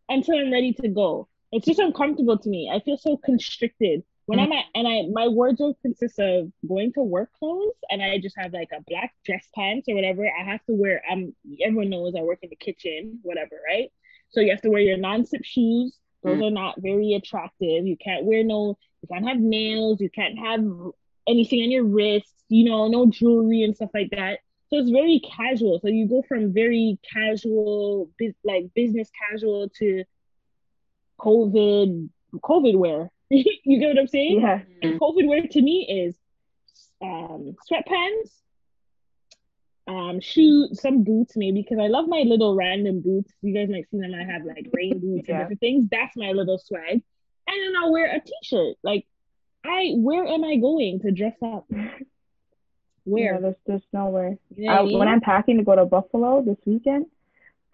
until 0.08 0.38
I'm 0.38 0.52
ready 0.52 0.74
to 0.74 0.88
go 0.88 1.28
it's 1.52 1.66
just 1.66 1.80
uncomfortable 1.80 2.38
to 2.38 2.50
me. 2.50 2.72
I 2.74 2.80
feel 2.82 2.98
so 2.98 3.18
constricted 3.18 4.04
when. 4.26 4.40
I'm 4.40 4.52
at, 4.52 4.66
and 4.76 4.88
I 4.88 5.04
my 5.12 5.28
wardrobe 5.28 5.78
consists 5.82 6.20
of 6.20 6.52
going 6.68 6.92
to 6.94 7.02
work 7.02 7.32
clothes, 7.40 7.76
and 7.90 8.02
I 8.02 8.18
just 8.20 8.36
have 8.38 8.54
like 8.54 8.70
a 8.76 8.84
black 8.88 9.14
dress 9.26 9.48
pants 9.56 9.88
or 9.88 9.96
whatever. 9.96 10.26
I 10.28 10.44
have 10.44 10.64
to 10.66 10.74
wear. 10.74 11.02
Um, 11.10 11.34
everyone 11.64 11.90
knows 11.90 12.16
I 12.18 12.22
work 12.22 12.40
in 12.42 12.50
the 12.50 12.56
kitchen, 12.56 13.20
whatever, 13.22 13.60
right? 13.66 13.90
So 14.30 14.42
you 14.42 14.52
have 14.52 14.62
to 14.62 14.70
wear 14.70 14.82
your 14.82 14.98
non-slip 14.98 15.46
shoes. 15.46 15.96
Those 16.24 16.36
mm-hmm. 16.36 16.44
are 16.44 16.52
not 16.52 16.76
very 16.80 17.14
attractive. 17.14 17.86
You 17.86 17.98
can't 17.98 18.26
wear 18.26 18.44
no. 18.44 18.78
You 19.02 19.08
can't 19.12 19.28
have 19.28 19.40
nails. 19.40 20.02
You 20.02 20.10
can't 20.10 20.38
have 20.40 20.62
anything 21.28 21.62
on 21.62 21.72
your 21.72 21.84
wrists. 21.84 22.34
You 22.50 22.66
know, 22.66 22.88
no 22.88 23.06
jewelry 23.08 23.64
and 23.64 23.76
stuff 23.76 23.92
like 23.94 24.12
that. 24.12 24.40
So 24.70 24.78
it's 24.78 24.90
very 24.90 25.22
casual. 25.36 25.80
So 25.80 25.88
you 25.88 26.08
go 26.08 26.24
from 26.28 26.54
very 26.54 27.00
casual, 27.14 28.10
like 28.44 28.74
business 28.74 29.10
casual 29.30 29.70
to 29.80 30.04
COVID 31.20 32.10
COVID 32.36 32.76
wear. 32.76 33.12
you 33.30 33.80
get 33.80 33.90
what 33.90 34.00
I'm 34.00 34.08
saying? 34.08 34.42
Yeah. 34.42 34.62
And 34.82 35.00
COVID 35.00 35.28
wear 35.28 35.48
to 35.48 35.62
me 35.62 36.06
is 36.08 36.16
um, 37.02 37.56
sweatpants, 37.70 38.32
um, 39.88 40.20
shoes, 40.20 40.82
some 40.82 41.04
boots 41.04 41.34
maybe 41.36 41.62
because 41.62 41.80
I 41.80 41.88
love 41.88 42.08
my 42.08 42.24
little 42.26 42.56
random 42.56 43.02
boots. 43.02 43.32
You 43.42 43.54
guys 43.54 43.70
might 43.70 43.90
see 43.90 44.00
them. 44.00 44.14
I 44.14 44.24
have 44.32 44.44
like 44.46 44.68
rain 44.74 45.00
boots 45.02 45.28
yeah. 45.28 45.36
and 45.36 45.44
different 45.44 45.60
things. 45.60 45.88
That's 45.90 46.16
my 46.16 46.32
little 46.32 46.58
swag. 46.58 47.02
And 47.50 47.62
then 47.62 47.74
I'll 47.82 47.92
wear 47.92 48.14
a 48.14 48.20
t-shirt. 48.20 48.76
Like, 48.84 49.06
I 49.66 49.94
where 49.96 50.26
am 50.26 50.44
I 50.44 50.58
going 50.58 51.00
to 51.02 51.12
dress 51.12 51.36
up? 51.44 51.66
Where? 53.04 53.36
Yeah, 53.36 53.40
there's 53.40 53.56
there's 53.66 53.82
nowhere. 53.94 54.38
You 54.56 54.68
know 54.68 54.74
I, 54.74 54.82
When 54.98 55.08
I'm 55.08 55.22
packing 55.22 55.58
to 55.58 55.64
go 55.64 55.76
to 55.78 55.86
Buffalo 55.86 56.44
this 56.44 56.58
weekend, 56.66 57.06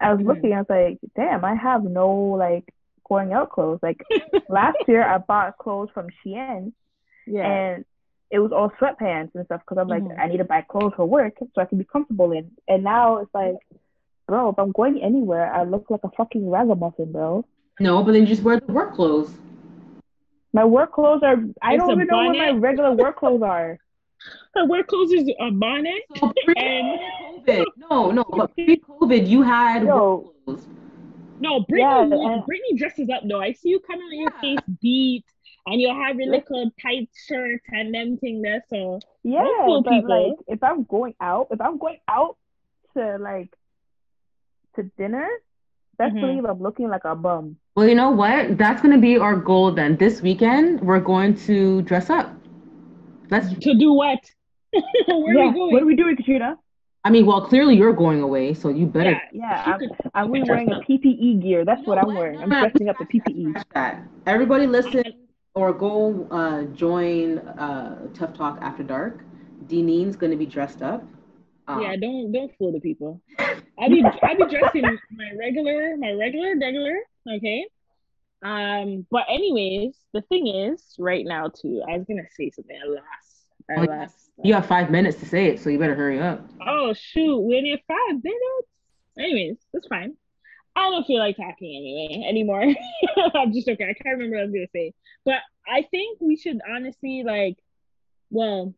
I 0.00 0.12
was 0.12 0.20
mm-hmm. 0.20 0.28
looking. 0.28 0.52
I 0.52 0.58
was 0.58 0.66
like, 0.70 0.98
damn, 1.16 1.44
I 1.44 1.56
have 1.56 1.82
no 1.82 2.12
like 2.12 2.72
going 3.08 3.32
out 3.32 3.50
clothes. 3.50 3.80
Like 3.82 4.00
last 4.48 4.78
year, 4.86 5.02
I 5.02 5.18
bought 5.18 5.58
clothes 5.58 5.90
from 5.92 6.06
Shein, 6.24 6.72
yeah. 7.26 7.46
and 7.46 7.84
it 8.30 8.38
was 8.38 8.52
all 8.52 8.70
sweatpants 8.80 9.30
and 9.34 9.44
stuff 9.46 9.60
because 9.60 9.78
I'm 9.80 9.88
like, 9.88 10.02
mm-hmm. 10.02 10.20
I 10.20 10.26
need 10.26 10.38
to 10.38 10.44
buy 10.44 10.62
clothes 10.62 10.94
for 10.96 11.06
work 11.06 11.34
so 11.38 11.60
I 11.60 11.64
can 11.66 11.78
be 11.78 11.84
comfortable 11.84 12.32
in. 12.32 12.50
And 12.68 12.82
now 12.82 13.18
it's 13.18 13.34
like, 13.34 13.56
bro, 14.26 14.50
if 14.50 14.58
I'm 14.58 14.72
going 14.72 15.02
anywhere, 15.02 15.52
I 15.52 15.64
look 15.64 15.86
like 15.90 16.00
a 16.04 16.10
fucking 16.16 16.48
ragamuffin, 16.48 17.12
bro. 17.12 17.44
No, 17.80 18.02
but 18.02 18.12
then 18.12 18.26
just 18.26 18.42
wear 18.42 18.60
the 18.60 18.72
work 18.72 18.94
clothes. 18.94 19.30
My 20.52 20.64
work 20.64 20.92
clothes 20.92 21.22
are. 21.22 21.36
I 21.60 21.76
don't 21.76 21.90
even 21.90 22.06
know 22.06 22.18
what 22.18 22.36
my 22.36 22.50
regular 22.50 22.92
work 22.92 23.18
clothes 23.18 23.42
are. 23.44 23.78
Her 24.54 24.66
work 24.66 24.86
clothes 24.86 25.12
is 25.12 25.28
a 25.40 25.50
bonnet. 25.50 26.02
So 26.16 26.32
pre-COVID, 26.44 27.64
no, 27.76 28.10
no, 28.10 28.24
but 28.24 28.54
pre-COVID, 28.54 29.28
you 29.28 29.42
had 29.42 29.82
Yo, 29.82 30.16
work 30.16 30.44
clothes. 30.44 30.66
No, 31.40 31.60
Brittany, 31.68 32.16
yeah, 32.16 32.40
Brittany 32.46 32.74
dresses 32.76 33.10
up 33.10 33.22
though. 33.28 33.40
I 33.40 33.52
see 33.52 33.70
you 33.70 33.80
coming 33.80 34.06
on 34.06 34.18
your 34.18 34.30
face 34.40 34.58
beat 34.80 35.24
and 35.66 35.80
you'll 35.80 35.94
have 35.94 36.16
your 36.16 36.30
little 36.30 36.70
tight 36.80 37.08
shirt 37.26 37.62
and 37.68 37.94
them 37.94 38.18
thing 38.18 38.42
there. 38.42 38.62
So 38.68 39.00
yeah, 39.22 39.44
but 39.66 39.82
people. 39.84 40.08
like 40.08 40.38
if 40.46 40.62
I'm 40.62 40.84
going 40.84 41.14
out, 41.20 41.48
if 41.50 41.60
I'm 41.60 41.78
going 41.78 41.98
out 42.08 42.36
to 42.96 43.18
like 43.18 43.54
to 44.76 44.84
dinner, 44.98 45.28
best 45.98 46.14
mm-hmm. 46.14 46.20
believe 46.20 46.44
I'm 46.44 46.60
looking 46.60 46.88
like 46.88 47.04
a 47.04 47.14
bum. 47.14 47.56
Well, 47.76 47.88
you 47.88 47.94
know 47.94 48.10
what? 48.10 48.58
That's 48.58 48.82
gonna 48.82 48.98
be 48.98 49.18
our 49.18 49.36
goal 49.36 49.72
then. 49.72 49.96
This 49.96 50.20
weekend 50.20 50.80
we're 50.80 51.00
going 51.00 51.34
to 51.46 51.82
dress 51.82 52.10
up. 52.10 52.32
Let's 53.30 53.52
to 53.54 53.74
do 53.74 53.92
what? 53.92 54.18
Where 55.06 55.34
yeah. 55.34 55.42
are 55.42 55.48
we 55.48 55.54
going? 55.54 55.72
What 55.72 55.82
are 55.82 55.86
we 55.86 55.96
doing, 55.96 56.16
Katrina? 56.16 56.56
I 57.06 57.10
mean, 57.10 57.26
well, 57.26 57.42
clearly 57.42 57.76
you're 57.76 57.92
going 57.92 58.22
away, 58.22 58.54
so 58.54 58.70
you 58.70 58.86
better. 58.86 59.10
Yeah, 59.10 59.20
Yeah, 59.30 59.76
I'm, 60.14 60.30
I'm 60.30 60.30
wearing 60.30 60.72
a. 60.72 60.80
PPE 60.80 61.42
gear. 61.42 61.64
That's 61.64 61.82
You 61.82 61.86
what 61.86 61.98
I'm 61.98 62.14
wearing. 62.14 62.40
I'm 62.40 62.48
No, 62.48 62.62
no, 62.62 62.68
dressing 62.68 62.88
up 62.88 62.96
the 62.98 63.04
PPE. 63.04 63.62
that. 63.74 64.02
Everybody 64.26 64.66
listen 64.66 65.04
or 65.54 65.72
go 65.72 66.26
uh, 66.30 66.64
join 66.74 67.38
uh, 67.38 68.08
Tough 68.14 68.34
Talk 68.34 68.58
After 68.60 68.82
Dark. 68.82 69.24
Deneen's 69.66 70.16
gonna 70.16 70.36
be 70.36 70.46
dressed 70.46 70.82
up. 70.82 71.02
Um, 71.68 71.82
Yeah, 71.82 71.96
don't 71.96 72.32
don't 72.32 72.50
fool 72.58 72.72
the 72.72 72.80
people. 72.80 73.22
I 73.78 73.88
be 73.88 74.04
I 74.22 74.34
be 74.34 74.46
dressed 74.46 74.74
in 74.74 74.82
my 75.10 75.30
regular 75.38 75.96
my 75.96 76.12
regular 76.12 76.54
regular 76.60 76.96
okay. 77.36 77.64
Um, 78.44 79.06
but 79.10 79.24
anyways, 79.28 79.96
the 80.12 80.20
thing 80.22 80.46
is, 80.48 80.94
right 80.98 81.24
now 81.24 81.48
too, 81.48 81.82
I 81.88 81.96
was 81.96 82.06
gonna 82.06 82.22
say 82.36 82.50
something. 82.50 82.78
Alas, 82.86 83.02
Oh, 83.76 83.82
yeah. 83.82 84.02
alas. 84.02 84.30
You 84.42 84.54
have 84.54 84.66
five 84.66 84.90
minutes 84.90 85.18
to 85.20 85.26
say 85.26 85.46
it, 85.46 85.60
so 85.60 85.70
you 85.70 85.78
better 85.78 85.94
hurry 85.94 86.20
up. 86.20 86.44
Oh 86.60 86.92
shoot, 86.92 87.40
we 87.40 87.56
only 87.56 87.70
have 87.70 87.80
five 87.88 88.22
minutes. 88.22 88.68
Anyways, 89.18 89.56
that's 89.72 89.86
fine. 89.86 90.16
I 90.76 90.90
don't 90.90 91.06
feel 91.06 91.18
like 91.18 91.36
talking 91.36 91.76
anyway 91.76 92.28
anymore. 92.28 92.62
I'm 93.34 93.52
just 93.52 93.68
okay. 93.68 93.84
I 93.84 93.94
can't 93.94 94.18
remember 94.18 94.36
what 94.36 94.42
I 94.42 94.44
was 94.46 94.52
gonna 94.52 94.66
say. 94.74 94.92
But 95.24 95.38
I 95.66 95.82
think 95.90 96.18
we 96.20 96.36
should 96.36 96.60
honestly 96.68 97.22
like 97.24 97.56
well, 98.30 98.74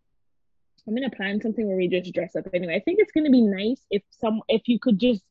I'm 0.87 0.94
gonna 0.94 1.11
plan 1.11 1.40
something 1.40 1.66
where 1.66 1.76
we 1.76 1.88
just 1.88 2.12
dress 2.12 2.37
up 2.37 2.46
anyway. 2.52 2.76
I 2.76 2.80
think 2.80 2.98
it's 3.00 3.12
gonna 3.12 3.30
be 3.30 3.42
nice 3.42 3.80
if 3.90 4.02
some 4.11 4.42
if 4.48 4.62
you 4.66 4.78
could 4.78 4.98
just 4.98 5.22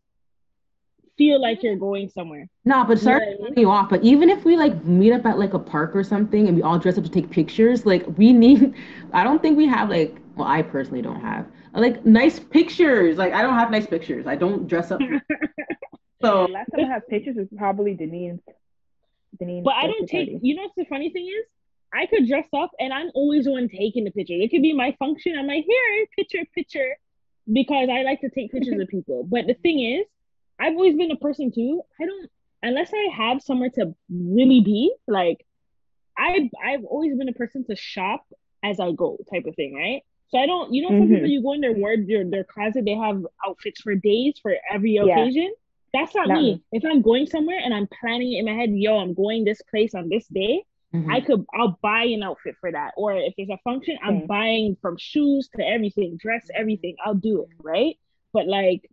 feel 1.18 1.40
like 1.42 1.64
you're 1.64 1.78
going 1.78 2.10
somewhere. 2.10 2.48
No, 2.66 2.84
but 2.84 3.00
sorry 3.00 3.38
Yeah. 3.40 3.50
you 3.56 3.70
off, 3.70 3.90
but 3.90 4.04
even 4.04 4.30
if 4.30 4.44
we 4.44 4.58
like 4.58 4.84
meet 4.84 5.14
up 5.14 5.26
at 5.26 5.38
like 5.38 5.54
a 5.54 5.60
park 5.60 5.96
or 5.96 6.04
something 6.04 6.48
and 6.48 6.58
we 6.58 6.64
all 6.64 6.80
dress 6.80 6.98
up 6.98 7.04
to 7.06 7.10
take 7.10 7.30
pictures, 7.30 7.86
like 7.86 8.06
we 8.18 8.34
need, 8.34 8.74
I 9.14 9.24
don't 9.24 9.42
think 9.42 9.56
we 9.56 9.68
have 9.68 9.90
like, 9.90 10.18
well, 10.36 10.48
I 10.48 10.62
personally 10.62 11.02
don't 11.02 11.22
have 11.22 11.46
like 11.74 12.06
nice 12.06 12.40
pictures. 12.40 13.18
Like 13.18 13.34
I 13.34 13.42
don't 13.42 13.54
have 13.54 13.72
nice 13.72 13.86
pictures. 13.86 14.28
I 14.28 14.36
don't 14.36 14.68
dress 14.68 14.92
up. 14.92 15.00
so 16.26 16.48
The 16.48 16.54
last 16.54 16.72
time 16.72 16.84
I 16.84 16.88
have 16.88 17.08
pictures 17.08 17.36
was 17.38 17.48
probably 17.58 17.96
Deneen's. 17.96 18.42
Deneen's 19.42 19.64
But 19.64 19.74
I 19.76 19.88
don't 19.88 20.08
take 20.08 20.30
party. 20.30 20.40
you 20.42 20.56
know 20.56 20.64
what's 20.64 20.76
the 20.76 20.86
funny 20.86 21.10
thing 21.12 21.26
is? 21.28 21.46
I 21.94 22.06
could 22.08 22.28
dress 22.28 22.48
up 22.54 22.72
and 22.80 22.92
I'm 22.94 23.10
always 23.16 23.46
the 23.46 23.52
one 23.52 23.70
taking 23.70 24.04
the 24.04 24.12
picture. 24.12 24.34
It 24.34 24.50
could 24.52 24.62
be 24.62 24.74
my 24.74 24.96
function. 25.00 25.38
I'm 25.38 25.48
like, 25.48 25.66
here, 25.66 26.06
picture, 26.18 26.40
picture, 26.54 26.98
because 27.52 27.90
I 27.90 28.02
like 28.04 28.22
to 28.22 28.30
take 28.30 28.52
pictures 28.52 28.80
of 28.80 28.88
people. 28.98 29.24
But 29.24 29.48
the 29.48 29.54
thing 29.56 29.80
is, 29.80 30.06
I've 30.60 30.74
always 30.74 30.96
been 30.96 31.12
a 31.12 31.18
person 31.18 31.52
too. 31.52 31.82
I 32.02 32.06
don't 32.06 32.30
unless 32.64 32.92
I 32.94 33.10
have 33.16 33.42
somewhere 33.42 33.70
to 33.72 33.96
really 34.10 34.62
be, 34.62 34.94
like 35.08 35.46
I 36.18 36.50
I've 36.64 36.84
always 36.86 37.16
been 37.18 37.30
a 37.30 37.34
person 37.34 37.66
to 37.66 37.76
shop 37.76 38.26
as 38.64 38.80
I 38.80 38.92
go 38.92 39.18
type 39.32 39.46
of 39.46 39.56
thing, 39.56 39.74
right? 39.76 40.02
So 40.30 40.38
I 40.40 40.46
don't 40.46 40.74
you 40.74 40.82
know 40.82 40.90
some 40.98 41.08
Mhm. 41.08 41.16
people 41.16 41.30
you 41.30 41.42
go 41.44 41.54
in 41.54 41.62
their 41.62 41.74
ward 41.74 42.08
their 42.08 42.24
their 42.26 42.44
closet, 42.44 42.86
they 42.86 42.96
have 42.96 43.26
outfits 43.46 43.82
for 43.82 43.96
days 43.96 44.40
for 44.42 44.56
every 44.72 44.96
Yeah. 44.96 45.22
occasion. 45.22 45.54
That's 45.96 46.14
not, 46.14 46.28
Not 46.28 46.38
me. 46.42 46.54
me. 46.56 46.64
If 46.74 46.84
I'm 46.86 47.02
going 47.02 47.26
somewhere 47.26 47.60
and 47.64 47.74
I'm 47.74 47.88
planning 48.00 48.34
it 48.34 48.40
in 48.40 48.46
my 48.46 48.54
head, 48.54 48.72
yo, 48.74 48.98
I'm 48.98 49.14
going 49.14 49.46
this 49.46 49.62
place 49.72 49.96
on 49.96 50.10
this 50.10 50.28
day, 50.28 50.64
Mhm. 50.94 51.12
I 51.12 51.22
could 51.22 51.46
I'll 51.54 51.78
buy 51.82 52.04
an 52.04 52.24
outfit 52.24 52.56
for 52.62 52.72
that. 52.72 52.94
Or 52.98 53.14
if 53.14 53.34
there's 53.36 53.50
a 53.50 53.58
function, 53.64 53.98
I'm 54.04 54.26
buying 54.28 54.78
from 54.82 54.98
shoes 54.98 55.50
to 55.56 55.66
everything, 55.66 56.18
dress, 56.18 56.50
everything. 56.54 56.96
I'll 57.04 57.16
do 57.16 57.44
it, 57.44 57.50
right? 57.62 57.98
But 58.34 58.48
like, 58.48 58.90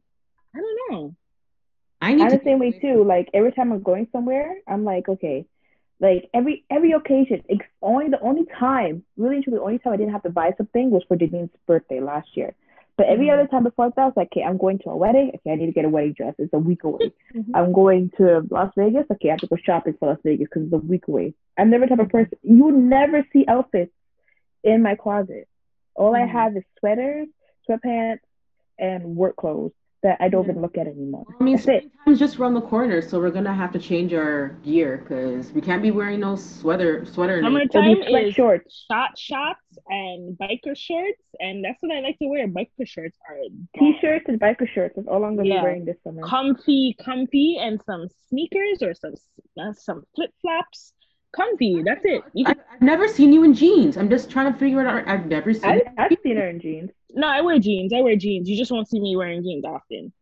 I 0.54 0.58
don't 0.58 0.78
know. 0.90 1.16
I 2.00 2.14
need 2.14 2.22
I'm 2.22 2.30
to 2.30 2.38
the 2.38 2.44
same 2.44 2.58
way 2.58 2.72
too. 2.72 3.04
Like 3.04 3.28
every 3.34 3.52
time 3.52 3.72
I'm 3.72 3.82
going 3.82 4.08
somewhere, 4.12 4.56
I'm 4.66 4.84
like, 4.84 5.08
okay, 5.08 5.46
like 6.00 6.28
every 6.34 6.64
every 6.70 6.92
occasion. 6.92 7.42
It's 7.48 7.64
only 7.80 8.08
the 8.08 8.20
only 8.20 8.46
time, 8.58 9.04
really, 9.16 9.36
and 9.36 9.44
truly, 9.44 9.58
the 9.58 9.64
only 9.64 9.78
time 9.78 9.92
I 9.92 9.96
didn't 9.96 10.12
have 10.12 10.24
to 10.24 10.30
buy 10.30 10.52
something 10.56 10.90
was 10.90 11.04
for 11.06 11.16
Deneen's 11.16 11.54
birthday 11.66 12.00
last 12.00 12.36
year. 12.36 12.54
But 12.96 13.06
every 13.06 13.26
Mhm. 13.26 13.34
other 13.34 13.46
time 13.46 13.64
before 13.64 13.88
that, 13.88 13.98
I 13.98 14.04
was 14.06 14.16
like, 14.16 14.28
okay, 14.28 14.42
I'm 14.42 14.58
going 14.58 14.78
to 14.80 14.90
a 14.90 14.96
wedding. 14.96 15.30
Okay, 15.34 15.52
I 15.52 15.54
need 15.56 15.66
to 15.66 15.72
get 15.72 15.84
a 15.84 15.88
wedding 15.88 16.12
dress. 16.12 16.34
It's 16.38 16.52
a 16.52 16.58
week 16.58 16.84
away. 16.84 17.10
Mhm. 17.34 17.50
I'm 17.54 17.72
going 17.72 18.10
to 18.18 18.46
Las 18.50 18.72
Vegas. 18.76 19.06
Okay, 19.10 19.28
I 19.28 19.32
have 19.32 19.40
to 19.40 19.46
go 19.46 19.56
shopping 19.56 19.94
for 19.94 20.08
Las 20.10 20.18
Vegas 20.22 20.48
because 20.48 20.64
it's 20.64 20.72
a 20.72 20.78
week 20.78 21.08
away. 21.08 21.34
I'm 21.56 21.70
never 21.70 21.86
the 21.86 21.96
type 21.96 22.06
of 22.06 22.10
person. 22.10 22.38
You 22.42 22.70
never 22.72 23.26
see 23.32 23.44
outfits 23.48 23.92
in 24.62 24.82
my 24.82 24.94
closet. 24.94 25.48
All 25.94 26.14
I 26.14 26.20
Mhm. 26.22 26.28
have 26.28 26.56
is 26.56 26.64
sweaters, 26.78 27.28
sweatpants, 27.68 28.20
and 28.78 29.16
work 29.16 29.36
clothes 29.36 29.72
that 30.02 30.16
I 30.20 30.28
don't 30.28 30.44
Yeah. 30.46 30.50
even 30.50 30.62
look 30.62 30.76
at 30.76 30.86
anymore. 30.86 31.24
I 31.40 31.44
mean, 31.44 31.54
That's 31.54 31.62
springtime's 31.64 32.18
just 32.18 32.38
around 32.38 32.54
the 32.54 32.60
corner, 32.60 33.00
so 33.00 33.20
we're 33.20 33.30
gonna 33.30 33.54
have 33.54 33.72
to 33.72 33.78
change 33.78 34.12
our 34.12 34.48
gear 34.64 34.98
because 34.98 35.52
we 35.52 35.60
can't 35.60 35.80
be 35.82 35.90
wearing 35.92 36.20
no 36.20 36.34
sweater 36.36 37.04
sweater. 37.04 37.36
and- 37.36 37.44
Summertime 37.46 37.90
It'll 37.92 38.02
be 38.04 38.08
sweat 38.10 38.24
is 38.24 38.34
shorts. 38.34 38.86
shot 38.90 39.16
shots 39.16 39.78
and 39.88 40.36
biker 40.38 40.76
shorts, 40.76 41.22
and 41.40 41.64
that's 41.64 41.80
what 41.82 41.92
I 41.92 42.00
like 42.00 42.18
to 42.18 42.26
wear. 42.26 42.48
Biker 42.48 42.84
shorts 42.86 43.16
are 43.28 43.36
bomb. 43.74 43.92
T-shirts 43.94 44.24
and 44.28 44.40
biker 44.40 44.68
shirts. 44.68 44.96
That's 44.96 45.06
all 45.08 45.24
I'm 45.24 45.36
gonna 45.36 45.48
Yeah. 45.48 45.60
be 45.60 45.62
wearing 45.62 45.84
this 45.84 46.02
summer. 46.02 46.22
comfy, 46.22 46.94
comfy, 47.00 47.58
and 47.58 47.80
some 47.82 48.08
sneakers 48.28 48.82
or 48.82 48.94
some 48.94 49.14
uh, 49.60 49.72
some 49.74 50.02
flip 50.16 50.30
flops. 50.40 50.94
Comfy. 51.34 51.82
That's 51.84 52.00
it. 52.04 52.22
Can, 52.44 52.60
I've 52.70 52.82
never 52.82 53.08
seen 53.08 53.32
you 53.32 53.42
in 53.44 53.54
jeans. 53.54 53.96
I'm 53.96 54.10
just 54.10 54.30
trying 54.30 54.52
to 54.52 54.58
figure 54.58 54.80
it 54.80 54.86
out. 54.86 55.08
I've 55.08 55.26
never 55.26 55.54
seen. 55.54 55.64
I, 55.64 55.82
I've 55.98 56.12
seen 56.22 56.36
her 56.36 56.48
in 56.48 56.60
jeans. 56.60 56.90
no, 57.14 57.26
I 57.26 57.40
wear 57.40 57.58
jeans. 57.58 57.92
I 57.92 58.00
wear 58.02 58.16
jeans. 58.16 58.48
You 58.48 58.56
just 58.56 58.70
won't 58.70 58.88
see 58.88 59.00
me 59.00 59.16
wearing 59.16 59.42
jeans 59.42 59.64
often. 59.64 60.12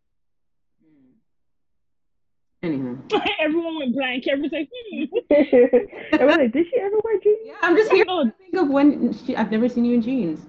Anywho, 2.62 2.98
Everyone 3.40 3.78
went 3.78 3.94
blank. 3.94 4.28
Everyone's 4.28 4.52
like, 4.52 4.68
hmm. 4.92 5.04
Was 6.26 6.36
like, 6.36 6.52
did 6.52 6.66
she 6.70 6.78
ever 6.78 6.96
wear 7.02 7.18
jeans? 7.20 7.38
yeah, 7.44 7.54
I'm 7.62 7.74
just 7.74 7.90
here 7.90 8.04
No. 8.04 8.24
to 8.24 8.32
think 8.32 8.54
of 8.62 8.68
when 8.68 9.14
she, 9.24 9.34
I've 9.34 9.50
never 9.50 9.68
seen 9.68 9.84
you 9.86 9.94
in 9.94 10.02
jeans. 10.02 10.40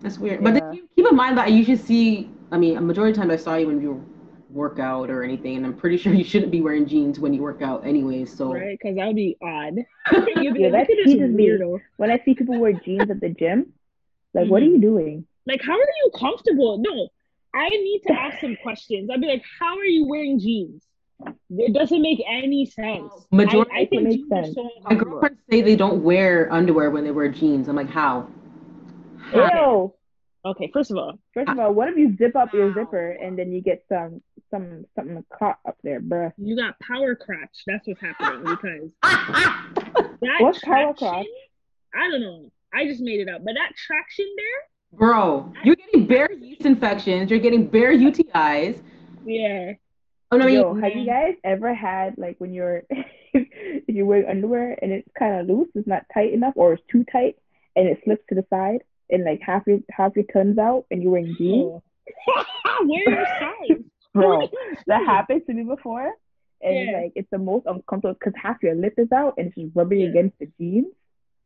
That's 0.00 0.18
weird. 0.18 0.42
But 0.42 0.54
Yeah. 0.54 0.60
then 0.72 0.88
keep, 0.96 1.06
in 1.06 1.16
mind 1.16 1.38
that 1.38 1.46
I 1.46 1.50
usually 1.50 1.76
see. 1.76 2.30
I 2.52 2.58
mean, 2.58 2.76
a 2.76 2.80
majority 2.80 3.10
of 3.12 3.16
the 3.16 3.22
time 3.22 3.30
I 3.30 3.36
saw 3.36 3.54
you 3.54 3.68
when 3.68 3.80
you 3.80 4.04
work 4.52 4.78
out 4.78 5.10
or 5.10 5.22
anything, 5.22 5.56
and 5.56 5.66
I'm 5.66 5.74
pretty 5.76 5.96
sure 6.02 6.12
you 6.12 6.24
shouldn't 6.24 6.50
be 6.52 6.60
wearing 6.60 6.86
jeans 6.86 7.18
when 7.18 7.32
you 7.34 7.42
work 7.42 7.62
out, 7.62 7.86
anyways. 7.86 8.36
So 8.36 8.52
right? 8.52 8.78
Because 8.80 8.96
that 8.96 9.06
would 9.06 9.16
be 9.16 9.36
odd. 9.42 9.76
Yeah, 10.12 10.50
like, 10.52 10.72
that 10.72 10.88
look 10.88 11.04
teases 11.04 11.30
me. 11.30 11.46
weirdo. 11.48 11.80
When 11.96 12.10
I 12.10 12.18
see 12.24 12.34
people 12.34 12.58
wear 12.58 12.72
jeans 12.72 13.10
at 13.10 13.20
the 13.20 13.28
gym, 13.30 13.72
like, 14.34 14.48
what 14.48 14.62
are 14.62 14.66
Mhm. 14.66 14.70
you 14.72 14.80
doing? 14.80 15.26
Like, 15.46 15.62
how 15.62 15.72
are 15.74 15.78
you 16.04 16.10
comfortable? 16.16 16.78
No, 16.78 17.08
I 17.54 17.68
need 17.68 18.02
to 18.06 18.12
ask 18.12 18.40
some 18.40 18.56
questions. 18.62 19.10
I'd 19.10 19.20
be 19.20 19.26
like, 19.26 19.42
how 19.58 19.76
are 19.78 19.84
you 19.84 20.06
wearing 20.06 20.38
jeans? 20.38 20.84
It 21.50 21.74
doesn't 21.74 22.00
make 22.00 22.22
any 22.26 22.64
sense. 22.66 23.12
Majority- 23.30 23.70
I, 23.74 23.80
I 23.80 23.86
think 23.86 24.02
It 24.02 24.04
makes 24.04 24.14
jeans 24.16 24.32
are 24.32 24.42
sense. 24.44 24.54
so 24.54 24.62
my 24.62 24.70
uncomfortable. 24.76 25.10
girlfriends 25.12 25.40
say 25.50 25.60
they 25.62 25.76
don't 25.76 26.02
wear 26.02 26.50
underwear 26.52 26.90
when 26.90 27.04
they 27.04 27.10
wear 27.10 27.28
jeans. 27.28 27.68
I'm 27.68 27.76
like, 27.76 27.90
how? 27.90 28.26
How? 29.32 29.72
Ew. 29.82 29.94
Okay, 30.50 30.70
first 30.72 30.90
of 30.90 30.96
all, 30.96 31.18
First 31.34 31.50
of 31.50 31.58
all, 31.58 31.74
what 31.74 31.88
if 31.88 31.96
you 31.98 32.16
zip 32.16 32.34
up 32.34 32.54
your 32.54 32.72
zipper 32.72 33.10
and 33.10 33.38
then 33.38 33.52
you 33.52 33.60
get 33.60 33.84
some 33.88 34.22
some 34.50 34.84
something 34.94 35.24
caught 35.36 35.58
up 35.66 35.76
there, 35.82 36.00
bruh? 36.00 36.32
you 36.36 36.56
got 36.56 36.78
power 36.80 37.14
crotch. 37.14 37.62
That's 37.66 37.86
what's 37.86 38.00
happening 38.00 38.42
because 38.44 38.90
Ah, 39.02 39.68
that 40.22 40.36
What's 40.40 40.60
power 40.60 40.94
crotch? 40.94 41.26
I 41.94 42.08
don't 42.10 42.20
know. 42.20 42.50
I 42.72 42.86
just 42.86 43.00
made 43.00 43.20
it 43.20 43.28
up, 43.28 43.44
but 43.44 43.54
that 43.54 43.72
traction 43.76 44.26
there, 44.36 44.98
Bro, 44.98 45.52
you're 45.64 45.76
getting 45.76 46.06
bare 46.06 46.32
yeast 46.32 46.62
infections. 46.62 47.30
You're 47.30 47.40
getting 47.40 47.66
bare 47.66 47.92
UTIs. 47.92 48.80
yeah. 49.24 49.72
Oh 50.32 50.36
no, 50.36 50.46
Yo, 50.46 50.74
you, 50.76 50.80
have 50.80 50.92
you 50.94 51.04
guys 51.06 51.34
ever 51.42 51.74
had 51.74 52.14
like 52.16 52.36
when 52.38 52.52
you're 52.54 52.84
if 53.34 53.84
you're 53.88 54.06
wearing 54.06 54.28
underwear 54.28 54.78
and 54.80 54.92
it's 54.92 55.08
kind 55.18 55.40
of 55.40 55.46
loose, 55.48 55.68
it's 55.74 55.88
not 55.88 56.04
tight 56.14 56.32
enough, 56.32 56.52
or 56.56 56.74
it's 56.74 56.82
too 56.90 57.04
tight 57.10 57.36
and 57.74 57.88
it 57.88 58.00
slips 58.04 58.22
to 58.28 58.36
the 58.36 58.44
side 58.50 58.82
and 59.10 59.24
like 59.24 59.40
half 59.44 59.64
your 59.66 59.80
half 59.90 60.14
your 60.14 60.24
tongue's 60.32 60.58
out 60.58 60.86
and 60.92 61.02
you're 61.02 61.10
wearing 61.10 61.34
jeans? 61.36 61.82
Where 62.86 63.10
your 63.10 63.26
size? 63.26 63.82
Bro, 64.14 64.48
that 64.86 65.04
happened 65.04 65.42
to 65.46 65.52
me 65.54 65.62
before, 65.64 66.12
and 66.62 66.90
Yeah. 66.90 66.92
like 67.02 67.12
it's 67.14 67.30
the 67.30 67.38
most 67.38 67.66
uncomfortable 67.66 68.14
because 68.14 68.34
half 68.40 68.62
your 68.62 68.74
lip 68.74 68.94
is 68.98 69.10
out 69.12 69.34
and 69.38 69.46
it's 69.48 69.56
just 69.56 69.74
rubbing 69.74 70.00
Yeah. 70.00 70.08
against 70.10 70.38
the 70.38 70.46
jeans. 70.58 70.92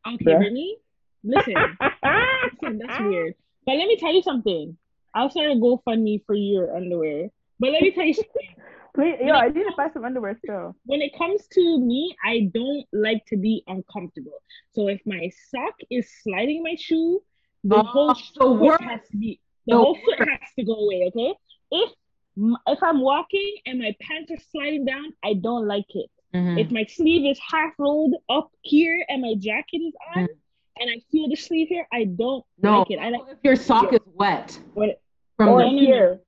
Okay, 0.07 0.25
Bruh. 0.25 0.37
Brittany, 0.37 0.77
listen, 1.23 1.55
listen, 1.55 2.77
that's 2.79 2.99
weird. 2.99 3.33
But 3.65 3.75
let 3.77 3.87
me 3.87 3.97
tell 3.97 4.13
you 4.13 4.21
something. 4.21 4.77
I'll 5.13 5.29
start 5.29 5.51
a 5.51 5.55
GoFundMe 5.55 6.23
for 6.25 6.35
your 6.35 6.75
underwear. 6.75 7.29
But 7.59 7.71
let 7.71 7.81
me 7.81 7.91
tell 7.91 8.05
you 8.05 8.13
something. 8.13 8.31
Please, 8.95 9.15
When 9.19 9.27
yo, 9.27 9.33
I 9.35 9.47
need 9.49 9.63
to 9.63 9.73
buy 9.75 9.89
some 9.93 10.05
underwear 10.05 10.37
still. 10.43 10.75
when 10.85 11.01
it 11.01 11.17
comes 11.17 11.47
to 11.53 11.79
me, 11.79 12.15
I 12.25 12.49
don't 12.53 12.85
like 12.93 13.25
to 13.27 13.37
be 13.37 13.63
uncomfortable. 13.67 14.39
So 14.71 14.87
if 14.87 15.01
my 15.05 15.29
sock 15.51 15.73
is 15.91 16.09
sliding 16.23 16.63
my 16.63 16.75
shoe, 16.77 17.21
the 17.63 17.77
Oh, 17.77 17.83
whole 17.83 18.13
the 18.13 18.69
foot 18.69 18.81
has 18.81 19.01
to 19.11 19.17
be 19.17 19.39
the, 19.65 19.73
The 19.73 19.77
whole 19.77 19.95
foot 19.95 20.19
has 20.29 20.49
to 20.59 20.63
go 20.63 20.73
away. 20.75 21.03
Okay, 21.07 21.33
if 21.71 21.91
if 22.37 22.83
I'm 22.83 23.01
walking 23.01 23.55
and 23.65 23.79
my 23.79 23.95
pants 24.01 24.31
are 24.31 24.43
sliding 24.51 24.85
down, 24.85 25.13
I 25.23 25.33
don't 25.33 25.67
like 25.67 25.85
it. 25.89 26.09
Mhm. 26.33 26.59
If 26.59 26.71
my 26.71 26.83
sleeve 26.85 27.25
is 27.29 27.39
half 27.39 27.73
rolled 27.79 28.15
up 28.29 28.51
here 28.61 29.05
and 29.07 29.21
my 29.21 29.35
jacket 29.35 29.77
is 29.81 29.93
on, 30.15 30.23
Mm. 30.23 30.35
and 30.79 30.89
I 30.89 30.99
feel 31.11 31.29
the 31.29 31.35
sleeve 31.35 31.69
here, 31.69 31.87
I 31.93 32.03
don't 32.05 32.43
no, 32.61 32.79
like 32.79 32.91
it. 32.91 32.99
I 32.99 33.09
like 33.09 33.21
if 33.31 33.37
your 33.43 33.55
sock 33.55 33.93
is 33.93 33.99
wet 34.13 34.59
When 34.73 34.93
from 35.37 35.49
or 35.49 35.59
the 35.59 35.65
no, 35.65 35.71
no. 35.71 35.79
here, 35.79 36.21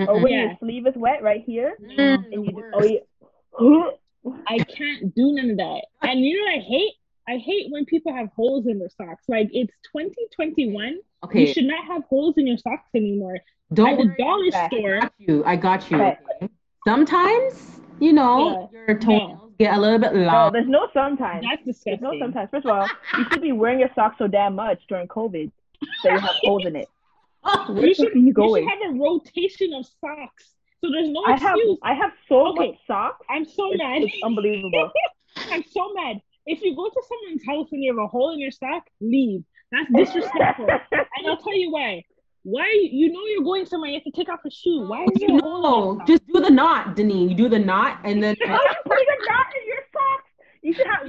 or 0.00 0.06
Mhm. 0.06 0.22
when 0.22 0.32
Yeah. 0.32 0.44
your 0.44 0.56
sleeve 0.58 0.86
is 0.86 0.96
wet 0.96 1.22
right 1.22 1.42
here, 1.44 1.76
Mm, 1.80 2.32
and 2.32 2.44
you 2.46 2.52
just, 2.52 2.66
oh 2.72 2.84
yeah. 2.84 3.90
I 4.46 4.58
can't 4.60 5.14
do 5.14 5.32
none 5.32 5.50
of 5.50 5.56
that. 5.58 5.84
And 6.00 6.20
you 6.20 6.38
know 6.38 6.44
what 6.44 6.54
I 6.54 6.60
hate? 6.60 6.94
I 7.28 7.36
hate 7.36 7.70
when 7.70 7.84
people 7.84 8.12
have 8.12 8.28
holes 8.28 8.66
in 8.66 8.78
their 8.78 8.88
socks. 8.88 9.28
Like 9.28 9.50
it's 9.52 9.72
2021 9.90 10.98
Okay. 11.24 11.40
You 11.40 11.46
should 11.46 11.64
not 11.64 11.84
have 11.86 12.02
holes 12.04 12.34
in 12.36 12.46
your 12.46 12.58
socks 12.58 12.88
anymore. 12.94 13.38
Don't 13.72 13.90
At 13.90 13.98
the 13.98 14.14
dollar 14.22 14.46
Okay. 14.48 14.66
store, 14.68 14.96
I 14.96 15.00
got 15.00 15.12
you. 15.18 15.44
I 15.44 15.56
got 15.56 15.90
you. 15.90 15.96
Okay. 15.98 16.16
okay? 16.42 16.52
Sometimes, 16.84 17.80
you 18.00 18.12
know, 18.12 18.68
your 18.72 18.98
toenails 18.98 19.52
get 19.58 19.74
a 19.74 19.80
little 19.80 19.98
bit 19.98 20.14
No, 20.14 20.50
there's 20.52 20.68
no 20.68 20.88
sometimes. 20.92 21.44
that's 21.48 21.64
disgusting. 21.64 22.00
There's 22.00 22.00
no 22.02 22.18
sometimes. 22.18 22.50
First 22.50 22.66
of 22.66 22.72
all, 22.72 22.88
you 23.18 23.24
should 23.30 23.40
be 23.42 23.52
wearing 23.52 23.78
your 23.78 23.90
socks 23.94 24.16
so 24.18 24.26
damn 24.26 24.56
much 24.56 24.80
during 24.88 25.06
COVID 25.08 25.50
that 26.02 26.12
you 26.12 26.18
have 26.18 26.36
holes 26.42 26.66
in 26.66 26.76
it. 26.76 26.88
Where 27.68 27.86
You 27.86 27.94
should, 27.94 28.06
fuck 28.06 28.14
are 28.14 28.18
you 28.18 28.26
you 28.36 28.56
should 28.56 28.68
have 28.68 28.94
a 28.94 28.98
rotation 28.98 29.74
of 29.74 29.86
socks. 30.00 30.54
So 30.80 30.90
there's 30.90 31.08
no 31.10 31.22
I 31.24 31.36
have. 31.36 31.58
I 31.84 31.94
have 31.94 32.10
so 32.28 32.48
Okay. 32.48 32.70
much 32.70 32.76
socks. 32.86 33.24
I'm 33.30 33.44
so 33.44 33.70
It's, 33.70 33.78
mad. 33.78 34.02
it's 34.02 34.16
unbelievable. 34.24 34.90
I'm 35.52 35.62
so 35.62 35.92
mad. 35.94 36.20
If 36.46 36.60
you 36.62 36.74
go 36.74 36.88
to 36.88 37.02
someone's 37.08 37.46
house 37.46 37.68
and 37.70 37.82
you 37.82 37.92
have 37.96 38.02
a 38.04 38.08
hole 38.08 38.32
in 38.32 38.40
your 38.40 38.50
sock, 38.50 38.84
leave. 39.00 39.44
That's 39.72 39.90
disrespectful. 39.96 40.68
and 40.68 41.26
I'll 41.26 41.38
tell 41.38 41.56
you 41.56 41.72
why. 41.72 42.04
Why 42.44 42.68
you 42.90 43.12
know 43.12 43.20
you're 43.26 43.44
going 43.44 43.66
somewhere, 43.66 43.90
you 43.90 43.96
have 43.96 44.04
to 44.04 44.10
take 44.10 44.28
off 44.28 44.40
a 44.44 44.50
shoe. 44.50 44.86
Why 44.88 45.04
is 45.04 45.20
there 45.20 45.36
a 45.36 45.40
hole 45.40 45.92
in 45.92 45.98
No, 45.98 46.04
just 46.06 46.26
do 46.26 46.40
the 46.40 46.50
knot, 46.50 46.96
Denise. 46.96 47.30
You 47.30 47.36
do 47.36 47.48
the 47.48 47.58
knot 47.58 48.00
and 48.04 48.22
then 48.22 48.36
How 48.44 48.54
are 48.54 48.58
you 48.58 48.74
putting 48.84 49.06
a 49.08 49.30
knot 49.30 49.46
in 49.60 49.68
your 49.68 49.82
socks? 49.92 50.30
You 50.62 50.72
should 50.74 50.86
have. 50.86 51.08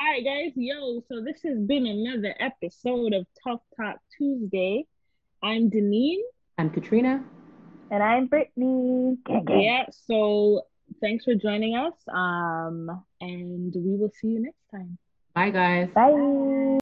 All 0.00 0.08
right, 0.10 0.24
guys. 0.24 0.52
Yo, 0.56 1.02
so 1.08 1.22
this 1.24 1.40
has 1.44 1.58
been 1.58 1.86
another 1.86 2.34
episode 2.38 3.14
of 3.14 3.26
Tough 3.42 3.60
Talk 3.76 3.96
Tuesday. 4.16 4.84
I'm 5.42 5.70
Deneen. 5.70 6.18
I'm 6.58 6.70
Katrina. 6.70 7.24
And 7.90 8.02
I'm 8.02 8.26
Brittany. 8.26 9.16
Gang, 9.24 9.44
gang. 9.44 9.60
Yeah, 9.60 9.84
so 10.06 10.62
thanks 11.00 11.24
for 11.24 11.34
joining 11.34 11.76
us. 11.76 11.94
Um, 12.12 13.04
and 13.20 13.72
we 13.74 13.96
will 13.96 14.12
see 14.20 14.28
you 14.28 14.42
next 14.42 14.70
time. 14.70 14.98
Bye 15.34 15.50
guys. 15.50 15.88
Bye. 15.94 16.78